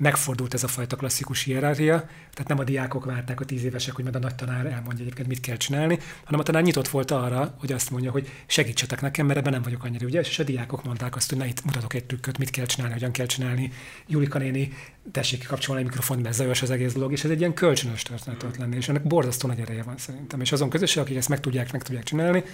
megfordult 0.00 0.54
ez 0.54 0.64
a 0.64 0.68
fajta 0.68 0.96
klasszikus 0.96 1.42
hierarchia, 1.42 1.96
tehát 2.32 2.48
nem 2.48 2.58
a 2.58 2.64
diákok 2.64 3.04
várták 3.04 3.40
a 3.40 3.44
tíz 3.44 3.64
évesek, 3.64 3.94
hogy 3.94 4.04
majd 4.04 4.16
a 4.16 4.18
nagy 4.18 4.34
tanár 4.34 4.66
elmondja 4.66 5.04
egyébként, 5.04 5.28
mit 5.28 5.40
kell 5.40 5.56
csinálni, 5.56 5.98
hanem 6.24 6.40
a 6.40 6.42
tanár 6.42 6.62
nyitott 6.62 6.88
volt 6.88 7.10
arra, 7.10 7.54
hogy 7.58 7.72
azt 7.72 7.90
mondja, 7.90 8.10
hogy 8.10 8.30
segítsetek 8.46 9.00
nekem, 9.00 9.26
mert 9.26 9.38
ebben 9.38 9.52
nem 9.52 9.62
vagyok 9.62 9.84
annyira 9.84 10.06
ügyes, 10.06 10.28
és 10.28 10.38
a 10.38 10.42
diákok 10.42 10.84
mondták 10.84 11.16
azt, 11.16 11.28
hogy 11.28 11.38
na 11.38 11.44
itt 11.44 11.64
mutatok 11.64 11.94
egy 11.94 12.04
trükköt, 12.04 12.38
mit 12.38 12.50
kell 12.50 12.66
csinálni, 12.66 12.94
hogyan 12.94 13.12
kell 13.12 13.26
csinálni. 13.26 13.72
Julika 14.06 14.38
néni, 14.38 14.72
tessék 15.12 15.46
kapcsolni 15.46 15.80
a 15.80 15.84
mikrofont, 15.84 16.22
mert 16.22 16.34
zajos 16.34 16.62
az 16.62 16.70
egész 16.70 16.92
dolog, 16.92 17.12
és 17.12 17.24
ez 17.24 17.30
egy 17.30 17.40
ilyen 17.40 17.54
kölcsönös 17.54 18.02
történet 18.02 18.42
ott 18.42 18.56
lenni, 18.56 18.76
és 18.76 18.88
ennek 18.88 19.06
borzasztó 19.06 19.48
nagy 19.48 19.60
ereje 19.60 19.82
van 19.82 19.96
szerintem. 19.96 20.40
És 20.40 20.52
azon 20.52 20.70
közösség, 20.70 21.02
akik 21.02 21.16
ezt 21.16 21.28
meg 21.28 21.40
tudják, 21.40 21.72
meg 21.72 21.82
tudják 21.82 22.04
csinálni, 22.04 22.44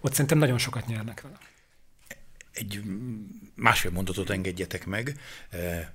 ott 0.00 0.12
szerintem 0.12 0.38
nagyon 0.38 0.58
sokat 0.58 0.86
nyernek 0.86 1.20
vele 1.20 1.38
egy 2.52 2.82
másfél 3.54 3.90
mondatot 3.90 4.30
engedjetek 4.30 4.86
meg. 4.86 5.20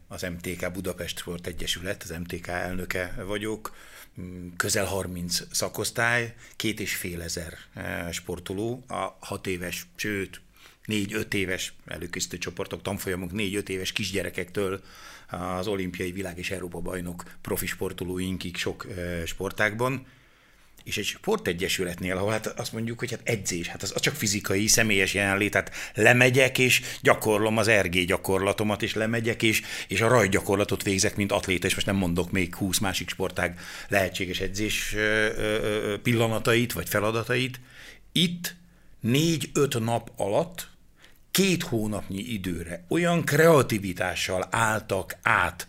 Az 0.08 0.22
MTK 0.22 0.72
Budapest 0.72 1.22
volt 1.22 1.48
Egyesület, 1.48 2.04
az 2.04 2.10
MTK 2.10 2.48
elnöke 2.48 3.24
vagyok, 3.26 3.76
közel 4.56 4.86
30 4.86 5.42
szakosztály, 5.52 6.36
két 6.56 6.80
és 6.80 6.96
fél 6.96 7.22
ezer 7.22 7.58
sportoló, 8.12 8.84
a 8.88 9.18
hat 9.20 9.48
éves, 9.48 9.88
sőt, 9.96 10.42
négy-öt 10.86 11.34
éves 11.34 11.74
előkészítő 11.86 12.38
csoportok, 12.38 12.82
tanfolyamok 12.82 13.32
négy-öt 13.32 13.70
éves 13.70 13.92
kisgyerekektől 13.92 14.82
az 15.30 15.68
olimpiai 15.68 16.12
világ 16.12 16.38
és 16.38 16.52
Európa 16.52 16.80
bajnok 16.80 17.24
profi 17.42 17.66
sportolóinkig 17.66 18.56
sok 18.56 18.88
sportákban 19.26 20.06
és 20.88 20.98
egy 20.98 21.06
sportegyesületnél, 21.06 22.18
ahol 22.18 22.32
hát 22.32 22.46
azt 22.46 22.74
mondjuk, 22.74 23.00
hogy 23.00 23.12
hát 23.12 23.20
edzés, 23.24 23.68
hát 23.68 23.84
az, 23.84 23.92
az 23.96 24.02
csak 24.02 24.16
fizikai, 24.16 24.68
személyes 24.68 25.14
jelenlét, 25.14 25.52
tehát 25.52 25.72
lemegyek 25.94 26.58
és 26.58 26.82
gyakorlom 27.02 27.58
az 27.58 27.70
RG 27.70 28.06
gyakorlatomat, 28.06 28.82
és 28.82 28.94
lemegyek 28.94 29.44
és, 29.44 29.62
és 29.88 30.02
a 30.02 30.08
rajgyakorlatot 30.08 30.84
végzek, 30.84 31.16
mint 31.16 31.32
atléta, 31.32 31.68
és 31.68 31.74
most 31.74 31.86
nem 31.86 31.96
mondok 31.96 32.32
még 32.32 32.56
20 32.56 32.78
másik 32.78 33.10
sportág 33.10 33.60
lehetséges 33.88 34.40
edzés 34.40 34.96
pillanatait 36.04 36.74
vagy 36.74 36.90
feladatait. 36.90 37.60
Itt 38.12 38.56
négy-öt 39.00 39.80
nap 39.80 40.12
alatt 40.16 40.68
két 41.32 41.64
hónapnyi 41.64 42.22
időre 42.22 42.84
olyan 42.88 43.24
kreativitással 43.24 44.48
álltak 44.52 45.18
át 45.22 45.68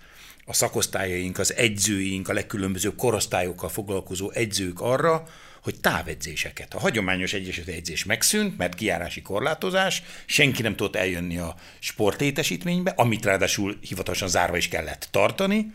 a 0.48 0.52
szakosztályaink, 0.52 1.38
az 1.38 1.54
edzőink, 1.54 2.28
a 2.28 2.32
legkülönbözőbb 2.32 2.96
korosztályokkal 2.96 3.68
foglalkozó 3.68 4.30
edzők 4.30 4.80
arra, 4.80 5.28
hogy 5.62 5.80
távedzéseket. 5.80 6.74
A 6.74 6.78
hagyományos 6.78 7.32
egyesült 7.32 7.68
edzés 7.68 8.04
megszűnt, 8.04 8.58
mert 8.58 8.74
kiárási 8.74 9.22
korlátozás, 9.22 10.02
senki 10.26 10.62
nem 10.62 10.76
tudott 10.76 10.96
eljönni 10.96 11.38
a 11.38 11.54
sportétesítménybe, 11.78 12.92
amit 12.96 13.24
ráadásul 13.24 13.78
hivatalosan 13.80 14.28
zárva 14.28 14.56
is 14.56 14.68
kellett 14.68 15.08
tartani, 15.10 15.74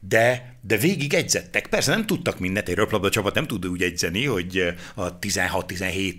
de, 0.00 0.56
de 0.60 0.76
végig 0.76 1.14
edzettek. 1.14 1.66
Persze 1.66 1.90
nem 1.90 2.06
tudtak 2.06 2.38
mindent, 2.38 2.68
egy 2.68 2.74
röplabda 2.74 3.10
csapat 3.10 3.34
nem 3.34 3.46
tud 3.46 3.66
úgy 3.66 3.82
edzeni, 3.82 4.24
hogy 4.24 4.74
a 4.94 5.18
16-17 5.18 6.14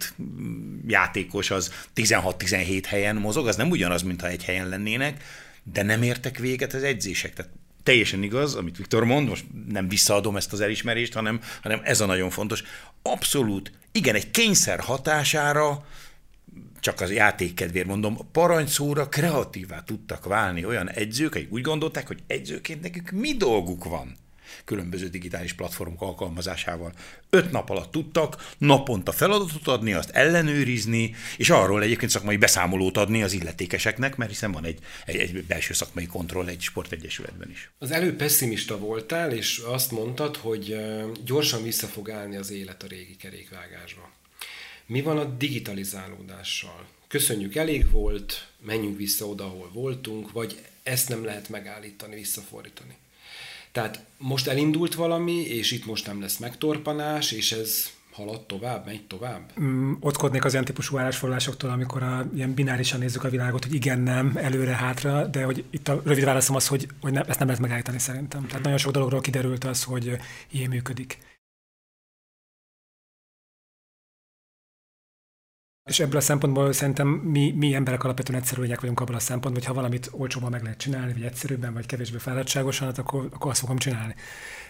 játékos 0.88 1.52
az 1.52 1.74
16-17 1.96 2.84
helyen 2.88 3.16
mozog, 3.16 3.48
az 3.48 3.56
nem 3.56 3.70
ugyanaz, 3.70 4.02
mintha 4.02 4.28
egy 4.28 4.44
helyen 4.44 4.70
lennének, 4.70 5.24
de 5.74 5.84
nem 5.84 6.04
értek 6.04 6.38
véget 6.38 6.74
az 6.74 6.84
edzések. 6.84 7.34
Tehát 7.34 7.52
teljesen 7.84 8.24
igaz, 8.24 8.56
amit 8.56 8.78
Viktor 8.78 9.04
mond, 9.04 9.28
most 9.28 9.46
nem 9.70 9.88
visszaadom 9.88 10.36
ezt 10.36 10.54
az 10.54 10.62
elismerést, 10.62 11.14
hanem, 11.14 11.42
hanem 11.62 11.82
ez 11.84 12.02
a 12.02 12.06
nagyon 12.06 12.30
fontos. 12.30 12.64
Abszolút, 13.02 13.72
igen, 13.92 14.16
egy 14.16 14.32
kényszer 14.32 14.80
hatására, 14.80 15.86
csak 16.80 17.02
az 17.02 17.12
játék 17.12 17.54
kedvéért 17.54 17.88
mondom, 17.88 18.18
parancsszóra 18.32 19.10
kreatívá 19.10 19.84
tudtak 19.84 20.26
válni 20.26 20.66
olyan 20.66 20.90
edzők, 20.90 21.36
akik 21.36 21.52
úgy 21.52 21.62
gondolták, 21.62 22.08
hogy 22.08 22.20
edzőként 22.28 22.82
nekük 22.82 23.12
mi 23.12 23.34
dolguk 23.34 23.84
van 23.84 24.16
különböző 24.66 25.08
digitális 25.08 25.54
platformok 25.54 26.02
alkalmazásával. 26.02 26.94
Öt 27.30 27.52
nap 27.52 27.70
alatt 27.70 27.92
tudtak 27.92 28.54
naponta 28.58 29.12
feladatot 29.12 29.68
adni, 29.68 29.94
azt 29.94 30.10
ellenőrizni, 30.10 31.16
és 31.38 31.50
arról 31.50 31.84
egyébként 31.84 32.12
szakmai 32.12 32.38
beszámolót 32.38 32.98
adni 32.98 33.24
az 33.24 33.34
illetékeseknek, 33.34 34.16
mert 34.16 34.32
hiszen 34.32 34.52
van 34.52 34.66
egy, 34.66 34.80
egy, 35.06 35.16
egy 35.16 35.44
belső 35.44 35.74
szakmai 35.74 36.06
kontroll 36.06 36.48
egy 36.48 36.62
sportegyesületben 36.62 37.50
is. 37.50 37.72
Az 37.78 37.92
előbb 37.92 38.16
pessimista 38.16 38.78
voltál, 38.78 39.32
és 39.32 39.58
azt 39.58 39.92
mondtad, 39.92 40.36
hogy 40.36 40.78
gyorsan 41.26 41.64
vissza 41.64 41.88
fog 41.88 42.10
állni 42.10 42.36
az 42.36 42.52
élet 42.52 42.84
a 42.84 42.88
régi 42.88 43.16
kerékvágásba. 43.16 44.12
Mi 44.86 45.02
van 45.02 45.18
a 45.18 45.26
digitalizálódással? 45.26 46.86
Köszönjük, 47.08 47.56
elég 47.56 47.92
volt, 47.92 48.48
menjünk 48.62 48.98
vissza 48.98 49.28
oda, 49.28 49.44
ahol 49.44 49.70
voltunk, 49.74 50.32
vagy 50.32 50.62
ezt 50.84 51.10
nem 51.10 51.24
lehet 51.24 51.50
megállítani, 51.50 52.16
visszafordítani. 52.16 52.96
Tehát 53.74 54.06
most 54.18 54.48
elindult 54.48 54.96
valami, 54.96 55.42
és 55.42 55.72
itt 55.72 55.86
most 55.86 56.08
nem 56.08 56.22
lesz 56.22 56.38
megtorpanás, 56.38 57.32
és 57.32 57.52
ez 57.52 57.90
halad 58.12 58.42
tovább, 58.42 58.86
megy 58.86 59.02
tovább? 59.08 59.52
Mm, 59.62 59.94
ottkodnék 60.00 60.46
az 60.46 60.54
ilyen 60.54 60.66
típusú 60.66 60.98
állásfoglalásoktól, 60.98 61.70
amikor 61.70 62.04
a, 62.04 62.30
ilyen 62.36 62.54
binárisan 62.54 63.00
nézzük 63.00 63.24
a 63.24 63.30
világot, 63.30 63.64
hogy 63.64 63.74
igen, 63.74 64.00
nem, 64.00 64.34
előre, 64.36 64.72
hátra, 64.72 65.26
de 65.26 65.44
hogy 65.44 65.64
itt 65.70 65.88
a 65.88 66.02
rövid 66.06 66.24
válaszom 66.24 66.56
az, 66.56 66.68
hogy, 66.68 66.88
hogy 67.02 67.12
nem, 67.12 67.24
ezt 67.28 67.40
nem 67.40 67.48
lehet 67.48 67.62
megállítani 67.62 68.00
szerintem. 68.00 68.48
Tehát 68.48 68.64
nagyon 68.64 68.78
sok 68.78 68.92
dologról 68.92 69.22
kiderült 69.22 69.64
az, 69.64 69.84
hogy 69.84 70.18
ilyen 70.52 70.70
működik. 70.70 71.18
És 75.90 76.00
ebből 76.00 76.18
a 76.18 76.22
szempontból 76.22 76.74
szerintem 76.74 77.08
mi, 77.08 77.54
mi 77.58 77.74
emberek 77.74 78.04
alapvetően 78.04 78.40
egyszerű 78.40 78.62
lények 78.62 78.82
vagyunk 78.82 79.00
abban 79.00 79.16
a 79.16 79.20
szempontból, 79.20 79.54
hogy 79.54 79.66
ha 79.66 79.74
valamit 79.74 80.10
olcsóban 80.12 80.52
meg 80.52 80.64
lehet 80.64 80.78
csinálni, 80.78 81.14
vagy 81.14 81.24
egyszerűbben, 81.24 81.74
vagy 81.74 81.86
kevésbé 81.86 82.18
fáradtságosan, 82.18 82.88
hát 82.88 82.98
akkor, 82.98 83.30
akkor 83.34 83.52
azt 83.52 83.60
fogom 83.60 83.78
csinálni. 83.78 84.16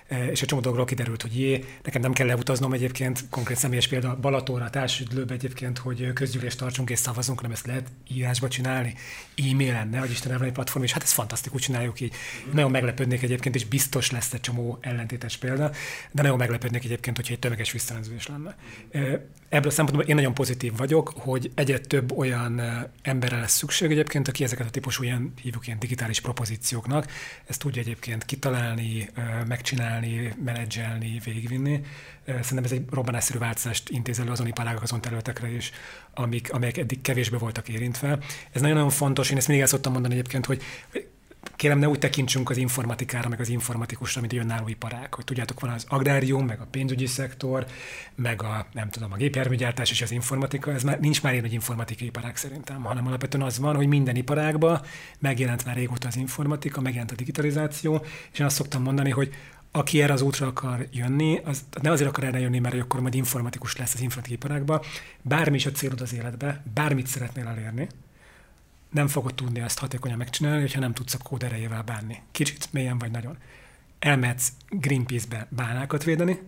E, 0.08 0.26
és 0.26 0.42
egy 0.42 0.48
csomó 0.48 0.62
dologról 0.62 0.86
kiderült, 0.86 1.22
hogy 1.22 1.40
jé, 1.40 1.66
nekem 1.84 2.02
nem 2.02 2.14
kell 2.14 2.28
leutaznom 2.28 2.74
egyébként, 2.74 3.26
konkrét 3.30 3.58
személyes 3.58 3.88
példa 3.88 4.18
Balatonra, 4.22 4.70
társüdlőbe 4.70 5.34
egyébként, 5.34 5.78
hogy 5.78 6.14
közgyűlést 6.14 6.58
tartsunk 6.58 6.90
és 6.90 7.00
szavazunk, 7.00 7.40
hanem 7.40 7.56
ezt 7.56 7.66
lehet 7.66 7.92
írásba 8.14 8.48
csinálni, 8.48 8.94
e-mailen, 9.36 9.88
ne, 9.88 10.00
hogy 10.00 10.12
Isten 10.12 10.44
egy 10.44 10.52
platform, 10.52 10.84
és 10.84 10.94
hát 10.94 11.04
ez 11.04 11.12
fantasztikus, 11.12 11.62
csináljuk 11.62 12.00
így. 12.00 12.14
Nagyon 12.52 12.72
meglepődnék 12.72 13.22
egyébként, 13.22 13.56
és 13.56 13.66
biztos 13.66 14.12
lesz 14.12 14.34
egy 14.34 14.42
csomó 14.42 14.78
ellentétes 14.82 15.38
példa, 15.38 15.72
de 16.12 16.22
nagyon 16.22 16.38
meglepődnék 16.38 16.84
egyébként, 16.84 17.16
hogyha 17.16 17.34
egy 17.34 17.40
tömeges 17.40 17.72
visszanemzés 17.72 18.28
lenne. 18.28 18.56
Ebből 19.54 19.70
a 19.70 19.74
szempontból 19.74 20.08
én 20.08 20.16
nagyon 20.16 20.34
pozitív 20.34 20.78
vagyok, 20.78 21.14
hogy 21.16 21.52
egyre 21.56 21.80
több 21.80 22.18
olyan 22.18 22.62
emberre 23.02 23.40
lesz 23.40 23.56
szükség 23.56 23.92
egyébként, 23.92 24.28
aki 24.28 24.44
ezeket 24.44 24.68
a 24.68 24.70
típusú 24.70 25.04
ilyen, 25.04 25.34
hívjuk 25.42 25.66
ilyen 25.68 25.80
digitális 25.80 26.20
propozícióknak, 26.20 27.12
ezt 27.46 27.60
tudja 27.60 27.82
egyébként 27.82 28.26
kitalálni, 28.26 29.10
megcsinálni, 29.48 30.34
menedzselni, 30.44 31.22
végigvinni. 31.24 31.82
Szerintem 32.26 32.64
ez 32.64 32.72
egy 32.72 32.86
robbanásszerű 32.90 33.40
változást 33.40 33.90
intéz 33.90 34.20
elő 34.20 34.32
azon 34.32 34.48
iparágak, 34.48 34.84
azon 34.84 35.02
területekre 35.02 35.52
is, 35.52 35.72
amik, 36.14 36.54
amelyek 36.54 36.78
eddig 36.78 37.02
kevésbé 37.02 37.38
voltak 37.38 37.70
érintve. 37.70 38.18
Ez 38.52 38.62
nagyon-nagyon 38.62 38.90
fontos, 38.90 39.30
én 39.30 39.38
ezt 39.38 39.48
mindig 39.48 39.66
el 39.66 39.72
szoktam 39.72 39.92
mondani 39.92 40.14
egyébként, 40.14 40.46
hogy 40.46 40.62
kérem 41.56 41.80
ne 41.80 41.88
úgy 41.88 42.00
tekintsünk 42.00 42.50
az 42.50 42.58
informatikára, 42.58 43.30
meg 43.30 43.40
az 43.40 43.50
informatikusra, 43.50 44.22
mint 44.22 44.34
egy 44.34 44.40
önálló 44.40 44.68
iparág, 44.68 45.14
hogy 45.14 45.24
tudjátok, 45.24 45.60
van 45.60 45.70
az 45.70 45.86
agrárium, 45.90 46.46
meg 46.46 46.60
a 46.60 46.68
pénzügyi 46.72 47.06
szektor, 47.06 47.66
meg 48.16 48.44
a, 48.44 48.66
nem 48.74 48.90
tudom, 48.90 49.12
a 49.12 49.16
gépjárműgyártás 49.16 49.92
és 49.92 50.02
az 50.02 50.12
informatika, 50.12 50.72
ez 50.72 50.84
már 50.84 51.00
nincs 51.00 51.22
már 51.22 51.34
ilyen 51.34 51.46
egy 51.46 51.54
informatikai 51.54 52.08
iparág 52.08 52.36
szerintem, 52.38 52.84
hanem 52.84 53.08
alapvetően 53.08 53.44
az 53.44 53.60
van, 53.60 53.76
hogy 53.76 53.88
minden 53.88 54.16
iparágban 54.16 54.82
megjelent 55.20 55.66
már 55.66 55.76
régóta 55.76 56.08
az 56.08 56.16
informatika, 56.16 56.82
megjelent 56.82 57.12
a 57.12 57.16
digitalizáció, 57.16 58.06
és 58.32 58.40
én 58.40 58.46
azt 58.46 58.56
szoktam 58.56 58.82
mondani, 58.82 59.10
hogy 59.10 59.34
aki 59.76 60.02
erre 60.02 60.14
az 60.14 60.22
útra 60.22 60.48
akar 60.48 60.88
jönni, 60.92 61.40
az 61.44 61.64
ne 61.82 61.92
azért 61.92 62.10
akar 62.10 62.24
erre 62.24 62.40
jönni, 62.40 62.60
mert 62.60 62.80
akkor 62.80 63.02
majd 63.02 63.14
informatikus 63.14 63.78
lesz 63.78 63.94
az 63.94 64.02
informatikai 64.02 64.38
iparágban, 64.38 64.82
bármi 65.22 65.56
is 65.56 65.66
a 65.66 65.72
célod 65.72 66.02
az 66.02 66.14
életbe, 66.14 66.64
bármit 66.74 67.08
szeretnél 67.08 67.48
elérni, 67.48 67.88
nem 68.94 69.08
fogod 69.08 69.34
tudni 69.36 69.60
ezt 69.60 69.80
hatékonyan 69.80 70.18
megcsinálni, 70.18 70.62
hogyha 70.62 70.80
nem 70.80 70.94
tudsz 70.94 71.14
a 71.14 71.18
kód 71.18 71.44
erejével 71.44 71.82
bánni. 71.82 72.22
Kicsit, 72.32 72.68
mélyen 72.72 72.98
vagy 72.98 73.12
nagyon. 73.12 73.38
Elmehetsz 74.00 74.48
Greenpeace-be 74.70 75.48
bánákat 75.50 76.04
védeni, 76.04 76.40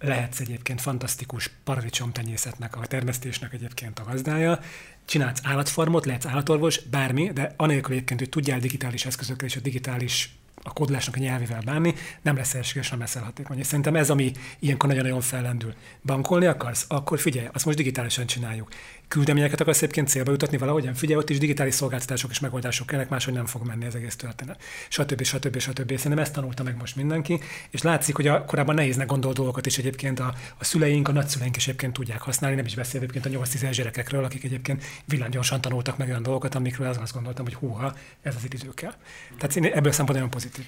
lehetsz 0.00 0.40
egyébként 0.40 0.80
fantasztikus 0.80 1.50
paradicsomtenyészetnek, 1.64 2.76
a 2.76 2.86
termesztésnek 2.86 3.52
egyébként 3.52 3.98
a 3.98 4.04
gazdája, 4.04 4.60
csinálsz 5.04 5.40
állatfarmot, 5.42 6.06
lehetsz 6.06 6.26
állatorvos, 6.26 6.80
bármi, 6.82 7.32
de 7.32 7.54
anélkül 7.56 7.94
egyébként, 7.94 8.20
hogy 8.20 8.28
tudjál 8.28 8.58
digitális 8.58 9.06
eszközökkel 9.06 9.48
és 9.48 9.56
a 9.56 9.60
digitális 9.60 10.34
a 10.62 10.72
kódolásnak 10.72 11.16
a 11.16 11.18
nyelvével 11.18 11.60
bánni, 11.64 11.94
nem 12.22 12.36
lesz 12.36 12.54
elsőséges, 12.54 12.90
nem 12.90 12.98
lesz 12.98 13.16
elhatékony. 13.16 13.58
És 13.58 13.66
szerintem 13.66 13.96
ez, 13.96 14.10
ami 14.10 14.32
ilyenkor 14.58 14.88
nagyon-nagyon 14.88 15.20
fellendül. 15.20 15.74
Bankolni 16.02 16.46
akarsz? 16.46 16.84
Akkor 16.88 17.18
figyelj, 17.18 17.48
azt 17.52 17.64
most 17.64 17.76
digitálisan 17.76 18.26
csináljuk 18.26 18.68
küldeményeket 19.10 19.60
akarsz 19.60 19.82
egyébként 19.82 20.08
célba 20.08 20.30
jutatni 20.30 20.56
valahogyan, 20.56 20.94
figyelj, 20.94 21.18
ott 21.18 21.30
is 21.30 21.38
digitális 21.38 21.74
szolgáltatások 21.74 22.30
és 22.30 22.40
megoldások 22.40 22.86
kellnek, 22.86 23.08
máshogy 23.08 23.34
nem 23.34 23.46
fog 23.46 23.66
menni 23.66 23.86
az 23.86 23.94
egész 23.94 24.16
történet. 24.16 24.62
Stb. 24.88 25.22
stb. 25.22 25.58
stb. 25.58 25.96
Szerintem 25.96 26.18
ezt 26.18 26.32
tanulta 26.32 26.62
meg 26.62 26.76
most 26.76 26.96
mindenki, 26.96 27.40
és 27.70 27.82
látszik, 27.82 28.16
hogy 28.16 28.26
a 28.26 28.44
korábban 28.44 28.74
nehéznek 28.74 29.06
gondolt 29.06 29.36
dolgokat 29.36 29.66
is 29.66 29.78
egyébként 29.78 30.20
a, 30.20 30.34
a 30.58 30.64
szüleink, 30.64 31.08
a 31.08 31.12
nagyszüleink 31.12 31.56
is 31.56 31.66
egyébként 31.66 31.92
tudják 31.92 32.20
használni, 32.20 32.56
nem 32.56 32.64
is 32.64 32.74
beszél 32.74 33.00
egyébként 33.00 33.26
a 33.26 33.44
8-10 33.44 33.70
gyerekekről, 33.72 34.24
akik 34.24 34.44
egyébként 34.44 34.84
villámgyorsan 35.04 35.60
tanultak 35.60 35.98
meg 35.98 36.08
olyan 36.08 36.22
dolgokat, 36.22 36.54
amikről 36.54 36.88
azt 36.88 37.12
gondoltam, 37.12 37.44
hogy 37.44 37.54
húha, 37.54 37.94
ez 38.22 38.34
az 38.36 38.44
idő 38.44 38.70
kell. 38.74 38.94
Tehát 39.38 39.56
én 39.56 39.64
ebből 39.64 39.90
a 39.90 39.92
szempontból 39.92 40.14
nagyon 40.14 40.30
pozitív. 40.30 40.64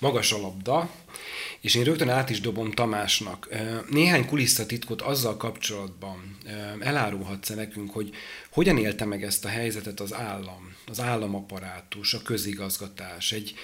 Magas 0.00 0.32
a 0.32 0.38
labda, 0.40 0.90
és 1.60 1.74
én 1.74 1.84
rögtön 1.84 2.08
át 2.08 2.30
is 2.30 2.40
dobom 2.40 2.72
Tamásnak. 2.72 3.48
Néhány 3.88 4.26
kulisszatitkot 4.26 5.00
azzal 5.00 5.36
kapcsolatban 5.36 6.36
elárulhatsz 6.80 7.50
-e 7.50 7.54
nekünk, 7.54 7.90
hogy 7.90 8.10
hogyan 8.50 8.78
élte 8.78 9.04
meg 9.04 9.24
ezt 9.24 9.44
a 9.44 9.48
helyzetet 9.48 10.00
az 10.00 10.14
állam, 10.14 10.74
az 10.86 11.00
államaparátus, 11.00 12.14
a 12.14 12.22
közigazgatás. 12.22 13.32
Egy 13.32 13.54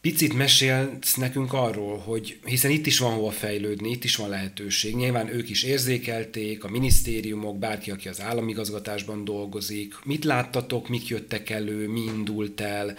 picit 0.00 0.34
mesélsz 0.34 1.14
nekünk 1.14 1.52
arról, 1.52 1.98
hogy 1.98 2.38
hiszen 2.44 2.70
itt 2.70 2.86
is 2.86 2.98
van 2.98 3.12
hova 3.12 3.30
fejlődni, 3.30 3.90
itt 3.90 4.04
is 4.04 4.16
van 4.16 4.28
lehetőség. 4.28 4.94
Nyilván 4.94 5.28
ők 5.28 5.48
is 5.48 5.62
érzékelték, 5.62 6.64
a 6.64 6.68
minisztériumok, 6.68 7.58
bárki, 7.58 7.90
aki 7.90 8.08
az 8.08 8.20
államigazgatásban 8.20 9.24
dolgozik. 9.24 9.94
Mit 10.04 10.24
láttatok, 10.24 10.88
mik 10.88 11.08
jöttek 11.08 11.50
elő, 11.50 11.88
mi 11.88 12.00
indult 12.00 12.60
el? 12.60 12.96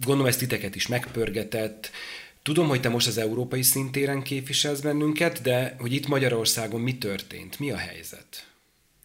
Gondolom 0.00 0.26
ezt 0.26 0.38
titeket 0.38 0.74
is 0.74 0.86
megpörgetett. 0.86 1.90
Tudom, 2.42 2.68
hogy 2.68 2.80
te 2.80 2.88
most 2.88 3.06
az 3.06 3.18
európai 3.18 3.62
szintéren 3.62 4.22
képviselsz 4.22 4.80
bennünket, 4.80 5.42
de 5.42 5.76
hogy 5.78 5.92
itt 5.92 6.06
Magyarországon 6.06 6.80
mi 6.80 6.98
történt, 6.98 7.58
mi 7.58 7.70
a 7.70 7.76
helyzet? 7.76 8.48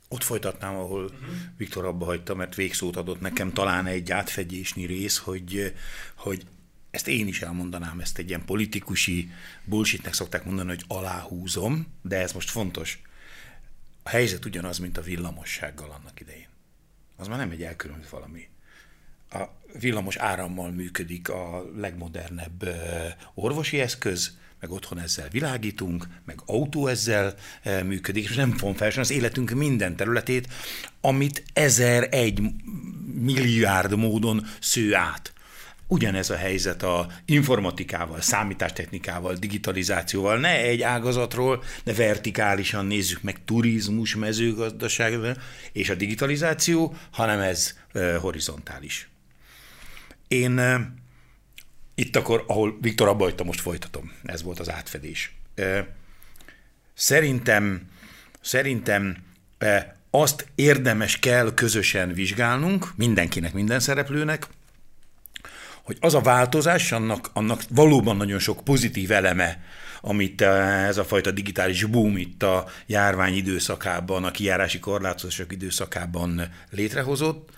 Ott 0.07 0.23
folytatnám, 0.23 0.75
ahol 0.75 1.03
uh-huh. 1.03 1.19
Viktor 1.57 1.85
abba 1.85 2.05
hagyta, 2.05 2.35
mert 2.35 2.55
végszót 2.55 2.95
adott 2.95 3.19
nekem 3.21 3.53
talán 3.53 3.85
egy 3.85 4.11
átfedésnyi 4.11 4.85
rész, 4.85 5.17
hogy, 5.17 5.73
hogy 6.15 6.45
ezt 6.91 7.07
én 7.07 7.27
is 7.27 7.41
elmondanám, 7.41 7.99
ezt 7.99 8.17
egy 8.17 8.27
ilyen 8.27 8.45
politikusi 8.45 9.29
bullshitnek 9.63 10.13
szokták 10.13 10.45
mondani, 10.45 10.67
hogy 10.69 10.83
aláhúzom, 10.87 11.87
de 12.01 12.17
ez 12.17 12.31
most 12.31 12.49
fontos. 12.49 13.01
A 14.03 14.09
helyzet 14.09 14.45
ugyanaz, 14.45 14.77
mint 14.77 14.97
a 14.97 15.01
villamossággal 15.01 15.89
annak 15.89 16.19
idején. 16.19 16.47
Az 17.15 17.27
már 17.27 17.37
nem 17.37 17.51
egy 17.51 17.63
elkülönült 17.63 18.09
valami 18.09 18.47
a 19.29 19.49
villamos 19.79 20.15
árammal 20.15 20.71
működik 20.71 21.29
a 21.29 21.65
legmodernebb 21.77 22.69
orvosi 23.33 23.79
eszköz, 23.79 24.37
meg 24.59 24.71
otthon 24.71 24.99
ezzel 24.99 25.27
világítunk, 25.31 26.07
meg 26.25 26.39
autó 26.45 26.87
ezzel 26.87 27.33
működik, 27.85 28.23
és 28.23 28.35
nem 28.35 28.51
font 28.51 28.77
fel 28.77 28.91
az 28.95 29.11
életünk 29.11 29.49
minden 29.49 29.95
területét, 29.95 30.47
amit 31.01 31.43
ezer 31.53 32.07
egy 32.11 32.41
milliárd 33.13 33.95
módon 33.95 34.45
sző 34.61 34.95
át. 34.95 35.33
Ugyanez 35.87 36.29
a 36.29 36.35
helyzet 36.35 36.83
a 36.83 37.07
informatikával, 37.25 38.21
számítástechnikával, 38.21 39.33
digitalizációval. 39.33 40.37
Ne 40.37 40.57
egy 40.57 40.81
ágazatról, 40.81 41.63
de 41.83 41.93
vertikálisan 41.93 42.85
nézzük 42.85 43.21
meg 43.21 43.43
turizmus, 43.45 44.15
mezőgazdaság 44.15 45.37
és 45.71 45.89
a 45.89 45.95
digitalizáció, 45.95 46.95
hanem 47.11 47.39
ez 47.39 47.73
horizontális. 48.19 49.09
Én 50.29 50.61
itt 51.95 52.15
akkor, 52.15 52.43
ahol 52.47 52.77
Viktor 52.81 53.07
abba 53.07 53.23
hagyta, 53.23 53.43
most 53.43 53.61
folytatom. 53.61 54.11
Ez 54.23 54.43
volt 54.43 54.59
az 54.59 54.71
átfedés. 54.71 55.35
Szerintem, 56.93 57.89
szerintem 58.41 59.17
azt 60.09 60.47
érdemes 60.55 61.19
kell 61.19 61.53
közösen 61.53 62.13
vizsgálnunk, 62.13 62.87
mindenkinek, 62.95 63.53
minden 63.53 63.79
szereplőnek, 63.79 64.47
hogy 65.83 65.97
az 65.99 66.13
a 66.13 66.21
változás, 66.21 66.91
annak, 66.91 67.29
annak 67.33 67.61
valóban 67.69 68.17
nagyon 68.17 68.39
sok 68.39 68.63
pozitív 68.63 69.11
eleme, 69.11 69.63
amit 70.01 70.41
ez 70.41 70.97
a 70.97 71.05
fajta 71.05 71.31
digitális 71.31 71.83
boom 71.83 72.17
itt 72.17 72.43
a 72.43 72.67
járvány 72.85 73.35
időszakában, 73.35 74.23
a 74.23 74.31
kijárási 74.31 74.79
korlátozások 74.79 75.51
időszakában 75.51 76.49
létrehozott, 76.69 77.49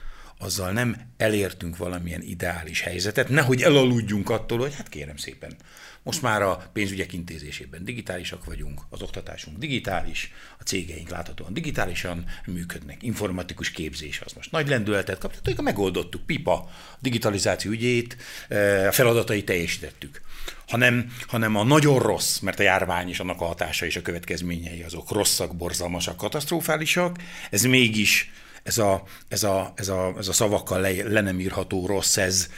azzal 0.41 0.71
nem 0.71 0.95
elértünk 1.17 1.77
valamilyen 1.77 2.21
ideális 2.21 2.81
helyzetet, 2.81 3.29
nehogy 3.29 3.61
elaludjunk 3.61 4.29
attól, 4.29 4.59
hogy 4.59 4.75
hát 4.75 4.89
kérem 4.89 5.17
szépen, 5.17 5.55
most 6.03 6.21
már 6.21 6.41
a 6.41 6.69
pénzügyek 6.73 7.13
intézésében 7.13 7.85
digitálisak 7.85 8.45
vagyunk, 8.45 8.81
az 8.89 9.01
oktatásunk 9.01 9.57
digitális, 9.57 10.31
a 10.59 10.63
cégeink 10.63 11.09
láthatóan 11.09 11.53
digitálisan 11.53 12.25
működnek, 12.45 13.03
informatikus 13.03 13.71
képzés 13.71 14.21
az 14.25 14.33
most 14.33 14.51
nagy 14.51 14.67
lendületet 14.67 15.17
kapott, 15.17 15.61
megoldottuk, 15.61 16.25
pipa, 16.25 16.69
digitalizáció 16.99 17.71
ügyét, 17.71 18.17
eh, 18.47 18.87
a 18.87 18.91
feladatai 18.91 19.43
teljesítettük. 19.43 20.21
Hanem, 20.67 21.13
hanem 21.27 21.55
a 21.55 21.63
nagyon 21.63 21.99
rossz, 21.99 22.39
mert 22.39 22.59
a 22.59 22.63
járvány 22.63 23.09
és 23.09 23.19
annak 23.19 23.41
a 23.41 23.45
hatása 23.45 23.85
és 23.85 23.95
a 23.95 24.01
következményei 24.01 24.81
azok 24.81 25.11
rosszak, 25.11 25.55
borzalmasak, 25.55 26.17
katasztrofálisak, 26.17 27.17
ez 27.49 27.63
mégis 27.63 28.31
ez 28.63 28.77
a, 28.77 29.03
ez 29.27 29.43
a, 29.43 29.73
ez 29.75 29.87
a, 29.87 30.13
ez 30.17 30.27
a 30.27 30.33
szavakkal 30.33 30.81
le, 30.81 30.91
le 31.03 31.21
nem 31.21 31.39
írható 31.39 31.85
rossz, 31.85 32.17
ez. 32.17 32.49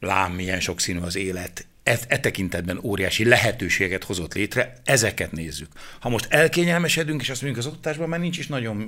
Lám, 0.00 0.32
milyen 0.32 0.60
sokszínű 0.60 1.00
az 1.00 1.16
élet, 1.16 1.66
e, 1.82 1.98
e 2.08 2.20
tekintetben 2.20 2.78
óriási 2.82 3.24
lehetőséget 3.24 4.04
hozott 4.04 4.34
létre, 4.34 4.72
ezeket 4.84 5.32
nézzük. 5.32 5.68
Ha 6.00 6.08
most 6.08 6.26
elkényelmesedünk, 6.28 7.20
és 7.20 7.30
azt 7.30 7.42
mondjuk 7.42 7.64
az 7.66 7.72
oktatásban 7.72 8.08
már 8.08 8.20
nincs 8.20 8.38
is 8.38 8.46
nagyon 8.46 8.78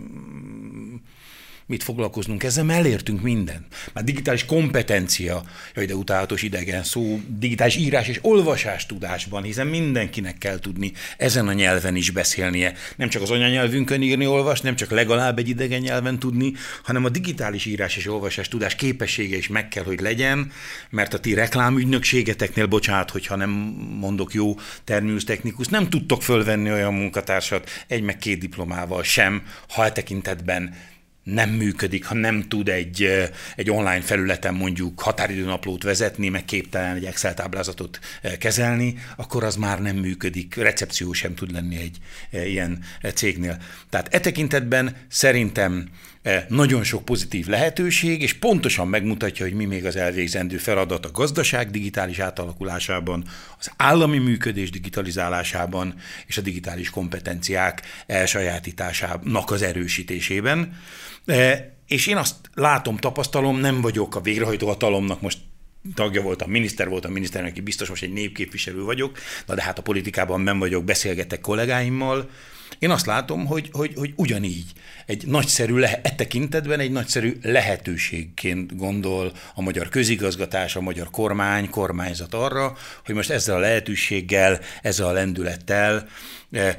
mit 1.68 1.82
foglalkoznunk 1.82 2.42
ezzel, 2.42 2.70
elértünk 2.70 3.22
minden. 3.22 3.66
Már 3.92 4.04
digitális 4.04 4.44
kompetencia, 4.44 5.42
jaj, 5.74 5.86
de 5.86 5.94
utálatos 5.94 6.42
idegen 6.42 6.82
szó, 6.82 7.20
digitális 7.38 7.76
írás 7.76 8.08
és 8.08 8.18
olvasás 8.22 8.86
tudásban, 8.86 9.42
hiszen 9.42 9.66
mindenkinek 9.66 10.38
kell 10.38 10.58
tudni 10.58 10.92
ezen 11.16 11.48
a 11.48 11.52
nyelven 11.52 11.96
is 11.96 12.10
beszélnie. 12.10 12.74
Nem 12.96 13.08
csak 13.08 13.22
az 13.22 13.30
anyanyelvünkön 13.30 14.02
írni, 14.02 14.26
olvasni, 14.26 14.66
nem 14.66 14.76
csak 14.76 14.90
legalább 14.90 15.38
egy 15.38 15.48
idegen 15.48 15.80
nyelven 15.80 16.18
tudni, 16.18 16.52
hanem 16.82 17.04
a 17.04 17.08
digitális 17.08 17.64
írás 17.64 17.96
és 17.96 18.06
olvasás 18.06 18.48
tudás 18.48 18.74
képessége 18.74 19.36
is 19.36 19.48
meg 19.48 19.68
kell, 19.68 19.84
hogy 19.84 20.00
legyen, 20.00 20.52
mert 20.90 21.14
a 21.14 21.20
ti 21.20 21.34
reklámügynökségeteknél, 21.34 22.66
bocsánat, 22.66 23.10
hogyha 23.10 23.36
nem 23.36 23.50
mondok 24.00 24.34
jó 24.34 24.54
terminus 24.84 25.24
technikus, 25.24 25.66
nem 25.66 25.88
tudtok 25.88 26.22
fölvenni 26.22 26.70
olyan 26.70 26.94
munkatársat 26.94 27.70
egy 27.86 28.02
meg 28.02 28.18
két 28.18 28.38
diplomával 28.38 29.02
sem, 29.02 29.42
ha 29.68 29.84
e 29.84 29.92
tekintetben 29.92 30.74
nem 31.32 31.50
működik, 31.50 32.04
ha 32.04 32.14
nem 32.14 32.48
tud 32.48 32.68
egy, 32.68 33.28
egy 33.56 33.70
online 33.70 34.00
felületen 34.00 34.54
mondjuk 34.54 35.00
határidőnaplót 35.00 35.82
vezetni, 35.82 36.28
meg 36.28 36.44
képtelen 36.44 36.96
egy 36.96 37.04
Excel 37.04 37.34
táblázatot 37.34 37.98
kezelni, 38.38 38.94
akkor 39.16 39.44
az 39.44 39.56
már 39.56 39.80
nem 39.80 39.96
működik, 39.96 40.54
recepció 40.54 41.12
sem 41.12 41.34
tud 41.34 41.52
lenni 41.52 41.76
egy 41.76 41.98
ilyen 42.30 42.84
cégnél. 43.14 43.58
Tehát 43.90 44.14
e 44.14 44.20
tekintetben 44.20 44.96
szerintem 45.08 45.88
nagyon 46.48 46.84
sok 46.84 47.04
pozitív 47.04 47.46
lehetőség, 47.46 48.22
és 48.22 48.34
pontosan 48.34 48.88
megmutatja, 48.88 49.44
hogy 49.44 49.54
mi 49.54 49.64
még 49.64 49.86
az 49.86 49.96
elvégzendő 49.96 50.56
feladat 50.56 51.06
a 51.06 51.10
gazdaság 51.10 51.70
digitális 51.70 52.18
átalakulásában, 52.18 53.24
az 53.58 53.70
állami 53.76 54.18
működés 54.18 54.70
digitalizálásában 54.70 55.94
és 56.26 56.38
a 56.38 56.40
digitális 56.40 56.90
kompetenciák 56.90 57.82
elsajátításának 58.06 59.50
az 59.50 59.62
erősítésében. 59.62 60.76
És 61.86 62.06
én 62.06 62.16
azt 62.16 62.34
látom, 62.54 62.96
tapasztalom, 62.96 63.58
nem 63.58 63.80
vagyok 63.80 64.16
a 64.16 64.20
végrehajtó 64.20 64.66
hatalomnak 64.66 65.20
most 65.20 65.38
tagja 65.94 66.22
voltam, 66.22 66.50
miniszter 66.50 66.88
voltam, 66.88 67.12
miniszternek 67.12 67.62
biztos 67.62 67.88
most 67.88 68.02
egy 68.02 68.12
népképviselő 68.12 68.82
vagyok, 68.82 69.18
na 69.46 69.54
de 69.54 69.62
hát 69.62 69.78
a 69.78 69.82
politikában 69.82 70.40
nem 70.40 70.58
vagyok, 70.58 70.84
beszélgetek 70.84 71.40
kollégáimmal. 71.40 72.30
Én 72.78 72.90
azt 72.90 73.06
látom, 73.06 73.46
hogy, 73.46 73.68
hogy, 73.72 73.92
hogy 73.96 74.12
ugyanígy 74.16 74.72
egy 75.06 75.26
nagyszerű, 75.26 75.76
lehe, 75.76 76.00
e 76.02 76.10
tekintetben 76.10 76.80
egy 76.80 76.90
nagyszerű 76.90 77.36
lehetőségként 77.42 78.76
gondol 78.76 79.32
a 79.54 79.62
magyar 79.62 79.88
közigazgatás, 79.88 80.76
a 80.76 80.80
magyar 80.80 81.10
kormány, 81.10 81.70
kormányzat 81.70 82.34
arra, 82.34 82.76
hogy 83.04 83.14
most 83.14 83.30
ezzel 83.30 83.56
a 83.56 83.58
lehetőséggel, 83.58 84.60
ezzel 84.82 85.06
a 85.06 85.12
lendülettel 85.12 86.08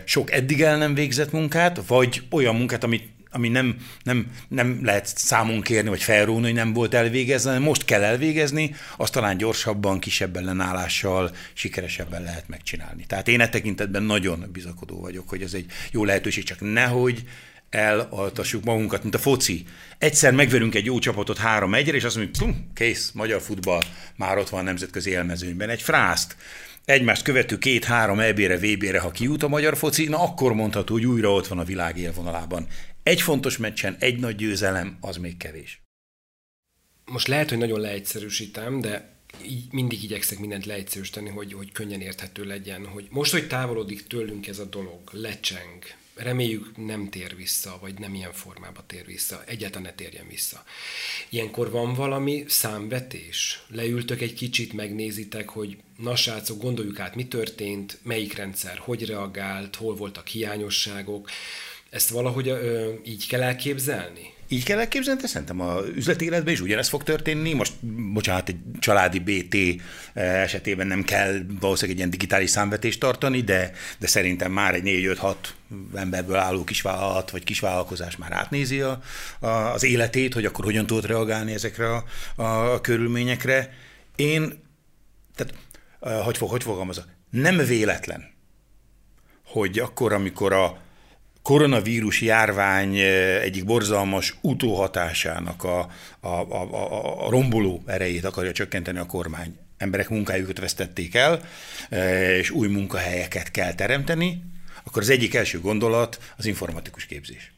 sok 0.06 0.32
eddig 0.32 0.62
el 0.62 0.78
nem 0.78 0.94
végzett 0.94 1.32
munkát, 1.32 1.82
vagy 1.88 2.22
olyan 2.32 2.56
munkát, 2.56 2.84
amit 2.84 3.10
ami 3.32 3.50
nem, 3.50 3.76
nem, 4.04 4.32
nem 4.48 4.80
lehet 4.84 5.18
számon 5.18 5.62
kérni, 5.62 5.90
vagy 5.90 6.04
felróni, 6.04 6.44
hogy 6.44 6.54
nem 6.54 6.74
volt 6.74 6.94
elvégezve, 6.94 7.50
hanem 7.50 7.64
most 7.64 7.86
kell 7.86 8.04
elvégezni, 8.04 8.76
azt 8.98 9.14
talán 9.14 9.38
gyorsabban, 9.38 10.00
kisebb 10.00 10.38
ellenállással, 10.38 11.32
sikeresebben 11.54 12.24
lehet 12.24 12.48
megcsinálni. 12.48 13.06
Tehát 13.06 13.28
én 13.28 13.42
e 13.42 13.50
tekintetben 13.50 14.04
nagyon 14.04 14.50
bizakodó 14.52 15.00
vagyok, 15.00 15.30
hogy 15.30 15.42
ez 15.42 15.54
egy 15.54 15.66
jó 15.92 16.06
lehetőség, 16.06 16.44
csak 16.44 16.62
nehogy 16.62 17.24
elaltassuk 17.70 18.64
magunkat, 18.64 19.02
mint 19.02 19.16
a 19.16 19.20
foci. 19.20 19.66
Egyszer 19.98 20.34
megverünk 20.34 20.76
egy 20.76 20.86
jó 20.86 21.00
csapatot 21.00 21.38
három 21.38 21.74
egyre, 21.74 21.96
és 21.96 22.04
azt 22.04 22.16
mondjuk, 22.16 22.56
kész, 22.74 23.12
magyar 23.12 23.42
futball, 23.42 23.82
már 24.16 24.38
ott 24.38 24.50
van 24.50 24.60
a 24.60 24.64
nemzetközi 24.64 25.10
élmezőnyben. 25.10 25.70
Egy 25.70 25.82
frászt, 25.82 26.36
egymást 26.86 27.22
követő 27.22 27.58
két-három 27.58 28.20
EB-re, 28.20 28.58
VB-re, 28.58 29.00
ha 29.00 29.12
kijut 29.12 29.44
a 29.44 29.48
magyar 29.48 29.78
foci, 29.78 30.08
na 30.08 30.22
akkor 30.22 30.54
mondható, 30.54 30.94
hogy 30.94 31.06
újra 31.06 31.34
ott 31.34 31.48
van 31.48 31.60
a 31.60 31.64
világ 31.64 31.98
élvonalában. 31.98 32.68
Egy 33.04 33.22
fontos 33.22 33.58
meccsen, 33.58 33.96
egy 34.00 34.20
nagy 34.20 34.36
győzelem, 34.36 34.98
az 35.02 35.18
még 35.18 35.38
kevés. 35.38 35.82
Most 37.06 37.28
lehet, 37.28 37.50
hogy 37.50 37.58
nagyon 37.58 37.80
leegyszerűsítem, 37.80 38.82
de 38.82 39.18
így 39.44 39.72
mindig 39.72 40.04
igyekszek 40.04 40.40
mindent 40.40 40.66
leegyszerűsíteni, 40.66 41.30
hogy, 41.30 41.54
hogy 41.54 41.72
könnyen 41.72 42.02
érthető 42.02 42.44
legyen, 42.44 42.86
hogy 42.88 43.08
most, 43.10 43.32
hogy 43.32 43.48
távolodik 43.48 44.08
tőlünk 44.08 44.48
ez 44.48 44.60
a 44.60 44.66
dolog, 44.66 45.00
lecseng, 45.12 45.84
reméljük 46.16 46.86
nem 46.86 47.10
tér 47.10 47.36
vissza, 47.36 47.78
vagy 47.82 48.00
nem 48.00 48.14
ilyen 48.14 48.32
formába 48.32 48.86
tér 48.86 49.06
vissza, 49.06 49.44
egyáltalán 49.46 49.84
ne 49.84 49.94
térjen 49.94 50.28
vissza. 50.28 50.64
Ilyenkor 51.30 51.72
van 51.72 51.94
valami 51.94 52.44
számvetés? 52.48 53.64
Leültök 53.68 54.22
egy 54.22 54.34
kicsit, 54.34 54.74
megnézitek, 54.74 55.50
hogy 55.50 55.78
na 55.98 56.16
srácok, 56.16 56.62
gondoljuk 56.62 57.00
át, 57.00 57.16
mi 57.16 57.28
történt, 57.28 58.00
melyik 58.02 58.34
rendszer 58.34 58.78
hogy 58.78 59.06
reagált, 59.06 59.76
hol 59.76 59.96
voltak 59.96 60.28
hiányosságok, 60.28 61.30
ezt 61.90 62.10
valahogy 62.10 62.48
ö, 62.48 62.92
így 63.04 63.28
kell 63.28 63.42
elképzelni? 63.42 64.38
Így 64.52 64.64
kell 64.64 64.80
elképzelni, 64.80 65.22
de 65.22 65.28
szerintem 65.28 65.62
a 65.62 65.80
üzleti 65.96 66.26
életben 66.26 66.54
is 66.54 66.62
ugyanez 66.62 66.90
fog 66.90 67.04
történni. 67.04 67.54
Most, 67.54 67.74
bocsánat, 68.14 68.50
egy 68.50 68.58
családi 68.80 69.20
BT 69.20 69.82
esetében 70.14 70.88
nem 70.88 71.04
kell 71.04 71.40
valószínűleg 71.60 71.92
egy 71.92 71.98
ilyen 71.98 72.10
digitális 72.10 72.50
számvetést 72.50 73.00
tartani, 73.00 73.42
de, 73.42 73.72
de 74.00 74.08
szerintem 74.08 74.52
már 74.52 74.74
egy 74.74 74.84
4-5-6 74.86 75.36
emberből 75.96 76.36
álló 76.36 76.64
kisvállalat 76.64 77.32
vagy 77.32 77.44
kisvállalkozás 77.44 78.18
már 78.18 78.32
átnézi 78.32 78.82
a, 78.82 79.02
a, 79.40 79.48
az 79.48 79.84
életét, 79.84 80.34
hogy 80.34 80.46
akkor 80.46 80.66
hogyan 80.66 80.86
tud 80.86 81.06
reagálni 81.06 81.54
ezekre 81.54 81.96
a, 81.96 82.04
a, 82.36 82.74
a 82.74 82.82
körülményekre. 82.82 83.74
Én, 84.16 84.64
tehát, 85.36 85.54
hogy, 86.24 86.38
fog, 86.38 86.50
hogy 86.50 86.64
fogalmazok, 86.64 87.06
nem 87.30 87.58
véletlen, 87.58 88.32
hogy 89.46 89.80
akkor, 89.80 90.14
amikor 90.14 90.54
a 90.54 90.88
koronavírus 91.42 92.22
járvány 92.22 92.98
eh, 92.98 93.42
egyik 93.42 93.66
borzalmas 93.66 94.36
utóhatásának 94.42 95.64
a, 95.64 95.90
a, 96.20 96.28
a, 96.28 97.26
a 97.26 97.30
romboló 97.30 97.84
erejét 97.86 98.26
akarja 98.26 98.52
csökkenteni 98.52 98.98
a 98.98 99.06
kormány. 99.06 99.56
Emberek 99.78 100.10
munkájukat 100.10 100.60
vesztették 100.60 101.16
el, 101.16 101.42
eh, 101.90 102.38
és 102.38 102.50
új 102.50 102.68
munkahelyeket 102.68 103.52
kell 103.52 103.74
teremteni, 103.74 104.44
akkor 104.84 105.02
az 105.02 105.10
egyik 105.10 105.36
első 105.36 105.60
gondolat 105.60 106.20
az 106.38 106.46
informatikus 106.46 107.06
képzés. 107.06 107.52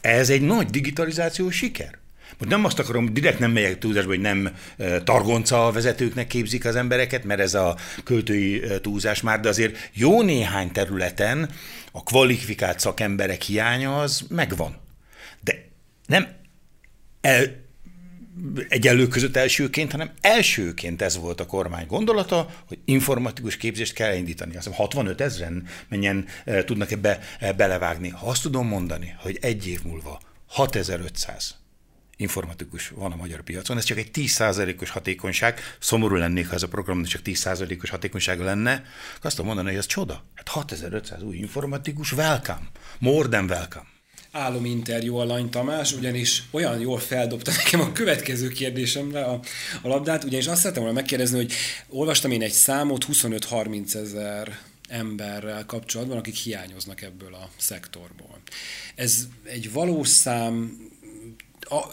Ez 0.00 0.30
egy 0.30 0.42
nagy 0.42 0.66
digitalizációs 0.66 1.54
siker. 1.56 1.98
Most 2.38 2.50
nem 2.50 2.64
azt 2.64 2.78
akarom, 2.78 3.12
direkt 3.12 3.38
nem 3.38 3.50
megyek 3.50 3.78
túlzásba, 3.78 4.08
hogy 4.08 4.20
nem 4.20 4.56
targonca 5.04 5.70
vezetőknek 5.72 6.26
képzik 6.26 6.64
az 6.64 6.76
embereket, 6.76 7.24
mert 7.24 7.40
ez 7.40 7.54
a 7.54 7.76
költői 8.04 8.62
túlzás 8.82 9.20
már, 9.20 9.40
de 9.40 9.48
azért 9.48 9.90
jó 9.92 10.22
néhány 10.22 10.72
területen 10.72 11.50
a 11.92 12.02
kvalifikált 12.02 12.80
szakemberek 12.80 13.42
hiánya 13.42 14.00
az 14.00 14.24
megvan. 14.28 14.76
De 15.40 15.68
nem 16.06 16.28
el, 17.20 17.66
egyenlő 18.68 19.06
között 19.06 19.36
elsőként, 19.36 19.90
hanem 19.90 20.10
elsőként 20.20 21.02
ez 21.02 21.16
volt 21.16 21.40
a 21.40 21.46
kormány 21.46 21.86
gondolata, 21.86 22.50
hogy 22.66 22.78
informatikus 22.84 23.56
képzést 23.56 23.92
kell 23.92 24.14
indítani. 24.14 24.56
Azt 24.56 24.66
hiszem 24.66 24.78
65 24.78 25.20
ezeren 25.20 25.66
mennyien 25.88 26.26
tudnak 26.64 26.90
ebbe 26.90 27.20
belevágni. 27.56 28.08
Ha 28.08 28.26
azt 28.26 28.42
tudom 28.42 28.66
mondani, 28.66 29.16
hogy 29.18 29.38
egy 29.40 29.66
év 29.66 29.82
múlva 29.82 30.20
6500 30.46 31.56
informatikus 32.18 32.88
van 32.88 33.12
a 33.12 33.16
magyar 33.16 33.42
piacon, 33.42 33.76
ez 33.76 33.84
csak 33.84 33.98
egy 33.98 34.10
10%-os 34.14 34.90
hatékonyság, 34.90 35.60
szomorú 35.78 36.14
lennék, 36.14 36.48
ha 36.48 36.54
ez 36.54 36.62
a 36.62 36.68
program 36.68 37.04
csak 37.04 37.20
10%-os 37.24 37.90
hatékonysága 37.90 38.44
lenne, 38.44 38.84
azt 39.22 39.36
tudom 39.36 39.46
mondani, 39.46 39.68
hogy 39.68 39.78
ez 39.78 39.86
csoda. 39.86 40.24
Hát 40.34 40.48
6500 40.48 41.22
új 41.22 41.36
informatikus, 41.36 42.12
welcome, 42.12 42.70
more 42.98 43.28
than 43.28 43.44
welcome. 43.44 43.86
Álom 44.32 44.64
interjú 44.64 45.16
a 45.16 45.24
Lany 45.24 45.50
Tamás, 45.50 45.92
ugyanis 45.92 46.42
olyan 46.50 46.80
jól 46.80 46.98
feldobta 46.98 47.50
nekem 47.56 47.80
a 47.80 47.92
következő 47.92 48.48
kérdésemre 48.48 49.24
a, 49.24 49.40
a 49.82 49.88
labdát, 49.88 50.24
ugyanis 50.24 50.46
azt 50.46 50.58
szerettem 50.58 50.82
volna 50.82 50.98
megkérdezni, 50.98 51.36
hogy 51.36 51.52
olvastam 51.88 52.30
én 52.30 52.42
egy 52.42 52.52
számot, 52.52 53.04
25-30 53.12 53.94
ezer 53.94 54.58
emberrel 54.88 55.66
kapcsolatban, 55.66 56.16
akik 56.16 56.34
hiányoznak 56.34 57.02
ebből 57.02 57.34
a 57.34 57.50
szektorból. 57.56 58.40
Ez 58.94 59.26
egy 59.44 59.72
valós 59.72 60.08
szám, 60.08 60.76
a, 61.60 61.84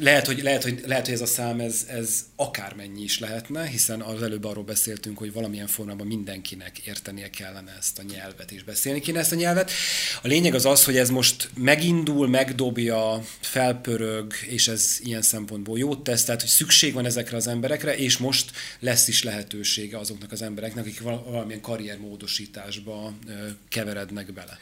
lehet, 0.00 0.26
hogy, 0.26 0.42
lehet, 0.42 0.62
hogy, 0.62 0.82
lehet, 0.86 1.04
hogy 1.04 1.14
ez 1.14 1.20
a 1.20 1.26
szám 1.26 1.60
ez, 1.60 1.86
ez 1.88 2.24
akármennyi 2.36 3.02
is 3.02 3.18
lehetne, 3.18 3.66
hiszen 3.66 4.00
az 4.00 4.22
előbb 4.22 4.44
arról 4.44 4.64
beszéltünk, 4.64 5.18
hogy 5.18 5.32
valamilyen 5.32 5.66
formában 5.66 6.06
mindenkinek 6.06 6.78
értenie 6.78 7.30
kellene 7.30 7.74
ezt 7.78 7.98
a 7.98 8.02
nyelvet, 8.12 8.50
és 8.52 8.62
beszélni 8.62 9.00
kéne 9.00 9.18
ezt 9.18 9.32
a 9.32 9.36
nyelvet. 9.36 9.70
A 10.22 10.26
lényeg 10.26 10.54
az 10.54 10.64
az, 10.64 10.84
hogy 10.84 10.96
ez 10.96 11.10
most 11.10 11.50
megindul, 11.56 12.28
megdobja, 12.28 13.22
felpörög, 13.40 14.32
és 14.48 14.68
ez 14.68 14.98
ilyen 15.02 15.22
szempontból 15.22 15.78
jót 15.78 16.04
tesz, 16.04 16.24
tehát 16.24 16.40
hogy 16.40 16.50
szükség 16.50 16.92
van 16.94 17.04
ezekre 17.04 17.36
az 17.36 17.46
emberekre, 17.46 17.96
és 17.96 18.18
most 18.18 18.50
lesz 18.80 19.08
is 19.08 19.22
lehetősége 19.22 19.98
azoknak 19.98 20.32
az 20.32 20.42
embereknek, 20.42 20.84
akik 20.84 21.00
valamilyen 21.00 21.60
karriermódosításba 21.60 23.12
keverednek 23.68 24.32
bele. 24.32 24.58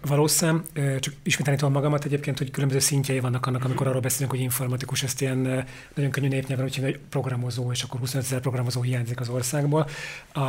Valószám, 0.00 0.64
csak 0.74 1.14
ismételni 1.22 1.58
tudom 1.58 1.74
magamat 1.74 2.04
egyébként, 2.04 2.38
hogy 2.38 2.50
különböző 2.50 2.80
szintjei 2.80 3.20
vannak 3.20 3.46
annak, 3.46 3.64
amikor 3.64 3.86
arról 3.86 4.00
beszélünk, 4.00 4.31
hogy 4.32 4.40
informatikus, 4.40 5.02
ezt 5.02 5.20
ilyen 5.20 5.66
nagyon 5.94 6.10
könnyű 6.10 6.28
népnyelven, 6.28 6.68
hogy 6.74 6.84
egy 6.84 6.98
programozó, 7.08 7.72
és 7.72 7.82
akkor 7.82 8.00
25 8.00 8.24
ezer 8.26 8.40
programozó 8.40 8.82
hiányzik 8.82 9.20
az 9.20 9.28
országból. 9.28 9.88
A, 10.32 10.40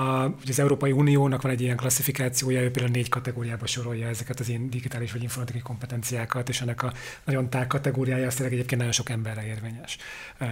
az 0.47 0.59
Európai 0.59 0.91
Uniónak 0.91 1.41
van 1.41 1.51
egy 1.51 1.61
ilyen 1.61 1.77
klasszifikációja, 1.77 2.61
ő 2.61 2.71
például 2.71 2.95
négy 2.95 3.09
kategóriába 3.09 3.65
sorolja 3.65 4.07
ezeket 4.07 4.39
az 4.39 4.49
ilyen 4.49 4.69
digitális 4.69 5.11
vagy 5.11 5.23
informatikai 5.23 5.61
kompetenciákat, 5.61 6.49
és 6.49 6.61
ennek 6.61 6.83
a 6.83 6.93
nagyon 7.23 7.49
tág 7.49 7.67
kategóriája 7.67 8.27
az 8.27 8.35
tényleg 8.35 8.53
egyébként 8.53 8.77
nagyon 8.77 8.93
sok 8.95 9.09
emberre 9.09 9.45
érvényes. 9.45 9.97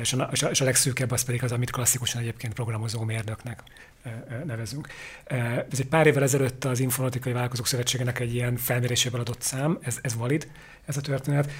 És 0.02 0.14
a, 0.14 0.30
és 0.52 0.62
a 0.62 0.64
legszűkebb 0.64 1.12
az 1.12 1.24
pedig 1.24 1.44
az, 1.44 1.52
amit 1.52 1.72
klasszikusan 1.72 2.22
egyébként 2.22 2.54
programozó 2.54 3.04
mérnöknek 3.04 3.64
nevezünk. 4.46 4.88
Ez 5.70 5.80
egy 5.80 5.88
pár 5.88 6.08
évvel 6.08 6.24
ezelőtt 6.24 6.66
az 6.66 6.80
Informatikai 6.80 7.34
Vállalkozók 7.34 7.68
Szövetségének 7.68 8.20
egy 8.20 8.34
ilyen 8.34 8.58
felméréséből 8.58 9.20
adott 9.20 9.42
szám, 9.42 9.78
ez, 9.82 9.98
ez 10.02 10.16
valid, 10.16 10.48
ez 10.86 10.98
a 10.98 11.02
történet. 11.02 11.52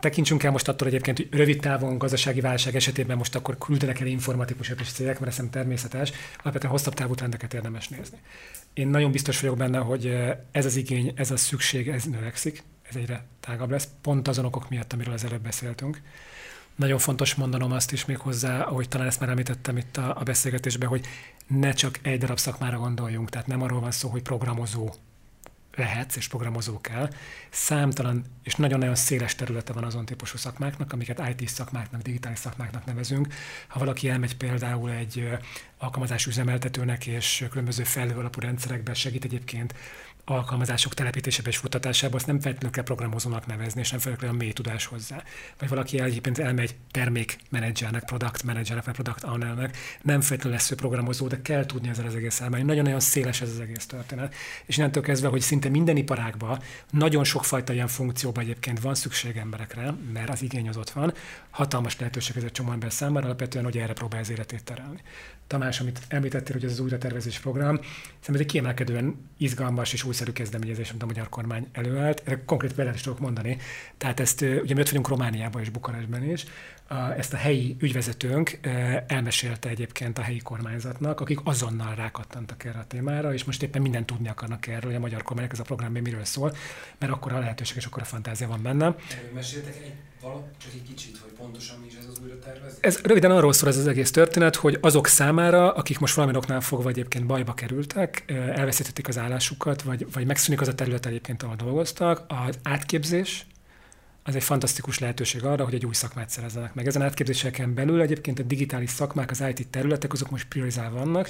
Tekintsünk 0.00 0.42
el 0.42 0.50
most 0.50 0.68
attól 0.68 0.88
egyébként, 0.88 1.16
hogy 1.16 1.28
rövid 1.30 1.60
távon 1.60 1.98
gazdasági 1.98 2.40
válság 2.40 2.74
esetében 2.74 3.16
most 3.16 3.34
akkor 3.34 3.58
küldenek 3.58 4.00
el 4.00 4.06
informatikusok 4.06 4.80
és 4.80 4.92
cégek, 4.92 5.20
mert 5.20 5.36
nem 5.36 5.50
természetes, 5.50 6.12
alapvetően 6.42 6.72
hosszabb 6.72 6.94
távú 6.94 7.14
trendeket 7.14 7.54
érdemes 7.54 7.88
nézni. 7.88 8.18
Én 8.74 8.88
nagyon 8.88 9.10
biztos 9.10 9.40
vagyok 9.40 9.56
benne, 9.56 9.78
hogy 9.78 10.18
ez 10.50 10.64
az 10.64 10.76
igény, 10.76 11.12
ez 11.16 11.30
a 11.30 11.36
szükség, 11.36 11.88
ez 11.88 12.04
növekszik, 12.04 12.62
ez 12.82 12.96
egyre 12.96 13.24
tágabb 13.40 13.70
lesz, 13.70 13.88
pont 14.00 14.28
azon 14.28 14.44
okok 14.44 14.68
miatt, 14.68 14.92
amiről 14.92 15.14
az 15.14 15.24
előbb 15.24 15.42
beszéltünk. 15.42 16.00
Nagyon 16.76 16.98
fontos 16.98 17.34
mondanom 17.34 17.72
azt 17.72 17.92
is 17.92 18.04
még 18.04 18.18
hozzá, 18.18 18.60
ahogy 18.60 18.88
talán 18.88 19.06
ezt 19.06 19.20
már 19.20 19.28
említettem 19.28 19.76
itt 19.76 19.96
a, 19.96 20.16
a 20.18 20.22
beszélgetésben, 20.22 20.88
hogy 20.88 21.06
ne 21.46 21.72
csak 21.72 21.98
egy 22.02 22.18
darab 22.18 22.38
szakmára 22.38 22.78
gondoljunk, 22.78 23.30
tehát 23.30 23.46
nem 23.46 23.62
arról 23.62 23.80
van 23.80 23.90
szó, 23.90 24.08
hogy 24.08 24.22
programozó 24.22 24.94
lehetsz 25.76 26.16
és 26.16 26.28
programozó 26.28 26.80
kell. 26.80 27.08
Számtalan 27.50 28.24
és 28.42 28.54
nagyon-nagyon 28.54 28.94
széles 28.94 29.34
területe 29.34 29.72
van 29.72 29.84
azon 29.84 30.04
típusú 30.04 30.36
szakmáknak, 30.36 30.92
amiket 30.92 31.22
IT 31.28 31.48
szakmáknak, 31.48 32.02
digitális 32.02 32.38
szakmáknak 32.38 32.84
nevezünk. 32.84 33.34
Ha 33.68 33.78
valaki 33.78 34.08
elmegy 34.08 34.36
például 34.36 34.90
egy 34.90 35.28
alkalmazás 35.78 36.26
üzemeltetőnek 36.26 37.06
és 37.06 37.46
különböző 37.50 37.84
felhő 37.84 38.18
alapú 38.18 38.40
rendszerekben 38.40 38.94
segít 38.94 39.24
egyébként 39.24 39.74
alkalmazások 40.24 40.94
telepítésébe 40.94 41.48
és 41.48 41.56
futtatásába, 41.56 42.16
azt 42.16 42.26
nem 42.26 42.40
feltétlenül 42.40 42.74
kell 42.74 42.84
programozónak 42.84 43.46
nevezni, 43.46 43.80
és 43.80 43.90
nem 43.90 44.00
feltétlenül 44.00 44.36
a 44.36 44.38
mély 44.38 44.52
tudás 44.52 44.86
hozzá. 44.86 45.22
Vagy 45.58 45.68
valaki 45.68 46.00
egyébként 46.00 46.38
elmegy 46.38 46.76
termékmenedzsernek, 46.90 48.04
product 48.04 48.42
managernek, 48.42 48.84
vagy 48.84 48.94
product 48.94 49.24
ownernek, 49.24 49.76
nem 50.02 50.20
feltétlenül 50.20 50.58
lesz 50.58 50.70
ő 50.70 50.74
programozó, 50.74 51.26
de 51.26 51.42
kell 51.42 51.66
tudni 51.66 51.88
ezzel 51.88 52.06
az 52.06 52.14
egész 52.14 52.40
elmenni. 52.40 52.62
Nagyon-nagyon 52.62 53.00
széles 53.00 53.40
ez 53.40 53.48
az 53.48 53.60
egész 53.60 53.86
történet. 53.86 54.34
És 54.66 54.76
innentől 54.76 55.02
kezdve, 55.02 55.28
hogy 55.28 55.40
szinte 55.40 55.68
minden 55.68 55.96
iparágban 55.96 56.58
nagyon 56.90 57.24
sokfajta 57.24 57.72
ilyen 57.72 57.88
funkcióban 57.88 58.42
egyébként 58.44 58.80
van 58.80 58.94
szükség 58.94 59.36
emberekre, 59.36 59.94
mert 60.12 60.30
az 60.30 60.42
igény 60.42 60.68
az 60.68 60.76
ott 60.76 60.90
van, 60.90 61.14
hatalmas 61.50 61.98
lehetőség 61.98 62.36
ez 62.36 62.42
egy 62.42 62.52
csomó 62.52 62.72
ember 62.72 62.92
számára, 62.92 63.26
alapvetően, 63.26 63.64
hogy 63.64 63.78
erre 63.78 63.92
próbál 63.92 64.20
az 64.20 64.30
életét 64.30 64.64
terelni. 64.64 65.00
Tamás, 65.46 65.80
amit 65.80 66.00
említettél, 66.08 66.54
hogy 66.54 66.64
ez 66.64 66.70
az 66.70 66.80
újratervezés 66.80 67.38
program, 67.38 67.76
szerintem 67.76 68.34
ez 68.34 68.40
egy 68.40 68.46
kiemelkedően 68.46 69.30
izgalmas 69.36 69.92
és 69.92 70.04
újszerű 70.12 70.32
kezdeményezés, 70.32 70.90
amit 70.90 71.02
a 71.02 71.06
magyar 71.06 71.28
kormány 71.28 71.66
előállt. 71.72 72.22
Erre 72.24 72.44
konkrét 72.44 72.72
példát 72.72 72.94
is 72.94 73.00
tudok 73.00 73.18
mondani. 73.18 73.58
Tehát 73.96 74.20
ezt, 74.20 74.40
ugye 74.40 74.74
mi 74.74 74.80
ott 74.80 74.88
vagyunk 74.88 75.08
Romániában 75.08 75.62
és 75.62 75.70
Bukarestben 75.70 76.30
is, 76.30 76.44
ezt 77.16 77.32
a 77.32 77.36
helyi 77.36 77.76
ügyvezetőnk 77.78 78.58
elmesélte 79.06 79.68
egyébként 79.68 80.18
a 80.18 80.22
helyi 80.22 80.38
kormányzatnak, 80.38 81.20
akik 81.20 81.38
azonnal 81.44 81.94
rákattantak 81.94 82.64
erre 82.64 82.78
a 82.78 82.86
témára, 82.86 83.34
és 83.34 83.44
most 83.44 83.62
éppen 83.62 83.82
mindent 83.82 84.06
tudni 84.06 84.28
akarnak 84.28 84.66
erről, 84.66 84.90
hogy 84.90 84.94
a 84.94 84.98
magyar 85.00 85.22
kormánynak 85.22 85.52
ez 85.52 85.60
a 85.60 85.62
program 85.62 85.92
miről 85.92 86.24
szól, 86.24 86.56
mert 86.98 87.12
akkor 87.12 87.32
a 87.32 87.38
lehetőség 87.38 87.76
és 87.76 87.84
akkor 87.84 88.02
a 88.02 88.04
fantázia 88.04 88.48
van 88.48 88.62
benne. 88.62 88.94
Meséltek 89.34 89.74
egy 89.84 89.92
vala, 90.20 90.48
csak 90.58 90.70
egy 90.74 90.82
kicsit, 90.82 91.18
hogy 91.18 91.32
pontosan 91.32 91.78
mi 91.80 91.86
is 91.86 91.94
ez 91.94 92.06
az 92.10 92.20
újra 92.22 92.38
tervezés? 92.38 92.78
Ez 92.80 93.00
röviden 93.02 93.30
arról 93.30 93.52
szól 93.52 93.68
ez 93.68 93.76
az 93.76 93.86
egész 93.86 94.10
történet, 94.10 94.56
hogy 94.56 94.78
azok 94.80 95.06
számára, 95.06 95.72
akik 95.72 95.98
most 95.98 96.14
valami 96.14 96.36
oknál 96.36 96.60
fogva 96.60 96.88
egyébként 96.88 97.26
bajba 97.26 97.54
kerültek, 97.54 98.24
elveszítették 98.54 99.08
az 99.08 99.18
állásukat, 99.18 99.82
vagy, 99.82 100.06
vagy 100.12 100.26
megszűnik 100.26 100.60
az 100.60 100.68
a 100.68 100.74
terület 100.74 101.06
egyébként, 101.06 101.42
ahol 101.42 101.56
dolgoztak, 101.56 102.24
az 102.28 102.58
átképzés, 102.62 103.46
az 104.22 104.34
egy 104.34 104.42
fantasztikus 104.42 104.98
lehetőség 104.98 105.44
arra, 105.44 105.64
hogy 105.64 105.74
egy 105.74 105.86
új 105.86 105.94
szakmát 105.94 106.30
szerezzenek 106.30 106.74
meg. 106.74 106.86
Ezen 106.86 107.02
átképzéseken 107.02 107.74
belül 107.74 108.00
egyébként 108.00 108.38
a 108.38 108.42
digitális 108.42 108.90
szakmák, 108.90 109.30
az 109.30 109.44
IT 109.54 109.68
területek, 109.68 110.12
azok 110.12 110.30
most 110.30 110.48
priorizálva 110.48 110.98
vannak. 110.98 111.28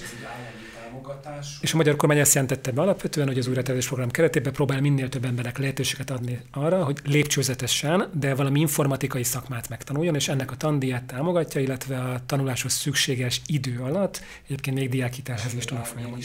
Támogatás. 0.93 1.59
És 1.61 1.73
a 1.73 1.77
magyar 1.77 1.97
kormány 1.97 2.19
ezt 2.19 2.35
jelentette 2.35 2.71
be 2.73 2.81
alapvetően, 2.81 3.27
hogy 3.27 3.39
az 3.39 3.47
újratervezés 3.47 3.87
program 3.87 4.11
keretében 4.11 4.53
próbál 4.53 4.81
minél 4.81 5.09
több 5.09 5.25
embernek 5.25 5.59
lehetőséget 5.59 6.11
adni 6.11 6.41
arra, 6.51 6.85
hogy 6.85 6.99
lépcsőzetesen, 7.05 8.09
de 8.13 8.35
valami 8.35 8.61
informatikai 8.61 9.23
szakmát 9.23 9.69
megtanuljon, 9.69 10.15
és 10.15 10.29
ennek 10.29 10.51
a 10.51 10.57
tandíját 10.57 11.03
támogatja, 11.03 11.61
illetve 11.61 11.99
a 11.99 12.21
tanuláshoz 12.27 12.73
szükséges 12.73 13.41
idő 13.47 13.81
alatt 13.81 14.23
egyébként 14.45 14.77
még 14.77 14.89
diákhitelhez 14.89 15.55
is 15.55 15.65
tudnak 15.65 15.87
folyamodni. 15.87 16.25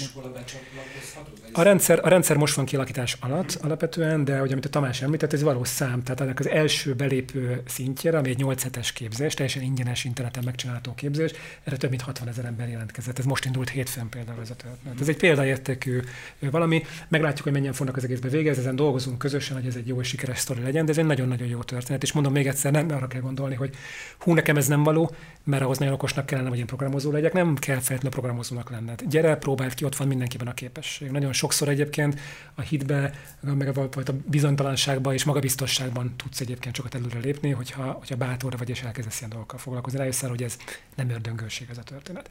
A 1.51 1.61
rendszer, 1.61 1.99
a 2.03 2.07
rendszer 2.07 2.37
most 2.37 2.55
van 2.55 2.65
kialakítás 2.65 3.17
alatt 3.19 3.57
alapvetően, 3.61 4.23
de 4.23 4.39
hogy 4.39 4.51
amit 4.51 4.65
a 4.65 4.69
Tamás 4.69 5.01
említett, 5.01 5.33
ez 5.33 5.41
valós 5.41 5.67
szám, 5.67 6.03
tehát 6.03 6.21
ennek 6.21 6.39
az 6.39 6.47
első 6.47 6.95
belépő 6.95 7.61
szintjére, 7.65 8.17
ami 8.17 8.29
egy 8.29 8.37
8 8.37 8.63
hetes 8.63 8.91
képzés, 8.91 9.33
teljesen 9.33 9.61
ingyenes 9.61 10.03
interneten 10.03 10.43
megcsinálható 10.43 10.93
képzés, 10.93 11.31
erre 11.63 11.77
több 11.77 11.89
mint 11.89 12.01
60 12.01 12.27
ezer 12.27 12.45
ember 12.45 12.69
jelentkezett. 12.69 13.19
Ez 13.19 13.25
most 13.25 13.45
indult 13.45 13.69
hétfőn 13.69 14.09
például 14.09 14.41
ez 14.41 14.49
a 14.49 14.55
történet. 14.57 15.01
Ez 15.01 15.07
egy 15.07 15.17
példaértékű 15.17 15.99
valami. 16.39 16.83
Meglátjuk, 17.07 17.43
hogy 17.43 17.51
mennyien 17.51 17.73
fognak 17.73 17.95
az 17.95 18.03
egészbe 18.03 18.29
végezni, 18.29 18.61
ezen 18.61 18.75
dolgozunk 18.75 19.17
közösen, 19.17 19.55
hogy 19.55 19.65
ez 19.65 19.75
egy 19.75 19.87
jó 19.87 19.99
és 19.99 20.07
sikeres 20.07 20.39
sztori 20.39 20.61
legyen, 20.61 20.85
de 20.85 20.91
ez 20.91 20.97
egy 20.97 21.05
nagyon-nagyon 21.05 21.47
jó 21.47 21.63
történet. 21.63 22.03
És 22.03 22.11
mondom 22.11 22.31
még 22.31 22.47
egyszer, 22.47 22.71
nem 22.71 22.91
arra 22.91 23.07
kell 23.07 23.21
gondolni, 23.21 23.55
hogy 23.55 23.75
hú, 24.19 24.33
nekem 24.33 24.57
ez 24.57 24.67
nem 24.67 24.83
való, 24.83 25.11
mert 25.43 25.63
ahhoz 25.63 25.77
nagyon 25.77 25.93
okosnak 25.93 26.25
kellene, 26.25 26.49
hogy 26.49 26.57
én 26.57 26.65
programozó 26.65 27.11
legyek, 27.11 27.33
nem 27.33 27.55
kell 27.55 27.75
feltétlenül 27.75 28.09
programozónak 28.09 28.69
lenned. 28.69 29.01
Gyere, 29.09 29.35
próbáld 29.35 29.73
ki, 29.73 29.85
ott 29.85 29.95
van 29.95 30.07
mindenkiben 30.07 30.47
a 30.47 30.53
képesség. 30.53 31.11
Nagyon 31.11 31.33
sokszor 31.33 31.69
egyébként 31.69 32.19
a 32.55 32.61
hitbe, 32.61 33.13
meg 33.41 33.77
a, 33.77 33.81
a 33.81 34.11
bizonytalanságban 34.25 35.13
és 35.13 35.23
magabiztosságban 35.23 36.13
tudsz 36.15 36.39
egyébként 36.39 36.75
sokat 36.75 36.95
előre 36.95 37.19
lépni, 37.19 37.51
hogyha, 37.51 37.91
hogyha 37.91 38.15
bátor 38.15 38.57
vagy 38.57 38.69
és 38.69 38.81
elkezdesz 38.81 39.17
ilyen 39.17 39.29
dolgokkal 39.29 39.59
foglalkozni. 39.59 39.99
Rájössz 39.99 40.21
hogy 40.21 40.43
ez 40.43 40.57
nem 40.95 41.09
ördöngőség 41.09 41.67
ez 41.69 41.77
a 41.77 41.83
történet. 41.83 42.29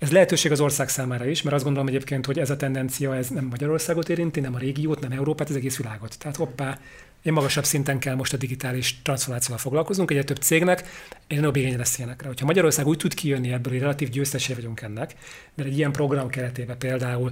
Ez 0.00 0.10
lehetőség 0.10 0.50
az 0.52 0.60
ország 0.60 0.88
számára 0.88 1.26
is, 1.26 1.42
mert 1.42 1.54
azt 1.54 1.64
gondolom 1.64 1.88
egyébként, 1.88 2.26
hogy 2.26 2.38
ez 2.38 2.50
a 2.50 2.56
tendencia 2.56 3.16
ez 3.16 3.28
nem 3.28 3.44
Magyarországot 3.44 4.08
érinti, 4.08 4.40
nem 4.40 4.54
a 4.54 4.58
régiót, 4.58 5.00
nem 5.00 5.12
Európát, 5.12 5.48
az 5.48 5.56
egész 5.56 5.76
világot. 5.76 6.18
Tehát 6.18 6.36
hoppá, 6.36 6.78
én 7.22 7.32
magasabb 7.32 7.64
szinten 7.64 7.98
kell 7.98 8.14
most 8.14 8.32
a 8.32 8.36
digitális 8.36 9.02
transformációval 9.02 9.58
foglalkozunk, 9.58 10.10
egyre 10.10 10.24
több 10.24 10.36
cégnek 10.36 10.84
egyre 11.26 11.40
nagyobb 11.40 11.56
igény 11.56 11.76
lesz 11.76 11.98
ilyenekre. 11.98 12.28
Hogyha 12.28 12.46
Magyarország 12.46 12.86
úgy 12.86 12.96
tud 12.96 13.14
kijönni 13.14 13.52
ebből, 13.52 13.72
hogy 13.72 13.80
relatív 13.80 14.08
győztesé 14.08 14.54
vagyunk 14.54 14.80
ennek, 14.80 15.14
mert 15.54 15.68
egy 15.68 15.76
ilyen 15.76 15.92
program 15.92 16.28
keretében 16.28 16.78
például 16.78 17.30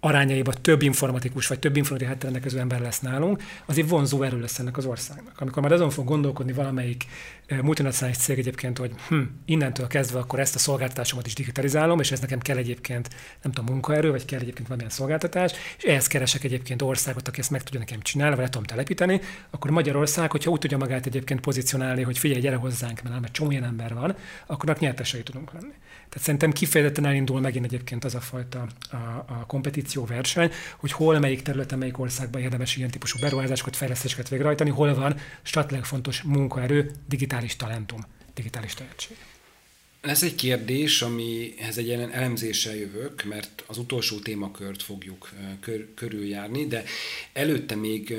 arányaiban 0.00 0.54
több 0.60 0.82
informatikus 0.82 1.46
vagy 1.46 1.58
több 1.58 1.76
informatikai 1.76 2.12
háttér 2.12 2.30
rendelkező 2.30 2.58
ember 2.58 2.80
lesz 2.80 3.00
nálunk, 3.00 3.42
azért 3.66 3.88
vonzó 3.88 4.22
erő 4.22 4.40
lesz 4.40 4.58
ennek 4.58 4.76
az 4.76 4.84
országnak. 4.84 5.40
Amikor 5.40 5.62
már 5.62 5.72
azon 5.72 5.90
fog 5.90 6.04
gondolkodni 6.04 6.52
valamelyik 6.52 7.04
multinacionális 7.62 8.18
cég 8.18 8.38
egyébként, 8.38 8.78
hogy 8.78 8.92
hm, 9.08 9.20
innentől 9.44 9.86
kezdve 9.86 10.18
akkor 10.18 10.40
ezt 10.40 10.54
a 10.54 10.58
szolgáltatásomat 10.58 11.26
is 11.26 11.34
digitalizálom, 11.34 12.00
és 12.00 12.12
ez 12.12 12.20
nekem 12.20 12.38
kell 12.38 12.56
egyébként, 12.56 13.08
nem 13.42 13.52
tudom, 13.52 13.72
munkaerő, 13.72 14.10
vagy 14.10 14.24
kell 14.24 14.40
egyébként 14.40 14.66
valamilyen 14.66 14.92
szolgáltatás, 14.92 15.52
és 15.78 15.84
ehhez 15.84 16.06
keresek 16.06 16.44
egyébként 16.44 16.82
országot, 16.82 17.28
aki 17.28 17.40
ezt 17.40 17.50
meg 17.50 17.62
tudja 17.62 17.78
nekem 17.78 18.00
csinálni, 18.00 18.34
vagy 18.34 18.44
le 18.44 18.50
tudom 18.50 18.66
telepíteni, 18.66 19.20
akkor 19.50 19.70
Magyarország, 19.70 20.30
hogyha 20.30 20.50
úgy 20.50 20.58
tudja 20.58 20.78
magát 20.78 21.06
egyébként 21.06 21.40
pozícionálni, 21.40 22.02
hogy 22.02 22.18
figyelj, 22.18 22.40
gyere 22.40 22.56
hozzánk, 22.56 23.02
mert 23.02 23.24
egy 23.24 23.30
csomó 23.30 23.50
ember 23.50 23.94
van, 23.94 24.16
akkor 24.46 24.76
nyertesei 24.78 25.22
tudunk 25.22 25.52
lenni. 25.52 25.72
Tehát 26.08 26.24
szerintem 26.24 26.52
kifejezetten 26.52 27.04
elindul 27.04 27.40
megint 27.40 27.64
egyébként 27.64 28.04
az 28.04 28.14
a 28.14 28.20
fajta 28.20 28.66
a, 28.90 28.96
a 29.26 29.44
kompetíció 29.46 30.04
verseny, 30.04 30.50
hogy 30.76 30.92
hol, 30.92 31.18
melyik 31.18 31.42
területen, 31.42 31.78
melyik 31.78 31.98
országban 31.98 32.42
érdemes 32.42 32.76
ilyen 32.76 32.90
típusú 32.90 33.18
beruházásokat, 33.20 33.76
fejlesztéseket 33.76 34.28
végrehajtani, 34.28 34.70
hol 34.70 34.94
van 34.94 35.16
statileg 35.42 35.84
fontos 35.84 36.22
munkaerő, 36.22 36.90
digitális 37.08 37.56
talentum, 37.56 38.00
digitális 38.34 38.74
tehetség. 38.74 39.16
Ez 40.06 40.22
egy 40.22 40.34
kérdés, 40.34 41.02
amihez 41.02 41.78
egy 41.78 41.90
elemzéssel 41.90 42.74
jövök, 42.74 43.24
mert 43.24 43.64
az 43.66 43.78
utolsó 43.78 44.18
témakört 44.18 44.82
fogjuk 44.82 45.30
kör, 45.60 45.88
körüljárni, 45.94 46.66
de 46.66 46.84
előtte 47.32 47.74
még 47.74 48.14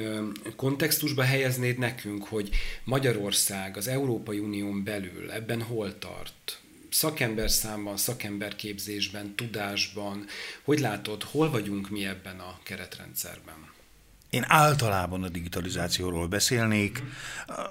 kontextusba 0.55 1.21
helyeznéd 1.21 1.77
nekünk, 1.77 2.25
hogy 2.25 2.49
Magyarország 2.83 3.77
az 3.77 3.87
Európai 3.87 4.39
Unión 4.39 4.83
belül 4.83 5.31
ebben 5.31 5.61
hol 5.61 5.97
tart? 5.97 6.59
Szakember 6.97 7.51
számban, 7.51 7.97
szakemberképzésben, 7.97 9.35
tudásban, 9.35 10.25
hogy 10.63 10.79
látod, 10.79 11.23
hol 11.23 11.49
vagyunk 11.49 11.89
mi 11.89 12.05
ebben 12.05 12.39
a 12.39 12.59
keretrendszerben? 12.63 13.55
Én 14.29 14.43
általában 14.47 15.23
a 15.23 15.29
digitalizációról 15.29 16.27
beszélnék, 16.27 17.03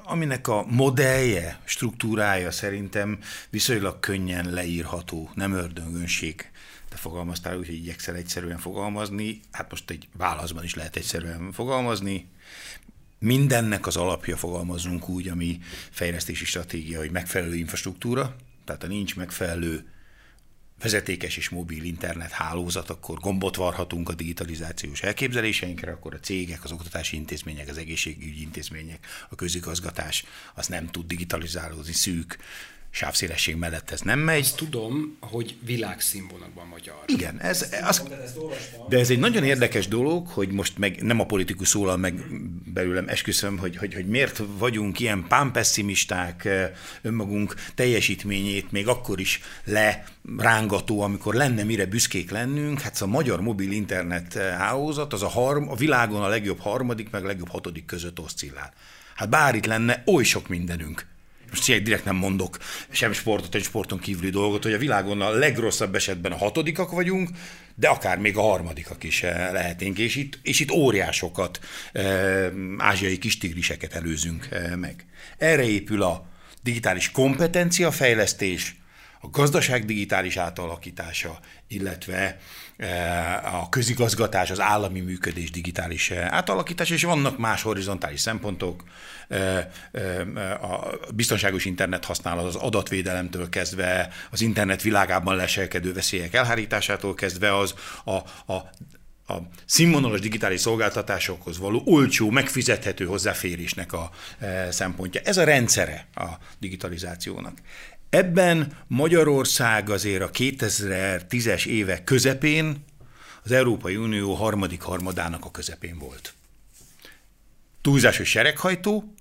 aminek 0.05 0.49
a 0.49 0.65
modellje, 0.69 1.61
struktúrája 1.65 2.51
szerintem 2.51 3.19
viszonylag 3.51 4.01
könnyen 4.01 4.51
leírható, 4.51 5.31
nem 5.35 5.53
ördöngönség. 5.53 6.51
Te 6.89 6.97
fogalmaztál 6.97 7.59
úgy, 7.59 7.67
hogy 7.67 7.75
igyekszel 7.75 8.15
egyszerűen 8.15 8.59
fogalmazni, 8.59 9.41
hát 9.51 9.71
most 9.71 9.91
egy 9.91 10.09
válaszban 10.17 10.65
is 10.65 10.75
lehet 10.75 10.97
egyszerűen 10.97 11.53
fogalmazni. 11.53 12.29
Mindennek 13.19 13.87
az 13.87 13.97
alapja 13.97 14.37
fogalmazunk 14.37 15.09
úgy, 15.09 15.29
ami 15.29 15.59
fejlesztési 15.91 16.45
stratégia, 16.45 16.99
hogy 16.99 17.11
megfelelő 17.11 17.55
infrastruktúra, 17.55 18.37
tehát 18.67 18.83
ha 18.83 18.89
nincs 18.89 19.17
megfelelő 19.17 19.91
vezetékes 20.83 21.37
és 21.37 21.49
mobil 21.49 21.85
internet 21.85 22.31
hálózat, 22.31 22.91
akkor 22.91 23.19
gombot 23.19 23.57
varhatunk 23.57 24.09
a 24.09 24.15
digitalizációs 24.15 25.03
elképzeléseinkre, 25.03 25.93
akkor 25.93 26.15
a 26.15 26.21
cégek, 26.21 26.65
az 26.65 26.73
oktatási 26.73 27.17
intézmények, 27.17 27.69
az 27.69 27.79
egészségügyi 27.79 28.41
intézmények, 28.41 29.07
a 29.29 29.35
közigazgatás 29.35 30.25
az 30.55 30.67
nem 30.67 30.87
tud 30.87 31.07
digitalizálódni 31.07 31.93
szűk 31.93 32.39
sávszélesség 32.97 33.57
mellett 33.57 33.91
ez 33.91 34.01
nem 34.01 34.19
megy. 34.19 34.41
Azt 34.41 34.57
tudom, 34.57 35.17
hogy 35.21 35.57
világszínvonalban 35.61 36.67
magyar. 36.67 37.03
Igen, 37.07 37.41
ez, 37.41 37.75
az, 37.83 38.03
de 38.89 38.99
ez 38.99 39.11
egy 39.11 39.19
nagyon 39.19 39.45
érdekes 39.45 39.89
dolog, 39.89 40.27
hogy 40.27 40.53
most 40.53 40.79
meg 40.79 41.03
nem 41.03 41.21
a 41.21 41.27
politikus 41.27 41.69
szólal 41.69 41.97
meg 41.97 42.15
belőlem, 42.65 43.09
esküszöm, 43.09 43.59
hogy, 43.59 43.77
hogy, 43.77 43.95
hogy 43.95 44.07
miért 44.07 44.43
vagyunk 44.59 45.01
ilyen 45.01 45.25
pánpesszimisták 45.29 46.45
eh, 46.45 46.71
önmagunk 47.03 47.55
teljesítményét 47.75 48.73
még 48.73 48.89
akkor 48.89 49.21
is 49.21 49.41
lerángató, 49.65 51.01
amikor 51.01 51.35
lenne 51.35 51.63
mire 51.63 51.87
büszkék 51.87 52.31
lennünk. 52.31 52.81
Hát 52.81 53.01
a 53.01 53.07
magyar 53.07 53.41
mobil 53.41 53.71
internet 53.71 54.37
eh, 54.37 54.57
hálózat 54.57 55.13
az 55.13 55.23
a, 55.23 55.29
harm, 55.29 55.69
a 55.69 55.75
világon 55.75 56.23
a 56.23 56.29
legjobb 56.29 56.59
harmadik, 56.59 57.11
meg 57.11 57.25
a 57.25 57.27
legjobb 57.27 57.51
hatodik 57.51 57.85
között 57.85 58.21
oszcillál. 58.21 58.73
Hát 59.15 59.29
bár 59.29 59.55
itt 59.55 59.67
lenne 59.67 60.03
oly 60.07 60.25
sok 60.25 60.49
mindenünk, 60.49 61.07
most 61.51 61.83
direkt 61.83 62.05
nem 62.05 62.17
mondok 62.17 62.59
sem 62.91 63.13
sportot, 63.13 63.55
egy 63.55 63.63
sporton 63.63 63.99
kívüli 63.99 64.31
dolgot, 64.31 64.63
hogy 64.63 64.73
a 64.73 64.79
világon 64.79 65.21
a 65.21 65.31
legrosszabb 65.31 65.95
esetben 65.95 66.33
a 66.33 66.37
hatodikak 66.37 66.91
vagyunk, 66.91 67.29
de 67.75 67.89
akár 67.89 68.19
még 68.19 68.37
a 68.37 68.41
harmadikak 68.43 69.05
is 69.05 69.23
eh, 69.23 69.53
lehetnénk, 69.53 69.99
és 69.99 70.17
itt, 70.17 70.39
és 70.43 70.61
itt 70.61 70.71
óriásokat, 70.71 71.61
eh, 71.93 72.51
ázsiai 72.79 73.19
kistigriseket 73.19 73.95
előzünk 73.95 74.49
eh, 74.51 74.77
meg. 74.77 75.07
Erre 75.39 75.65
épül 75.65 76.03
a 76.03 76.27
digitális 76.63 77.11
kompetenciafejlesztés, 77.11 78.77
a 79.21 79.31
gazdaság 79.31 79.85
digitális 79.85 80.37
átalakítása, 80.37 81.41
illetve 81.69 82.39
a 83.45 83.69
közigazgatás, 83.69 84.51
az 84.51 84.61
állami 84.61 85.01
működés 85.01 85.51
digitális 85.51 86.11
átalakítása, 86.11 86.95
és 86.95 87.05
vannak 87.05 87.39
más 87.39 87.63
horizontális 87.63 88.21
szempontok, 88.21 88.85
a 90.61 90.97
biztonságos 91.15 91.65
internet 91.65 92.05
használat 92.05 92.45
az 92.45 92.55
adatvédelemtől 92.55 93.49
kezdve, 93.49 94.09
az 94.31 94.41
internet 94.41 94.83
világában 94.83 95.37
leselkedő 95.37 95.93
veszélyek 95.93 96.35
elhárításától 96.35 97.15
kezdve 97.15 97.57
az 97.57 97.75
a, 98.05 98.15
a 98.53 98.71
a 99.29 99.35
színvonalas 99.65 100.21
digitális 100.21 100.61
szolgáltatásokhoz 100.61 101.59
való 101.59 101.83
olcsó, 101.85 102.31
megfizethető 102.31 103.05
hozzáférésnek 103.05 103.93
a 103.93 104.11
szempontja. 104.71 105.21
Ez 105.25 105.37
a 105.37 105.45
rendszere 105.45 106.07
a 106.15 106.29
digitalizációnak. 106.59 107.59
Ebben 108.11 108.73
Magyarország 108.87 109.91
azért 109.91 110.23
a 110.23 110.31
2010-es 110.31 111.67
évek 111.67 112.05
közepén 112.05 112.85
az 113.45 113.53
Európai 113.53 113.97
Unió 113.97 114.35
harmadik 114.35 114.81
harmadának 114.81 115.45
a 115.45 115.51
közepén 115.51 115.99
volt. 115.99 116.35
Túlzás, 117.81 118.17
hogy 118.17 118.27
sereghajtó, 118.27 119.15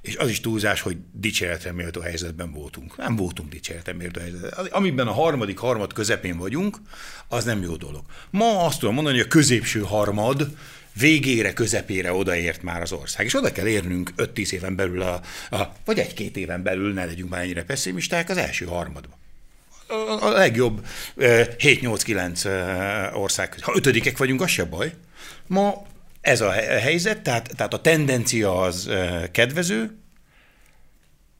és 0.00 0.16
az 0.16 0.28
is 0.28 0.40
túlzás, 0.40 0.80
hogy 0.80 0.96
dicséretre 1.12 1.72
méltó 1.72 2.00
helyzetben 2.00 2.52
voltunk. 2.52 2.96
Nem 2.96 3.16
voltunk 3.16 3.48
dicséretre 3.48 3.92
méltó 3.92 4.20
helyzetben. 4.20 4.66
Amiben 4.66 5.06
a 5.06 5.12
harmadik 5.12 5.58
harmad 5.58 5.92
közepén 5.92 6.36
vagyunk, 6.36 6.78
az 7.28 7.44
nem 7.44 7.62
jó 7.62 7.76
dolog. 7.76 8.02
Ma 8.30 8.64
azt 8.64 8.78
tudom 8.78 8.94
mondani, 8.94 9.16
hogy 9.16 9.26
a 9.26 9.30
középső 9.30 9.80
harmad 9.80 10.56
végére, 10.98 11.52
közepére 11.52 12.12
odaért 12.12 12.62
már 12.62 12.82
az 12.82 12.92
ország. 12.92 13.26
És 13.26 13.34
oda 13.34 13.52
kell 13.52 13.66
érnünk 13.66 14.10
5-10 14.16 14.50
éven 14.52 14.76
belül, 14.76 15.02
a, 15.02 15.20
a, 15.50 15.72
vagy 15.84 15.98
egy-két 15.98 16.36
éven 16.36 16.62
belül, 16.62 16.92
ne 16.92 17.04
legyünk 17.04 17.30
már 17.30 17.42
ennyire 17.42 17.64
pessimisták, 17.64 18.28
az 18.28 18.36
első 18.36 18.64
harmadba. 18.64 19.18
A, 19.88 20.26
a 20.26 20.30
legjobb 20.30 20.86
7-8-9 21.16 23.14
ország 23.14 23.56
Ha 23.60 23.72
ötödikek 23.76 24.16
vagyunk, 24.16 24.40
az 24.40 24.50
se 24.50 24.64
baj. 24.64 24.92
Ma 25.46 25.86
ez 26.20 26.40
a 26.40 26.50
helyzet, 26.50 27.22
tehát, 27.22 27.50
tehát 27.56 27.74
a 27.74 27.80
tendencia 27.80 28.60
az 28.60 28.90
kedvező, 29.30 29.98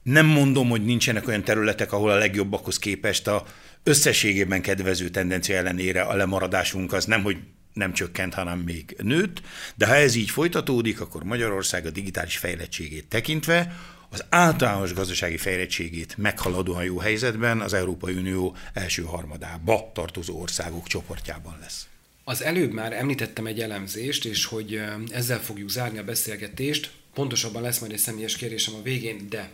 nem 0.02 0.26
mondom, 0.26 0.68
hogy 0.68 0.84
nincsenek 0.84 1.28
olyan 1.28 1.44
területek, 1.44 1.92
ahol 1.92 2.10
a 2.10 2.16
legjobbakhoz 2.16 2.78
képest 2.78 3.26
a 3.26 3.46
összességében 3.82 4.62
kedvező 4.62 5.08
tendencia 5.08 5.56
ellenére 5.56 6.02
a 6.02 6.14
lemaradásunk 6.14 6.92
az 6.92 7.04
nem, 7.04 7.22
hogy 7.22 7.36
nem 7.76 7.92
csökkent, 7.92 8.34
hanem 8.34 8.58
még 8.58 8.96
nőtt, 9.02 9.40
de 9.74 9.86
ha 9.86 9.94
ez 9.94 10.14
így 10.14 10.30
folytatódik, 10.30 11.00
akkor 11.00 11.22
Magyarország 11.24 11.86
a 11.86 11.90
digitális 11.90 12.36
fejlettségét 12.36 13.06
tekintve 13.08 13.76
az 14.08 14.24
általános 14.28 14.92
gazdasági 14.92 15.36
fejlettségét 15.36 16.16
meghaladóan 16.16 16.84
jó 16.84 16.98
helyzetben 16.98 17.60
az 17.60 17.72
Európai 17.72 18.14
Unió 18.14 18.56
első 18.72 19.02
harmadába 19.02 19.90
tartozó 19.94 20.40
országok 20.40 20.86
csoportjában 20.86 21.56
lesz. 21.60 21.86
Az 22.24 22.42
előbb 22.42 22.72
már 22.72 22.92
említettem 22.92 23.46
egy 23.46 23.60
elemzést, 23.60 24.24
és 24.24 24.44
hogy 24.44 24.82
ezzel 25.10 25.40
fogjuk 25.40 25.68
zárni 25.68 25.98
a 25.98 26.04
beszélgetést. 26.04 26.90
Pontosabban 27.14 27.62
lesz 27.62 27.78
majd 27.78 27.92
egy 27.92 27.98
személyes 27.98 28.36
kérésem 28.36 28.74
a 28.74 28.82
végén, 28.82 29.26
de 29.28 29.50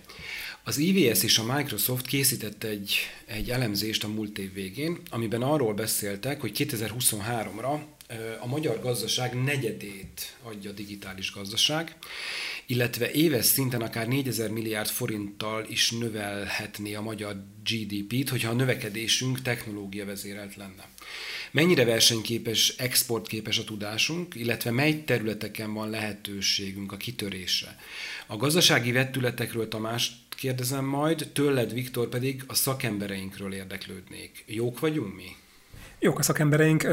az 0.64 0.78
IVS 0.78 1.22
és 1.22 1.38
a 1.38 1.54
Microsoft 1.56 2.06
készített 2.06 2.64
egy, 2.64 2.96
egy 3.26 3.50
elemzést 3.50 4.04
a 4.04 4.08
múlt 4.08 4.38
év 4.38 4.52
végén, 4.52 5.00
amiben 5.10 5.42
arról 5.42 5.74
beszéltek, 5.74 6.40
hogy 6.40 6.66
2023-ra 6.70 7.80
a 8.40 8.46
magyar 8.46 8.80
gazdaság 8.80 9.42
negyedét 9.42 10.36
adja 10.42 10.70
a 10.70 10.72
digitális 10.72 11.32
gazdaság, 11.32 11.96
illetve 12.66 13.10
éves 13.10 13.44
szinten 13.44 13.82
akár 13.82 14.08
4000 14.08 14.50
milliárd 14.50 14.88
forinttal 14.88 15.66
is 15.68 15.90
növelhetné 15.90 16.94
a 16.94 17.00
magyar 17.00 17.44
GDP-t, 17.64 18.28
hogyha 18.28 18.50
a 18.50 18.54
növekedésünk 18.54 19.42
technológia 19.42 20.04
vezérelt 20.04 20.56
lenne. 20.56 20.88
Mennyire 21.50 21.84
versenyképes, 21.84 22.68
exportképes 22.68 23.58
a 23.58 23.64
tudásunk, 23.64 24.34
illetve 24.34 24.70
mely 24.70 25.04
területeken 25.04 25.72
van 25.72 25.90
lehetőségünk 25.90 26.92
a 26.92 26.96
kitörésre. 26.96 27.76
A 28.26 28.36
gazdasági 28.36 28.92
vetületekről 28.92 29.68
Tamás 29.68 30.12
kérdezem 30.28 30.84
majd, 30.84 31.30
tőled 31.32 31.72
Viktor 31.72 32.08
pedig 32.08 32.42
a 32.46 32.54
szakembereinkről 32.54 33.52
érdeklődnék. 33.52 34.44
Jók 34.46 34.80
vagyunk 34.80 35.14
mi? 35.14 35.36
Jók 35.98 36.18
a 36.18 36.22
szakembereink. 36.22 36.86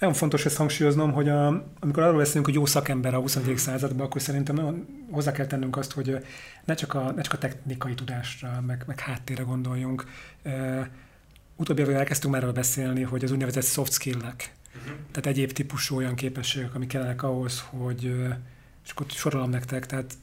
Nagyon 0.00 0.14
fontos 0.14 0.44
ezt 0.46 0.56
hangsúlyoznom, 0.56 1.12
hogy 1.12 1.28
a, 1.28 1.46
amikor 1.80 2.02
arról 2.02 2.16
beszélünk, 2.16 2.44
hogy 2.44 2.54
jó 2.54 2.66
szakember 2.66 3.14
a 3.14 3.20
21. 3.20 3.58
században, 3.58 4.06
akkor 4.06 4.20
szerintem 4.20 4.54
nagyon 4.54 4.86
hozzá 5.10 5.32
kell 5.32 5.46
tennünk 5.46 5.76
azt, 5.76 5.92
hogy 5.92 6.24
ne 6.64 6.74
csak 6.74 6.94
a, 6.94 7.12
ne 7.12 7.22
csak 7.22 7.32
a 7.32 7.38
technikai 7.38 7.94
tudásra, 7.94 8.62
meg, 8.66 8.84
meg 8.86 9.00
háttérre 9.00 9.42
gondoljunk. 9.42 10.04
Utóbbi 11.56 11.80
években 11.80 12.00
elkezdtünk 12.00 12.34
már 12.34 12.52
beszélni, 12.52 13.02
hogy 13.02 13.24
az 13.24 13.30
úgynevezett 13.30 13.64
soft 13.64 13.92
skill-ek, 13.92 14.54
uh-huh. 14.76 14.92
tehát 15.10 15.26
egyéb 15.26 15.52
típusú 15.52 15.96
olyan 15.96 16.14
képességek, 16.14 16.74
amik 16.74 16.88
kellenek 16.88 17.22
ahhoz, 17.22 17.64
hogy, 17.70 18.04
és 18.84 18.90
akkor 18.90 19.06
sorolom 19.08 19.50
nektek, 19.50 19.86
tehát 19.86 20.14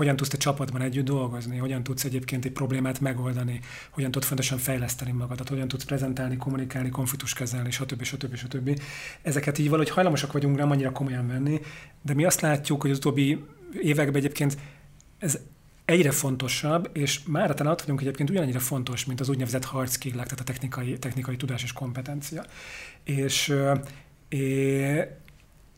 hogyan 0.00 0.16
tudsz 0.16 0.28
te 0.28 0.36
csapatban 0.36 0.80
együtt 0.80 1.04
dolgozni, 1.04 1.56
hogyan 1.56 1.82
tudsz 1.82 2.04
egyébként 2.04 2.44
egy 2.44 2.52
problémát 2.52 3.00
megoldani, 3.00 3.60
hogyan 3.90 4.10
tudsz 4.10 4.26
fontosan 4.26 4.58
fejleszteni 4.58 5.10
magadat, 5.12 5.48
hogyan 5.48 5.68
tudsz 5.68 5.84
prezentálni, 5.84 6.36
kommunikálni, 6.36 6.88
konfliktus 6.88 7.32
kezelni, 7.32 7.70
stb. 7.70 8.02
stb. 8.02 8.34
stb. 8.34 8.80
Ezeket 9.22 9.58
így 9.58 9.68
valahogy 9.68 9.90
hajlamosak 9.90 10.32
vagyunk 10.32 10.56
nem 10.56 10.70
annyira 10.70 10.92
komolyan 10.92 11.26
venni, 11.26 11.60
de 12.02 12.14
mi 12.14 12.24
azt 12.24 12.40
látjuk, 12.40 12.80
hogy 12.80 12.90
az 12.90 12.96
utóbbi 12.96 13.44
években 13.82 14.16
egyébként 14.16 14.58
ez 15.18 15.38
egyre 15.84 16.10
fontosabb, 16.10 16.90
és 16.92 17.20
már 17.26 17.54
talán 17.54 17.72
ott 17.72 17.80
vagyunk 17.80 18.00
egyébként 18.00 18.30
ugyanannyira 18.30 18.58
fontos, 18.58 19.04
mint 19.04 19.20
az 19.20 19.28
úgynevezett 19.28 19.64
hard 19.64 19.90
skill 19.90 20.12
tehát 20.12 20.40
a 20.40 20.44
technikai, 20.44 20.98
technikai 20.98 21.36
tudás 21.36 21.62
és 21.62 21.72
kompetencia. 21.72 22.44
És, 23.04 23.54
és 24.28 25.06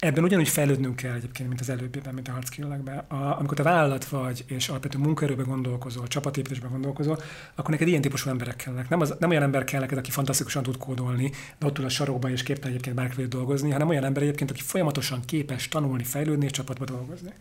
ebben 0.03 0.25
ugyanúgy 0.25 0.49
fejlődnünk 0.49 0.97
kell 0.97 1.15
egyébként, 1.15 1.49
mint 1.49 1.61
az 1.61 1.69
előbbiben, 1.69 2.15
mint 2.15 2.29
a 2.29 2.33
harckillekben. 2.33 2.99
A, 2.99 3.39
amikor 3.39 3.57
te 3.57 3.63
vállalat 3.63 4.05
vagy, 4.05 4.45
és 4.47 4.69
alapvetően 4.69 5.05
munkaerőben 5.05 5.47
gondolkozol, 5.47 6.07
csapatépítésben 6.07 6.71
gondolkozol, 6.71 7.19
akkor 7.55 7.71
neked 7.71 7.89
ilyen 7.89 8.01
típusú 8.01 8.31
emberek 8.31 8.57
kellnek. 8.57 8.89
Nem, 8.89 9.01
az, 9.01 9.15
nem 9.19 9.31
olyan 9.31 9.43
ember 9.43 9.65
kell 9.65 9.81
neked, 9.81 9.99
aki 9.99 10.11
fantasztikusan 10.11 10.63
tud 10.63 10.77
kódolni, 10.77 11.31
de 11.59 11.67
ott 11.67 11.79
ül 11.79 11.85
a 11.85 11.89
sarokba 11.89 12.31
és 12.31 12.43
képtelen 12.43 12.71
egyébként 12.71 12.97
bárkivel 12.97 13.27
dolgozni, 13.27 13.71
hanem 13.71 13.89
olyan 13.89 14.05
ember 14.05 14.23
egyébként, 14.23 14.51
aki 14.51 14.61
folyamatosan 14.61 15.21
képes 15.25 15.69
tanulni, 15.69 16.05
fejlődni 16.05 16.45
és 16.45 16.51
csapatba 16.51 16.85
dolgozni 16.85 17.33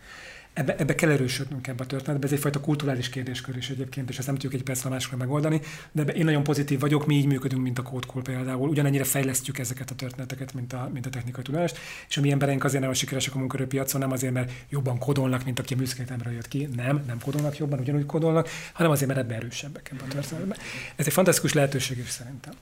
ebbe, 0.52 0.76
ebbe 0.76 0.94
kell 0.94 1.10
erősödnünk 1.10 1.66
ebbe 1.66 1.82
a 1.82 1.86
történetbe. 1.86 2.26
Ez 2.26 2.32
egyfajta 2.32 2.60
kulturális 2.60 3.08
kérdéskör 3.08 3.56
is 3.56 3.70
egyébként, 3.70 4.10
és 4.10 4.18
ezt 4.18 4.26
nem 4.26 4.36
tudjuk 4.36 4.54
egy 4.54 4.62
percre 4.62 4.88
máskor 4.88 5.18
megoldani, 5.18 5.60
de 5.92 6.02
én 6.02 6.24
nagyon 6.24 6.42
pozitív 6.42 6.80
vagyok, 6.80 7.06
mi 7.06 7.14
így 7.14 7.26
működünk, 7.26 7.62
mint 7.62 7.78
a 7.78 7.82
Code 7.82 8.06
például. 8.22 8.68
Ugyanennyire 8.68 9.04
fejlesztjük 9.04 9.58
ezeket 9.58 9.90
a 9.90 9.94
történeteket, 9.94 10.54
mint 10.54 10.72
a, 10.72 10.90
mint 10.92 11.06
a 11.06 11.10
technikai 11.10 11.42
tudást, 11.42 11.78
és 12.08 12.16
a 12.16 12.20
mi 12.20 12.30
embereink 12.30 12.64
azért 12.64 12.82
nem 12.82 12.92
sikeresek 12.92 13.34
a 13.34 13.38
munkaerőpiacon, 13.38 14.00
nem 14.00 14.12
azért, 14.12 14.32
mert 14.32 14.52
jobban 14.68 14.98
kodolnak, 14.98 15.44
mint 15.44 15.58
aki 15.58 15.74
a 15.74 15.76
műszakegyetemről 15.76 16.32
jött 16.32 16.48
ki, 16.48 16.68
nem, 16.76 17.04
nem 17.06 17.18
kodolnak 17.24 17.56
jobban, 17.56 17.78
ugyanúgy 17.78 18.06
kodolnak, 18.06 18.48
hanem 18.72 18.92
azért, 18.92 19.08
mert 19.08 19.20
ebbe 19.20 19.34
erősebbek 19.34 19.90
ebben 19.92 20.08
a 20.08 20.12
történetben. 20.12 20.58
Ez 20.96 21.06
egy 21.06 21.12
fantasztikus 21.12 21.52
lehetőség 21.52 21.98
is 21.98 22.08
szerintem 22.08 22.52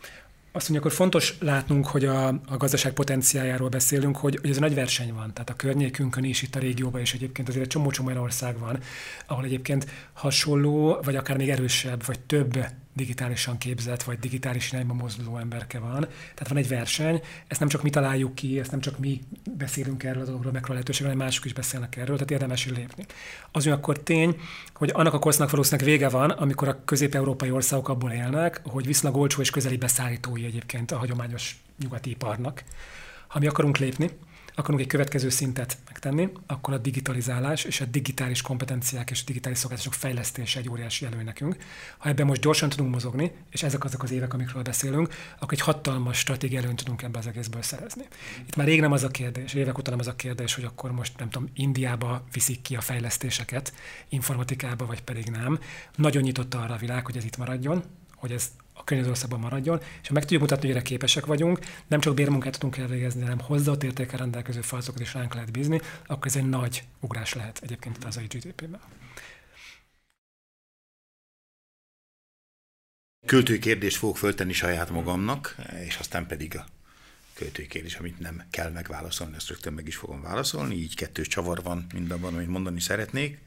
azt 0.53 0.69
mondja, 0.69 0.87
akkor 0.87 0.99
fontos 0.99 1.35
látnunk, 1.41 1.87
hogy 1.87 2.05
a, 2.05 2.27
a 2.29 2.57
gazdaság 2.59 2.93
potenciájáról 2.93 3.69
beszélünk, 3.69 4.17
hogy, 4.17 4.39
hogy 4.41 4.51
ez 4.51 4.57
a 4.57 4.61
nagy 4.61 4.75
verseny 4.75 5.13
van. 5.15 5.33
Tehát 5.33 5.51
a 5.51 5.55
környékünkön 5.55 6.25
is, 6.25 6.43
itt 6.43 6.55
a 6.55 6.59
régióban 6.59 7.01
is 7.01 7.15
egyébként 7.15 7.49
azért 7.49 7.65
egy 7.65 7.71
csomó-csomó 7.71 8.09
olyan 8.09 8.21
ország 8.21 8.59
van, 8.59 8.79
ahol 9.27 9.45
egyébként 9.45 9.87
hasonló, 10.13 10.99
vagy 11.03 11.17
akár 11.17 11.37
még 11.37 11.51
erősebb, 11.51 12.07
vagy 12.07 12.21
több 12.21 12.59
digitálisan 12.93 13.59
képzett, 13.59 14.03
vagy 14.03 14.19
digitális 14.19 14.73
irányba 14.73 14.95
mozduló 14.95 15.37
emberke 15.37 15.79
van. 15.79 16.01
Tehát 16.09 16.49
van 16.49 16.57
egy 16.57 16.69
verseny, 16.69 17.23
ezt 17.47 17.61
nem 17.61 17.69
csak 17.69 17.83
mi 17.83 17.91
találjuk 17.91 18.35
ki, 18.35 18.59
ezt 18.59 18.71
nem 18.71 18.81
csak 18.81 18.99
mi 18.99 19.21
beszélünk 19.57 20.03
erről 20.03 20.23
a 20.23 20.25
dologról, 20.25 20.53
meg 20.53 20.69
lehetőségről, 20.69 21.11
hanem 21.11 21.27
mások 21.27 21.45
is 21.45 21.53
beszélnek 21.53 21.97
erről, 21.97 22.15
tehát 22.15 22.31
érdemes 22.31 22.67
lépni. 22.67 23.07
Az 23.53 23.67
akkor 23.67 24.03
tény, 24.03 24.41
hogy 24.75 24.91
annak 24.95 25.15
a 25.15 25.19
korszaknak 25.19 25.51
valószínűleg 25.51 25.91
vége 25.91 26.09
van, 26.09 26.31
amikor 26.31 26.69
a 26.69 26.85
közép-európai 26.85 27.51
országok 27.51 27.89
abból 27.89 28.11
élnek, 28.11 28.61
hogy 28.65 28.87
viszonylag 28.87 29.21
olcsó 29.21 29.41
és 29.41 29.51
közeli 29.51 29.77
beszállítói 29.77 30.45
egyébként 30.45 30.91
a 30.91 30.99
hagyományos 30.99 31.63
nyugati 31.79 32.11
iparnak. 32.11 32.65
Ha 33.27 33.39
mi 33.39 33.47
akarunk 33.47 33.79
lépni, 33.79 34.11
akarunk 34.55 34.81
egy 34.81 34.87
következő 34.87 35.29
szintet 35.29 35.79
megtenni, 35.87 36.29
akkor 36.47 36.75
a 36.75 36.79
digitalizálás 36.79 37.65
és 37.65 37.81
a 37.81 37.85
digitális 37.85 38.43
kompetenciák 38.43 39.11
és 39.11 39.21
a 39.21 39.25
digitális 39.27 39.59
szolgáltatások 39.59 40.01
fejlesztése 40.01 40.59
egy 40.59 40.69
óriási 40.71 41.07
elő 41.07 41.23
nekünk. 41.23 41.57
Ha 41.99 42.09
ebben 42.09 42.27
most 42.27 42.41
gyorsan 42.41 42.69
tudunk 42.69 42.91
mozogni, 42.91 43.33
és 43.51 43.63
ezek 43.63 43.85
azok 43.85 44.03
az 44.03 44.11
évek, 44.11 44.35
amikről 44.35 44.63
beszélünk, 44.63 45.15
akkor 45.39 45.53
egy 45.53 45.61
hatalmas 45.61 46.19
stratégiai 46.19 46.63
előnyt 46.63 46.79
tudunk 46.79 47.03
ebbe 47.03 47.19
az 47.19 47.27
egészből 47.27 47.63
szerezni. 47.63 48.05
Itt 48.47 48.57
már 48.57 48.67
rég 48.67 48.81
nem 48.81 48.93
az 48.93 49.05
a 49.05 49.09
kérdés, 49.09 49.55
évek 49.55 49.79
óta 49.79 49.91
nem 49.91 49.99
az 49.99 50.07
a 50.07 50.17
kérdés, 50.17 50.55
hogy 50.55 50.65
akkor 50.65 50.93
most 50.93 51.19
nem 51.19 51.31
tudom, 51.31 51.49
Indiába 51.55 52.25
viszik 52.33 52.63
ki 52.63 52.77
a 52.77 52.81
fejlesztéseket, 52.81 53.73
informatikába, 54.09 54.87
vagy 54.87 55.03
pedig 55.03 55.27
nem. 55.27 55.59
Nagyon 55.97 56.23
nyitott 56.23 56.55
arra 56.55 56.75
a 56.75 56.79
világ, 56.79 57.05
hogy 57.05 57.17
ez 57.17 57.25
itt 57.25 57.37
maradjon, 57.37 57.85
hogy 58.15 58.33
ez 58.33 58.51
a 58.81 58.85
környező 58.85 59.11
országban 59.11 59.41
maradjon, 59.41 59.81
és 60.03 60.09
ha 60.09 60.15
meg 60.15 60.23
tudjuk 60.23 60.41
mutatni, 60.41 60.67
hogy 60.67 60.77
erre 60.77 60.85
képesek 60.85 61.27
vagyunk, 61.27 61.59
nem 61.87 62.01
csak 62.01 62.15
bérmunkát 62.15 62.53
tudunk 62.53 62.77
elvégezni, 62.77 63.23
hanem 63.23 63.41
hozzáadott 63.41 63.83
értékel 63.83 64.19
rendelkező 64.19 64.61
falcokat 64.61 65.01
is 65.01 65.15
ránk 65.15 65.35
lehet 65.35 65.53
bízni, 65.53 65.81
akkor 66.07 66.27
ez 66.27 66.37
egy 66.37 66.49
nagy 66.49 66.85
ugrás 67.01 67.35
lehet 67.35 67.61
egyébként 67.63 67.97
az 67.97 68.03
hazai 68.05 68.27
GDP-ben. 68.27 68.81
Költői 73.27 73.59
kérdést 73.59 73.97
fogok 73.97 74.17
föltenni 74.17 74.53
saját 74.53 74.91
magamnak, 74.91 75.57
és 75.87 75.97
aztán 75.97 76.27
pedig 76.27 76.57
a 76.57 76.67
költői 77.35 77.67
kérdés, 77.67 77.95
amit 77.95 78.19
nem 78.19 78.43
kell 78.51 78.71
megválaszolni, 78.71 79.37
ezt 79.37 79.49
rögtön 79.49 79.73
meg 79.73 79.87
is 79.87 79.97
fogom 79.97 80.23
válaszolni, 80.23 80.75
így 80.75 80.95
kettős 80.95 81.27
csavar 81.29 81.63
van 81.63 81.87
mindabban, 81.95 82.35
amit 82.35 82.49
mondani 82.49 82.81
szeretnék. 82.81 83.39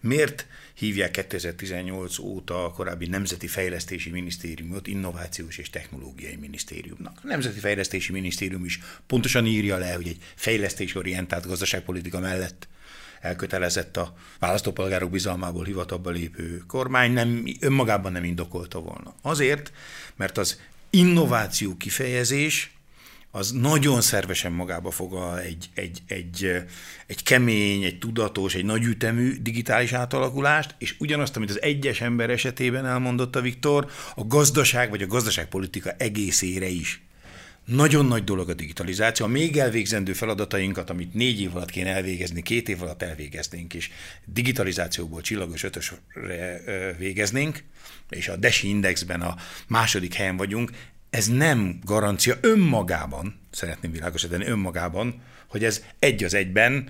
Miért 0.00 0.46
hívják 0.74 1.10
2018 1.10 2.18
óta 2.18 2.64
a 2.64 2.70
korábbi 2.70 3.06
Nemzeti 3.06 3.46
Fejlesztési 3.46 4.10
Minisztériumot 4.10 4.86
Innovációs 4.86 5.58
és 5.58 5.70
Technológiai 5.70 6.36
Minisztériumnak? 6.36 7.18
A 7.22 7.26
Nemzeti 7.26 7.58
Fejlesztési 7.58 8.12
Minisztérium 8.12 8.64
is 8.64 8.80
pontosan 9.06 9.46
írja 9.46 9.76
le, 9.76 9.92
hogy 9.92 10.08
egy 10.08 10.22
fejlesztésorientált 10.34 11.46
gazdaságpolitika 11.46 12.20
mellett 12.20 12.68
elkötelezett 13.20 13.96
a 13.96 14.14
választópolgárok 14.38 15.10
bizalmából 15.10 15.64
hivatalba 15.64 16.10
lépő 16.10 16.62
kormány 16.66 17.12
nem, 17.12 17.44
önmagában 17.60 18.12
nem 18.12 18.24
indokolta 18.24 18.80
volna. 18.80 19.14
Azért, 19.22 19.72
mert 20.16 20.38
az 20.38 20.60
innováció 20.90 21.76
kifejezés 21.76 22.72
az 23.30 23.50
nagyon 23.50 24.00
szervesen 24.00 24.52
magába 24.52 24.90
fogal 24.90 25.38
egy, 25.38 25.70
egy, 25.74 26.02
egy, 26.06 26.64
egy 27.06 27.22
kemény, 27.22 27.82
egy 27.82 27.98
tudatos, 27.98 28.54
egy 28.54 28.64
nagyütemű 28.64 29.36
digitális 29.40 29.92
átalakulást, 29.92 30.74
és 30.78 30.94
ugyanazt, 30.98 31.36
amit 31.36 31.50
az 31.50 31.62
egyes 31.62 32.00
ember 32.00 32.30
esetében 32.30 32.86
elmondott 32.86 33.36
a 33.36 33.40
Viktor, 33.40 33.90
a 34.14 34.26
gazdaság 34.26 34.90
vagy 34.90 35.02
a 35.02 35.06
gazdaságpolitika 35.06 35.90
egészére 35.98 36.68
is. 36.68 37.02
Nagyon 37.64 38.06
nagy 38.06 38.24
dolog 38.24 38.48
a 38.48 38.54
digitalizáció. 38.54 39.26
A 39.26 39.28
még 39.28 39.56
elvégzendő 39.56 40.12
feladatainkat, 40.12 40.90
amit 40.90 41.14
négy 41.14 41.40
év 41.40 41.56
alatt 41.56 41.70
kéne 41.70 41.90
elvégezni, 41.90 42.42
két 42.42 42.68
év 42.68 42.82
alatt 42.82 43.02
elvégeznénk, 43.02 43.74
és 43.74 43.90
digitalizációból 44.24 45.20
csillagos 45.20 45.62
ötösre 45.62 45.98
végeznénk, 46.98 47.62
és 48.08 48.28
a 48.28 48.36
DESI 48.36 48.68
Indexben 48.68 49.20
a 49.20 49.36
második 49.66 50.14
helyen 50.14 50.36
vagyunk, 50.36 50.70
ez 51.10 51.26
nem 51.26 51.78
garancia 51.84 52.36
önmagában, 52.40 53.40
szeretném 53.50 53.92
világosítani 53.92 54.46
önmagában, 54.46 55.22
hogy 55.48 55.64
ez 55.64 55.82
egy 55.98 56.24
az 56.24 56.34
egyben 56.34 56.88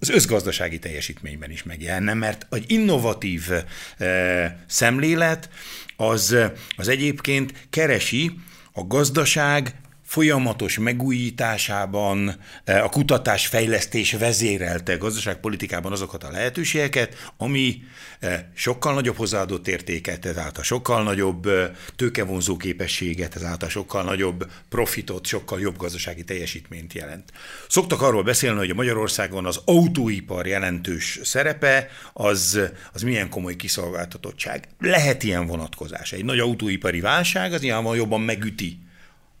az 0.00 0.10
összgazdasági 0.10 0.78
teljesítményben 0.78 1.50
is 1.50 1.62
megjelenne, 1.62 2.14
mert 2.14 2.46
egy 2.50 2.64
innovatív 2.70 3.50
e, 3.98 4.64
szemlélet 4.66 5.50
az, 5.96 6.36
az 6.76 6.88
egyébként 6.88 7.66
keresi 7.70 8.38
a 8.72 8.86
gazdaság 8.86 9.74
folyamatos 10.08 10.78
megújításában, 10.78 12.36
e, 12.64 12.84
a 12.84 12.88
kutatás 12.88 13.46
fejlesztés 13.46 14.12
vezérelte 14.12 14.96
gazdaságpolitikában 14.96 15.92
azokat 15.92 16.24
a 16.24 16.30
lehetőségeket, 16.30 17.32
ami 17.36 17.82
e, 18.20 18.50
sokkal 18.54 18.94
nagyobb 18.94 19.16
hozzáadott 19.16 19.68
értéket, 19.68 20.26
ezáltal 20.26 20.64
sokkal 20.64 21.02
nagyobb 21.02 21.46
e, 21.46 21.72
tőkevonzó 21.96 22.56
képességet, 22.56 23.36
ezáltal 23.36 23.68
sokkal 23.68 24.02
nagyobb 24.02 24.50
profitot, 24.68 25.26
sokkal 25.26 25.60
jobb 25.60 25.76
gazdasági 25.76 26.24
teljesítményt 26.24 26.92
jelent. 26.92 27.32
Szoktak 27.68 28.02
arról 28.02 28.22
beszélni, 28.22 28.58
hogy 28.58 28.70
a 28.70 28.74
Magyarországon 28.74 29.46
az 29.46 29.60
autóipar 29.64 30.46
jelentős 30.46 31.20
szerepe, 31.22 31.88
az, 32.12 32.60
az 32.92 33.02
milyen 33.02 33.28
komoly 33.28 33.56
kiszolgáltatottság. 33.56 34.68
Lehet 34.80 35.22
ilyen 35.22 35.46
vonatkozás. 35.46 36.12
Egy 36.12 36.24
nagy 36.24 36.38
autóipari 36.38 37.00
válság 37.00 37.52
az 37.52 37.60
nyilvánvalóan 37.60 37.98
jobban 37.98 38.20
megüti 38.20 38.86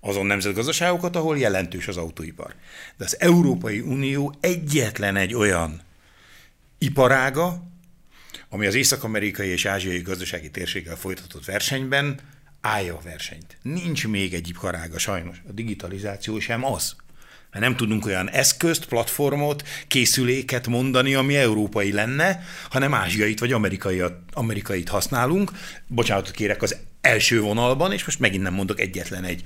azon 0.08 0.26
nemzetgazdaságokat, 0.26 1.16
ahol 1.16 1.38
jelentős 1.38 1.88
az 1.88 1.96
autóipar. 1.96 2.54
De 2.96 3.04
az 3.04 3.20
Európai 3.20 3.80
Unió 3.80 4.34
egyetlen 4.40 5.16
egy 5.16 5.34
olyan 5.34 5.80
iparága, 6.78 7.62
ami 8.48 8.66
az 8.66 8.74
észak-amerikai 8.74 9.48
és 9.48 9.64
ázsiai 9.64 10.00
gazdasági 10.00 10.50
térséggel 10.50 10.96
folytatott 10.96 11.44
versenyben 11.44 12.20
állja 12.60 12.94
a 12.94 13.00
versenyt. 13.04 13.56
Nincs 13.62 14.06
még 14.06 14.34
egy 14.34 14.48
iparága 14.48 14.98
sajnos. 14.98 15.42
A 15.48 15.52
digitalizáció 15.52 16.38
sem 16.38 16.64
az. 16.64 16.96
Mert 17.50 17.64
nem 17.64 17.76
tudunk 17.76 18.06
olyan 18.06 18.30
eszközt, 18.30 18.84
platformot, 18.84 19.68
készüléket 19.88 20.66
mondani, 20.66 21.14
ami 21.14 21.36
európai 21.36 21.92
lenne, 21.92 22.42
hanem 22.70 22.94
ázsiait 22.94 23.38
vagy 23.38 23.52
amerikait, 23.52 24.12
amerikait 24.32 24.88
használunk. 24.88 25.50
Bocsánatot 25.86 26.34
kérek 26.34 26.62
az 26.62 26.76
első 27.08 27.40
vonalban, 27.40 27.92
és 27.92 28.04
most 28.04 28.18
megint 28.18 28.42
nem 28.42 28.54
mondok 28.54 28.80
egyetlen 28.80 29.24
egy 29.24 29.42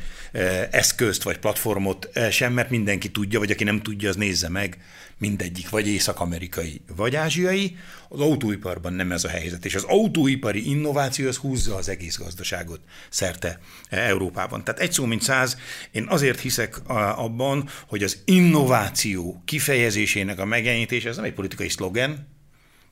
eszközt 0.70 1.22
vagy 1.22 1.38
platformot 1.38 2.08
sem, 2.30 2.52
mert 2.52 2.70
mindenki 2.70 3.10
tudja, 3.10 3.38
vagy 3.38 3.50
aki 3.50 3.64
nem 3.64 3.82
tudja, 3.82 4.08
az 4.08 4.16
nézze 4.16 4.48
meg, 4.48 4.78
mindegyik, 5.18 5.68
vagy 5.68 5.88
észak-amerikai, 5.88 6.80
vagy 6.96 7.16
ázsiai. 7.16 7.76
Az 8.08 8.20
autóiparban 8.20 8.92
nem 8.92 9.12
ez 9.12 9.24
a 9.24 9.28
helyzet, 9.28 9.64
és 9.64 9.74
az 9.74 9.82
autóipari 9.82 10.70
innováció 10.70 11.28
az 11.28 11.36
húzza 11.36 11.76
az 11.76 11.88
egész 11.88 12.18
gazdaságot 12.18 12.80
szerte 13.10 13.60
Európában. 13.88 14.64
Tehát 14.64 14.80
egy 14.80 14.92
szó 14.92 15.04
mint 15.04 15.22
száz, 15.22 15.56
én 15.90 16.06
azért 16.08 16.40
hiszek 16.40 16.80
abban, 17.16 17.68
hogy 17.86 18.02
az 18.02 18.18
innováció 18.24 19.42
kifejezésének 19.44 20.38
a 20.38 20.44
megjelenítése, 20.44 21.08
ez 21.08 21.16
nem 21.16 21.24
egy 21.24 21.32
politikai 21.32 21.68
szlogen, 21.68 22.28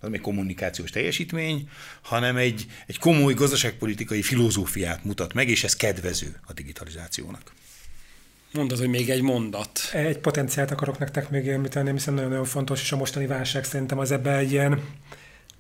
nem 0.01 0.13
egy 0.13 0.21
kommunikációs 0.21 0.91
teljesítmény, 0.91 1.69
hanem 2.03 2.37
egy, 2.37 2.67
egy 2.87 2.99
komoly 2.99 3.35
gazdaságpolitikai 3.35 4.23
filozófiát 4.23 5.05
mutat 5.05 5.35
meg, 5.35 5.49
és 5.49 5.65
ez 5.65 5.77
kedvező 5.77 6.41
a 6.47 6.53
digitalizációnak. 6.53 7.53
Mondod, 8.53 8.79
hogy 8.79 8.89
még 8.89 9.11
egy 9.11 9.23
mondat. 9.23 9.81
Egy 9.93 10.19
potenciált 10.19 10.71
akarok 10.71 10.99
nektek 10.99 11.31
még 11.31 11.49
említeni, 11.49 11.91
hiszen 11.91 12.15
nagyon-nagyon 12.15 12.45
fontos, 12.45 12.83
és 12.83 12.93
a 12.93 12.97
mostani 12.97 13.27
válság 13.27 13.65
szerintem 13.65 13.99
az 13.99 14.11
ebben 14.11 14.35
egy 14.35 14.53
ilyen 14.53 14.81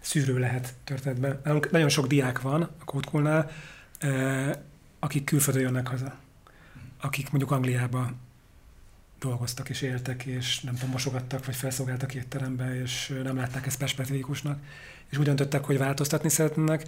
szűrő 0.01 0.39
lehet 0.39 0.75
történetben. 0.85 1.41
Nagyon 1.71 1.89
sok 1.89 2.07
diák 2.07 2.41
van 2.41 2.63
a 2.63 2.85
Kódkulnál, 2.85 3.51
eh, 3.99 4.51
akik 4.99 5.25
külföldön 5.25 5.63
jönnek 5.63 5.89
haza. 5.89 6.19
Akik 7.01 7.31
mondjuk 7.31 7.51
Angliába 7.51 8.13
dolgoztak 9.21 9.69
és 9.69 9.83
éltek, 9.83 10.25
és 10.25 10.61
nem 10.61 10.75
tudom, 10.75 10.91
mosogattak, 10.91 11.45
vagy 11.45 11.55
felszolgáltak 11.55 12.15
étterembe, 12.15 12.81
és 12.81 13.21
nem 13.23 13.37
látták 13.37 13.67
ezt 13.67 13.79
perspektívikusnak. 13.79 14.59
És 15.11 15.19
úgy 15.19 15.25
döntöttek, 15.25 15.65
hogy 15.65 15.79
változtatni 15.79 16.29
szeretnének, 16.29 16.83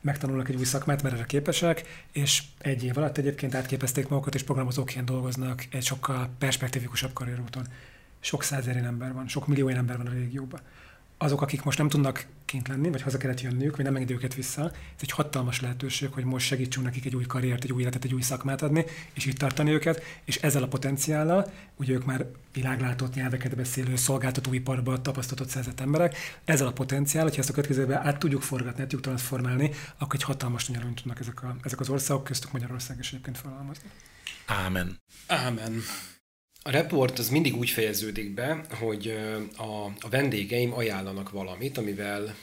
megtanulnak 0.00 0.48
egy 0.48 0.56
új 0.56 0.64
szakmát, 0.64 1.02
mert 1.02 1.14
erre 1.14 1.24
képesek, 1.24 2.04
és 2.12 2.42
egy 2.58 2.84
év 2.84 2.98
alatt 2.98 3.18
egyébként 3.18 3.54
átképezték 3.54 4.08
magukat, 4.08 4.34
és 4.34 4.42
programozóként 4.42 5.04
dolgoznak 5.04 5.66
egy 5.70 5.84
sokkal 5.84 6.30
perspektívikusabb 6.38 7.12
karrierúton. 7.12 7.66
Sok 8.20 8.42
százezer 8.42 8.76
ember 8.76 9.12
van, 9.12 9.28
sok 9.28 9.46
millió 9.46 9.68
ember 9.68 9.96
van 9.96 10.06
a 10.06 10.12
régióban 10.12 10.60
azok, 11.22 11.42
akik 11.42 11.62
most 11.62 11.78
nem 11.78 11.88
tudnak 11.88 12.26
kint 12.44 12.68
lenni, 12.68 12.90
vagy 12.90 13.02
haza 13.02 13.18
kellett 13.18 13.40
jönniük, 13.40 13.76
vagy 13.76 13.84
nem 13.84 13.94
engedi 13.94 14.12
őket 14.12 14.34
vissza, 14.34 14.64
ez 14.64 15.00
egy 15.00 15.10
hatalmas 15.10 15.60
lehetőség, 15.60 16.12
hogy 16.12 16.24
most 16.24 16.46
segítsünk 16.46 16.84
nekik 16.84 17.04
egy 17.04 17.16
új 17.16 17.24
karriert, 17.24 17.64
egy 17.64 17.72
új 17.72 17.80
életet, 17.82 18.04
egy 18.04 18.14
új 18.14 18.20
szakmát 18.20 18.62
adni, 18.62 18.84
és 19.12 19.26
itt 19.26 19.38
tartani 19.38 19.70
őket, 19.70 20.02
és 20.24 20.36
ezzel 20.36 20.62
a 20.62 20.68
potenciállal, 20.68 21.50
ugye 21.76 21.92
ők 21.92 22.04
már 22.04 22.26
világlátott 22.52 23.14
nyelveket 23.14 23.56
beszélő, 23.56 23.96
szolgáltatóiparban 23.96 25.02
tapasztalatot 25.02 25.48
szerzett 25.48 25.80
emberek, 25.80 26.16
ezzel 26.44 26.66
a 26.66 26.72
potenciál, 26.72 27.24
hogyha 27.24 27.40
ezt 27.40 27.50
a 27.50 27.52
következőben 27.52 28.06
át 28.06 28.18
tudjuk 28.18 28.42
forgatni, 28.42 28.82
át 28.82 28.88
tudjuk 28.88 29.02
transformálni, 29.02 29.70
akkor 29.98 30.14
egy 30.14 30.22
hatalmas 30.22 30.68
nagy 30.68 30.94
tudnak 30.94 31.20
ezek, 31.20 31.42
a, 31.42 31.56
ezek 31.62 31.80
az 31.80 31.88
országok, 31.88 32.24
köztük 32.24 32.52
Magyarország 32.52 32.98
is 32.98 33.08
egyébként 33.08 33.38
felalmazni. 33.38 33.88
Ámen. 34.46 35.00
Ámen. 35.26 35.82
A 36.62 36.70
report 36.70 37.18
az 37.18 37.28
mindig 37.28 37.56
úgy 37.56 37.70
fejeződik 37.70 38.30
be, 38.30 38.64
hogy 38.70 39.14
a, 39.56 39.84
a 39.84 40.08
vendégeim 40.10 40.72
ajánlanak 40.72 41.30
valamit, 41.30 41.78
amivel 41.78 42.36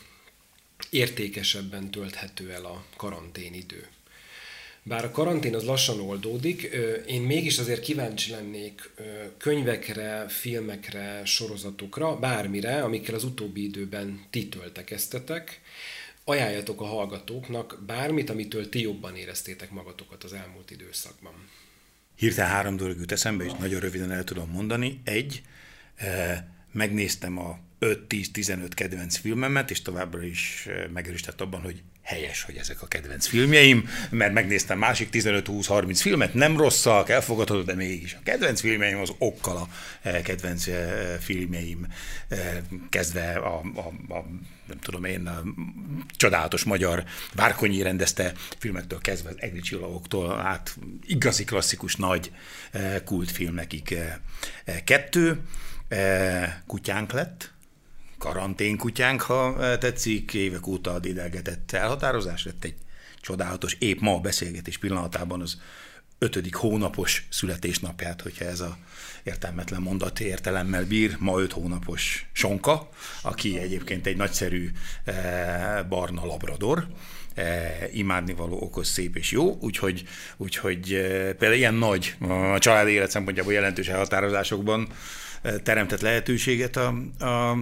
értékesebben 0.89 1.91
tölthető 1.91 2.51
el 2.51 2.65
a 2.65 2.85
karanténidő. 2.95 3.87
Bár 4.83 5.05
a 5.05 5.11
karantén 5.11 5.55
az 5.55 5.63
lassan 5.63 5.99
oldódik, 5.99 6.61
én 7.07 7.21
mégis 7.21 7.57
azért 7.57 7.81
kíváncsi 7.81 8.31
lennék 8.31 8.91
könyvekre, 9.37 10.27
filmekre, 10.27 11.25
sorozatokra, 11.25 12.19
bármire, 12.19 12.83
amikkel 12.83 13.15
az 13.15 13.23
utóbbi 13.23 13.63
időben 13.63 14.25
ti 14.29 14.47
töltekeztetek. 14.47 15.61
Ajánljatok 16.23 16.81
a 16.81 16.85
hallgatóknak 16.85 17.83
bármit, 17.85 18.29
amitől 18.29 18.69
ti 18.69 18.81
jobban 18.81 19.15
éreztétek 19.15 19.71
magatokat 19.71 20.23
az 20.23 20.33
elmúlt 20.33 20.71
időszakban. 20.71 21.33
Hirtelen 22.17 22.51
három 22.51 22.77
dolog 22.77 22.97
jut 22.97 23.11
eszembe, 23.11 23.43
és 23.43 23.51
nagyon 23.59 23.79
röviden 23.79 24.11
el 24.11 24.23
tudom 24.23 24.49
mondani. 24.49 25.01
Egy, 25.03 25.41
eh, 25.95 26.43
megnéztem 26.71 27.37
a 27.37 27.59
5-10-15 27.79 28.69
kedvenc 28.73 29.17
filmemet, 29.17 29.71
és 29.71 29.81
továbbra 29.81 30.23
is 30.23 30.67
megerősített 30.93 31.41
abban, 31.41 31.61
hogy 31.61 31.81
helyes, 32.07 32.43
hogy 32.43 32.55
ezek 32.55 32.81
a 32.81 32.87
kedvenc 32.87 33.27
filmjeim, 33.27 33.89
mert 34.09 34.33
megnéztem 34.33 34.77
másik 34.77 35.09
15-20-30 35.11 35.97
filmet, 36.01 36.33
nem 36.33 36.57
rosszak, 36.57 37.09
elfogadható, 37.09 37.61
de 37.61 37.73
mégis 37.73 38.13
a 38.13 38.19
kedvenc 38.23 38.59
filmjeim 38.59 38.99
az 38.99 39.13
okkal 39.17 39.57
a 39.57 39.67
kedvenc 40.23 40.65
filmjeim, 41.19 41.87
kezdve 42.89 43.33
a, 43.33 43.61
a, 43.75 44.13
a 44.13 44.25
nem 44.67 44.79
tudom 44.79 45.03
én, 45.03 45.27
a 45.27 45.43
csodálatos 46.17 46.63
magyar 46.63 47.03
Várkonyi 47.33 47.81
rendezte 47.81 48.33
filmektől 48.57 48.99
kezdve 48.99 49.29
az 49.29 49.35
Egri 49.39 49.59
csillagoktól 49.59 50.39
át 50.39 50.77
igazi 51.05 51.43
klasszikus 51.43 51.95
nagy 51.95 52.31
kultfilmekig. 53.05 53.91
Eh, 53.91 54.15
eh, 54.65 54.81
kettő, 54.83 55.41
kutyánk 56.65 57.11
lett, 57.11 57.51
karantén 58.17 58.77
kutyánk, 58.77 59.21
ha 59.21 59.77
tetszik, 59.77 60.33
évek 60.33 60.67
óta 60.67 60.99
dédelgetett 60.99 61.71
elhatározás 61.71 62.45
lett 62.45 62.63
egy 62.63 62.75
csodálatos, 63.21 63.75
épp 63.79 63.99
ma 63.99 64.13
a 64.13 64.19
beszélgetés 64.19 64.77
pillanatában 64.77 65.41
az 65.41 65.57
ötödik 66.19 66.55
hónapos 66.55 67.27
születésnapját, 67.29 68.21
hogyha 68.21 68.45
ez 68.45 68.59
a 68.59 68.77
értelmetlen 69.23 69.81
mondat 69.81 70.19
értelemmel 70.19 70.85
bír, 70.85 71.15
ma 71.19 71.39
öt 71.39 71.51
hónapos 71.51 72.25
Sonka, 72.31 72.89
aki 73.21 73.59
egyébként 73.59 74.07
egy 74.07 74.17
nagyszerű 74.17 74.69
e, 75.05 75.83
barna 75.89 76.25
labrador, 76.25 76.87
e, 77.35 77.69
imádnivaló, 77.91 78.61
okos, 78.61 78.87
szép 78.87 79.15
és 79.15 79.31
jó, 79.31 79.57
úgyhogy, 79.61 80.03
úgyhogy 80.37 80.83
például 81.37 81.53
ilyen 81.53 81.73
nagy 81.73 82.15
a 82.53 82.59
család 82.59 82.87
élet 82.87 83.11
szempontjából 83.11 83.53
jelentős 83.53 83.87
elhatározásokban 83.87 84.87
teremtett 85.63 86.01
lehetőséget 86.01 86.75
a, 86.75 86.87
a 87.25 87.57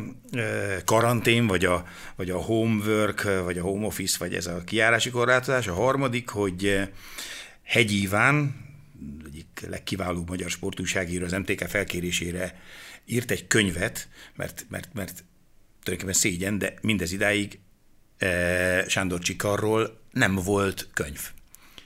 karantén, 0.86 1.48
vagy 1.48 1.66
a, 1.66 1.86
vagy 2.16 2.30
a 2.30 2.38
homework, 2.38 3.24
vagy 3.44 3.58
a 3.58 3.62
home 3.62 3.86
office, 3.86 4.16
vagy 4.20 4.34
ez 4.34 4.48
a 4.48 4.64
kiárási 4.64 5.10
korlátozás. 5.10 5.68
A 5.68 5.74
harmadik, 5.74 6.30
hogy 6.30 6.90
Hegyi 7.64 8.02
Iván, 8.02 8.64
egyik 9.26 9.66
legkiválóbb 9.70 10.30
magyar 10.30 10.50
sportúságíró 10.50 11.26
az 11.26 11.32
MTK 11.32 11.68
felkérésére 11.68 12.60
írt 13.06 13.32
egy 13.32 13.48
könyvet, 13.48 14.08
mert, 14.36 14.66
mert, 14.70 14.90
mert 14.94 15.24
tulajdonképpen 15.84 16.22
szégyen, 16.22 16.58
de 16.58 16.74
mindez 16.82 17.12
idáig 17.12 17.60
e, 18.18 18.88
Sándor 18.88 19.20
Csikarról 19.20 20.02
nem 20.12 20.36
volt 20.36 20.88
könyv 20.94 21.30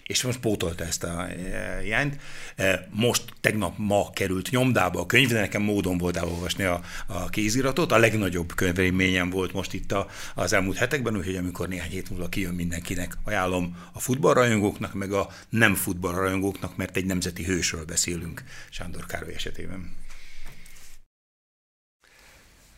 és 0.10 0.24
most 0.24 0.40
pótolta 0.40 0.86
ezt 0.86 1.04
a 1.04 1.28
e, 1.28 1.80
hiányt. 1.82 2.20
E, 2.56 2.88
most 2.92 3.24
tegnap 3.42 3.74
ma 3.78 4.10
került 4.14 4.50
nyomdába 4.50 5.00
a 5.00 5.06
könyv, 5.06 5.28
de 5.28 5.40
nekem 5.40 5.62
módon 5.62 5.98
volt 5.98 6.18
elolvasni 6.18 6.64
a, 6.64 6.82
a 7.08 7.30
kéziratot. 7.30 7.92
A 7.92 7.98
legnagyobb 7.98 8.56
könyvélményem 8.56 9.30
volt 9.30 9.54
most 9.54 9.74
itt 9.74 9.92
a, 9.92 10.08
az 10.36 10.54
elmúlt 10.54 10.78
hetekben, 10.78 11.18
úgyhogy 11.18 11.36
amikor 11.36 11.68
néhány 11.68 11.90
hét 11.90 12.10
múlva 12.10 12.30
kijön 12.30 12.54
mindenkinek, 12.54 13.18
ajánlom 13.24 13.78
a 13.94 14.00
futballrajongóknak, 14.00 14.94
meg 14.94 15.12
a 15.12 15.30
nem 15.50 15.76
futballrajongóknak, 15.76 16.76
mert 16.76 16.98
egy 16.98 17.06
nemzeti 17.06 17.44
hősről 17.44 17.86
beszélünk 17.86 18.44
Sándor 18.70 19.06
Károly 19.06 19.34
esetében. 19.34 19.92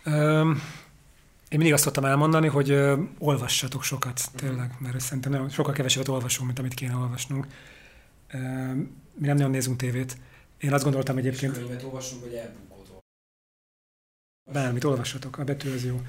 Um 0.05 0.61
én 1.51 1.57
mindig 1.57 1.73
azt 1.73 1.83
szoktam 1.83 2.05
elmondani, 2.05 2.47
hogy 2.47 2.69
ö, 2.69 3.01
olvassatok 3.17 3.83
sokat, 3.83 4.21
tényleg, 4.35 4.75
mert 4.79 4.99
szerintem 4.99 5.31
nem, 5.31 5.49
sokkal 5.49 5.73
kevesebbet 5.73 6.07
olvasunk, 6.07 6.45
mint 6.45 6.59
amit 6.59 6.73
kéne 6.73 6.95
olvasnunk. 6.95 7.47
Ö, 8.33 8.37
mi 9.13 9.27
nem 9.27 9.35
nagyon 9.35 9.51
nézünk 9.51 9.77
tévét. 9.77 10.17
Én 10.57 10.73
azt 10.73 10.83
gondoltam 10.83 11.17
egyébként... 11.17 11.53
Könyvet 11.53 11.83
olvasunk, 11.83 12.21
vagy 12.21 12.33
elbukót 12.33 12.89
Bármit 14.51 14.83
olvassatok, 14.83 15.37
a 15.37 15.43
betű 15.43 15.73
az 15.73 15.85
jó. 15.85 16.01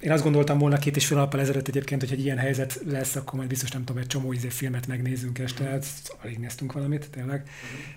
Én 0.00 0.10
azt 0.12 0.22
gondoltam 0.22 0.58
volna 0.58 0.78
két 0.78 0.96
és 0.96 1.06
fél 1.06 1.16
nappal 1.16 1.40
ezelőtt 1.40 1.68
egyébként, 1.68 2.00
hogy 2.00 2.12
egy 2.12 2.24
ilyen 2.24 2.38
helyzet 2.38 2.80
lesz, 2.86 3.16
akkor 3.16 3.34
majd 3.34 3.48
biztos 3.48 3.70
nem 3.70 3.84
tudom, 3.84 4.02
egy 4.02 4.08
csomó 4.08 4.32
izé 4.32 4.48
filmet 4.48 4.86
megnézünk 4.86 5.38
este, 5.38 5.64
hát 5.64 5.86
alig 6.22 6.38
néztünk 6.38 6.72
valamit, 6.72 7.10
tényleg. 7.10 7.48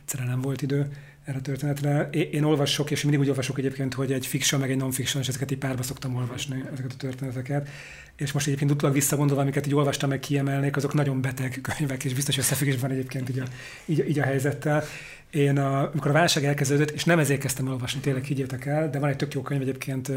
Egyszerűen 0.02 0.30
nem 0.30 0.42
volt 0.42 0.62
idő 0.62 0.92
erre 1.26 1.38
a 1.38 1.42
történetre. 1.42 2.10
Én, 2.10 2.44
olvasok, 2.44 2.92
és 2.92 3.02
mindig 3.02 3.20
úgy 3.20 3.30
olvasok 3.30 3.58
egyébként, 3.58 3.94
hogy 3.94 4.12
egy 4.12 4.26
fiction, 4.26 4.62
meg 4.62 4.72
egy 4.72 4.78
non-fiction, 4.78 5.22
és 5.22 5.28
ezeket 5.28 5.52
így 5.52 5.58
párba 5.58 5.84
szoktam 5.84 6.16
olvasni, 6.16 6.64
ezeket 6.74 6.92
a 6.92 6.96
történeteket. 6.98 7.70
És 8.16 8.32
most 8.32 8.48
egyébként 8.48 8.72
utólag 8.72 8.96
visszagondolva, 8.96 9.42
amiket 9.42 9.68
így 9.68 9.76
olvastam, 9.76 10.10
meg 10.10 10.20
kiemelnék, 10.20 10.76
azok 10.76 10.94
nagyon 10.94 11.22
beteg 11.22 11.60
könyvek, 11.62 12.04
és 12.04 12.14
biztos 12.14 12.38
összefüggésben 12.38 12.92
egyébként 12.92 13.30
így 13.30 13.40
a, 13.40 13.46
így, 13.86 14.10
így 14.10 14.20
a 14.20 14.24
helyzettel. 14.24 14.84
Én, 15.30 15.58
a, 15.58 15.90
amikor 15.92 16.10
a 16.10 16.14
válság 16.14 16.46
elkezdődött, 16.46 16.92
és 16.92 17.04
nem 17.04 17.20
ezért 17.20 17.40
kezdtem 17.40 17.68
olvasni, 17.68 18.00
tényleg 18.00 18.24
higgyétek 18.24 18.66
el, 18.66 18.90
de 18.90 19.00
van 19.00 19.10
egy 19.10 19.16
tök 19.16 19.34
jó 19.34 19.42
könyv 19.42 19.62
egyébként, 19.62 20.12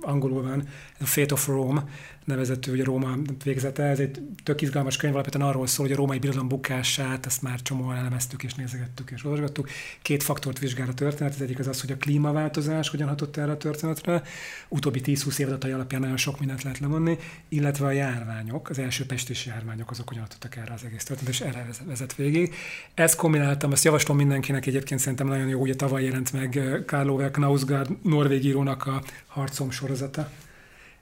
angolul 0.00 0.42
van, 0.42 0.68
a 1.00 1.06
Fate 1.06 1.32
of 1.32 1.46
Rome, 1.46 1.84
nevezetű, 2.26 2.72
ugye 2.72 2.84
Róma 2.84 3.16
végzete. 3.44 3.82
Ez 3.82 3.98
egy 3.98 4.20
tök 4.44 4.60
izgalmas 4.60 4.96
könyv, 4.96 5.14
alapvetően 5.14 5.48
arról 5.48 5.66
szól, 5.66 5.86
hogy 5.86 5.94
a 5.94 5.98
római 5.98 6.18
birodalom 6.18 6.48
bukását, 6.48 7.26
ezt 7.26 7.42
már 7.42 7.62
csomóan 7.62 7.96
elemeztük 7.96 8.42
és 8.42 8.54
nézegettük 8.54 9.10
és 9.10 9.24
olvasgattuk. 9.24 9.68
Két 10.02 10.22
faktort 10.22 10.58
vizsgál 10.58 10.88
a 10.88 10.94
történet, 10.94 11.34
az 11.34 11.40
egyik 11.40 11.58
az 11.58 11.66
az, 11.66 11.80
hogy 11.80 11.92
a 11.92 11.96
klímaváltozás 11.96 12.88
hogyan 12.88 13.08
hatott 13.08 13.36
erre 13.36 13.50
a 13.50 13.56
történetre. 13.56 14.22
Utóbbi 14.68 15.00
10-20 15.04 15.38
év 15.38 15.46
adatai 15.46 15.70
alapján 15.70 16.00
nagyon 16.00 16.16
sok 16.16 16.38
mindent 16.38 16.62
lehet 16.62 16.78
lemondni, 16.78 17.18
illetve 17.48 17.86
a 17.86 17.90
járványok, 17.90 18.68
az 18.68 18.78
első 18.78 19.06
pestis 19.06 19.46
járványok, 19.46 19.90
azok 19.90 20.08
hogyan 20.08 20.22
hatottak 20.22 20.56
erre 20.56 20.72
az 20.72 20.84
egész 20.84 21.04
történet, 21.04 21.32
és 21.32 21.40
erre 21.40 21.66
vezet 21.86 22.14
végig. 22.14 22.54
Ezt 22.94 23.16
kombináltam, 23.16 23.72
ezt 23.72 23.84
javaslom 23.84 24.16
mindenkinek, 24.16 24.66
egyébként 24.66 25.00
szerintem 25.00 25.26
nagyon 25.26 25.48
jó, 25.48 25.60
ugye 25.60 25.74
tavaly 25.74 26.04
jelent 26.04 26.32
meg 26.32 26.82
Karl 26.86 27.10
Ove 27.10 27.30
Knausgaard, 27.30 27.90
norvég 28.02 28.44
írónak 28.44 28.86
a 28.86 29.02
Harcom 29.26 29.70
sorozata 29.70 30.30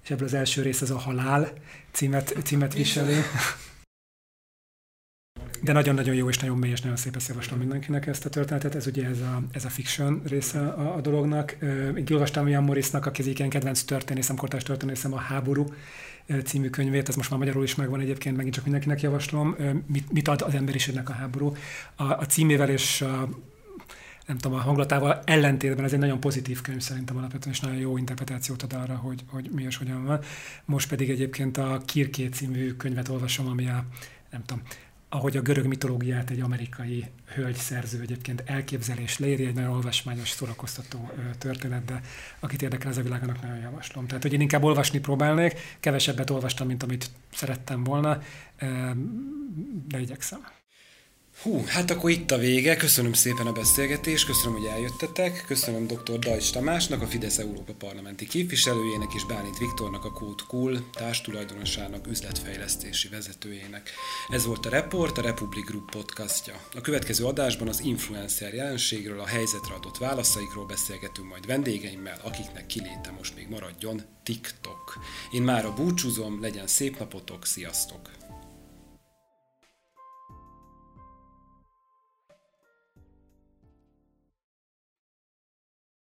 és 0.04 0.10
ebből 0.10 0.26
az 0.26 0.34
első 0.34 0.62
rész 0.62 0.80
az 0.80 0.90
a 0.90 0.98
halál 0.98 1.52
címet, 1.92 2.36
címet 2.42 2.74
viseli. 2.74 3.14
De 5.62 5.72
nagyon-nagyon 5.72 6.14
jó 6.14 6.28
és 6.28 6.38
nagyon 6.38 6.58
mély 6.58 6.70
és 6.70 6.80
nagyon 6.80 6.96
szép, 6.96 7.16
ezt 7.16 7.28
javaslom 7.28 7.58
mindenkinek 7.58 8.06
ezt 8.06 8.24
a 8.24 8.28
történetet. 8.28 8.74
Ez 8.74 8.86
ugye 8.86 9.06
ez 9.06 9.20
a, 9.20 9.42
ez 9.52 9.64
a 9.64 9.68
fiction 9.68 10.22
része 10.26 10.60
a, 10.60 10.94
a 10.96 11.00
dolognak. 11.00 11.56
Én 11.96 12.06
olvastam 12.10 12.48
Jan 12.48 12.64
Morrisnak, 12.64 13.06
aki 13.06 13.20
az 13.20 13.26
igen 13.26 13.48
kedvenc 13.48 13.82
történészem, 13.82 14.36
kortárs 14.36 14.62
történészem, 14.62 15.12
a 15.12 15.18
Háború 15.18 15.66
című 16.44 16.70
könyvét, 16.70 17.08
ez 17.08 17.16
most 17.16 17.30
már 17.30 17.38
magyarul 17.38 17.62
is 17.62 17.74
megvan 17.74 18.00
egyébként, 18.00 18.36
megint 18.36 18.54
csak 18.54 18.64
mindenkinek 18.64 19.00
javaslom. 19.00 19.56
Mit, 19.86 20.12
mit 20.12 20.28
ad 20.28 20.42
az 20.42 20.54
emberiségnek 20.54 21.08
a 21.08 21.12
háború? 21.12 21.56
A, 21.94 22.04
a 22.04 22.26
címével 22.26 22.70
és 22.70 23.00
a 23.00 23.28
nem 24.26 24.38
tudom, 24.38 24.58
a 24.58 24.60
hangulatával 24.60 25.22
ellentétben 25.24 25.84
ez 25.84 25.92
egy 25.92 25.98
nagyon 25.98 26.20
pozitív 26.20 26.60
könyv 26.60 26.80
szerintem 26.80 27.16
alapvetően, 27.16 27.54
és 27.54 27.60
nagyon 27.60 27.78
jó 27.78 27.96
interpretációt 27.96 28.62
ad 28.62 28.72
arra, 28.72 28.96
hogy, 28.96 29.24
hogy 29.26 29.50
mi 29.50 29.62
és 29.62 29.76
hogyan 29.76 30.04
van. 30.04 30.20
Most 30.64 30.88
pedig 30.88 31.10
egyébként 31.10 31.56
a 31.56 31.82
Kirké 31.84 32.26
című 32.26 32.72
könyvet 32.72 33.08
olvasom, 33.08 33.46
ami 33.46 33.68
a, 33.68 33.84
nem 34.30 34.42
tudom, 34.44 34.62
ahogy 35.08 35.36
a 35.36 35.42
görög 35.42 35.66
mitológiát 35.66 36.30
egy 36.30 36.40
amerikai 36.40 37.04
hölgy 37.34 37.54
szerző 37.54 38.00
egyébként 38.00 38.42
elképzelés 38.46 39.18
leírja, 39.18 39.48
egy 39.48 39.54
nagyon 39.54 39.70
olvasmányos, 39.70 40.30
szórakoztató 40.30 41.10
történet, 41.38 41.84
de 41.84 42.00
akit 42.40 42.62
érdekel 42.62 42.90
ez 42.90 42.96
a 42.96 43.02
világ, 43.02 43.22
annak 43.22 43.42
nagyon 43.42 43.58
javaslom. 43.58 44.06
Tehát, 44.06 44.22
hogy 44.22 44.32
én 44.32 44.40
inkább 44.40 44.62
olvasni 44.62 44.98
próbálnék, 44.98 45.54
kevesebbet 45.80 46.30
olvastam, 46.30 46.66
mint 46.66 46.82
amit 46.82 47.10
szerettem 47.32 47.84
volna, 47.84 48.22
de 49.88 50.00
igyekszem. 50.00 50.63
Hú, 51.44 51.64
hát 51.66 51.90
akkor 51.90 52.10
itt 52.10 52.30
a 52.30 52.38
vége. 52.38 52.76
Köszönöm 52.76 53.12
szépen 53.12 53.46
a 53.46 53.52
beszélgetést, 53.52 54.26
köszönöm, 54.26 54.58
hogy 54.58 54.66
eljöttetek, 54.66 55.44
köszönöm 55.46 55.86
dr. 55.86 56.18
Dajcs 56.18 56.52
Tamásnak, 56.52 57.02
a 57.02 57.06
Fidesz 57.06 57.38
Európa 57.38 57.72
Parlamenti 57.78 58.26
képviselőjének 58.26 59.14
és 59.14 59.24
Bálint 59.24 59.58
Viktornak, 59.58 60.04
a 60.04 60.12
Code 60.12 60.42
Cool 60.48 60.90
társtulajdonosának, 60.92 62.06
üzletfejlesztési 62.06 63.08
vezetőjének. 63.08 63.90
Ez 64.28 64.46
volt 64.46 64.66
a 64.66 64.68
Report, 64.68 65.18
a 65.18 65.22
Republic 65.22 65.64
Group 65.64 65.90
podcastja. 65.90 66.54
A 66.74 66.80
következő 66.80 67.24
adásban 67.24 67.68
az 67.68 67.80
influencer 67.80 68.54
jelenségről, 68.54 69.20
a 69.20 69.26
helyzetre 69.26 69.74
adott 69.74 69.98
válaszaikról 69.98 70.66
beszélgetünk 70.66 71.28
majd 71.28 71.46
vendégeimmel, 71.46 72.18
akiknek 72.22 72.66
kiléte 72.66 73.14
most 73.18 73.36
még 73.36 73.48
maradjon 73.48 74.02
TikTok. 74.22 74.98
Én 75.32 75.42
már 75.42 75.64
a 75.64 75.74
búcsúzom, 75.74 76.40
legyen 76.40 76.66
szép 76.66 76.98
napotok, 76.98 77.46
sziasztok! 77.46 78.23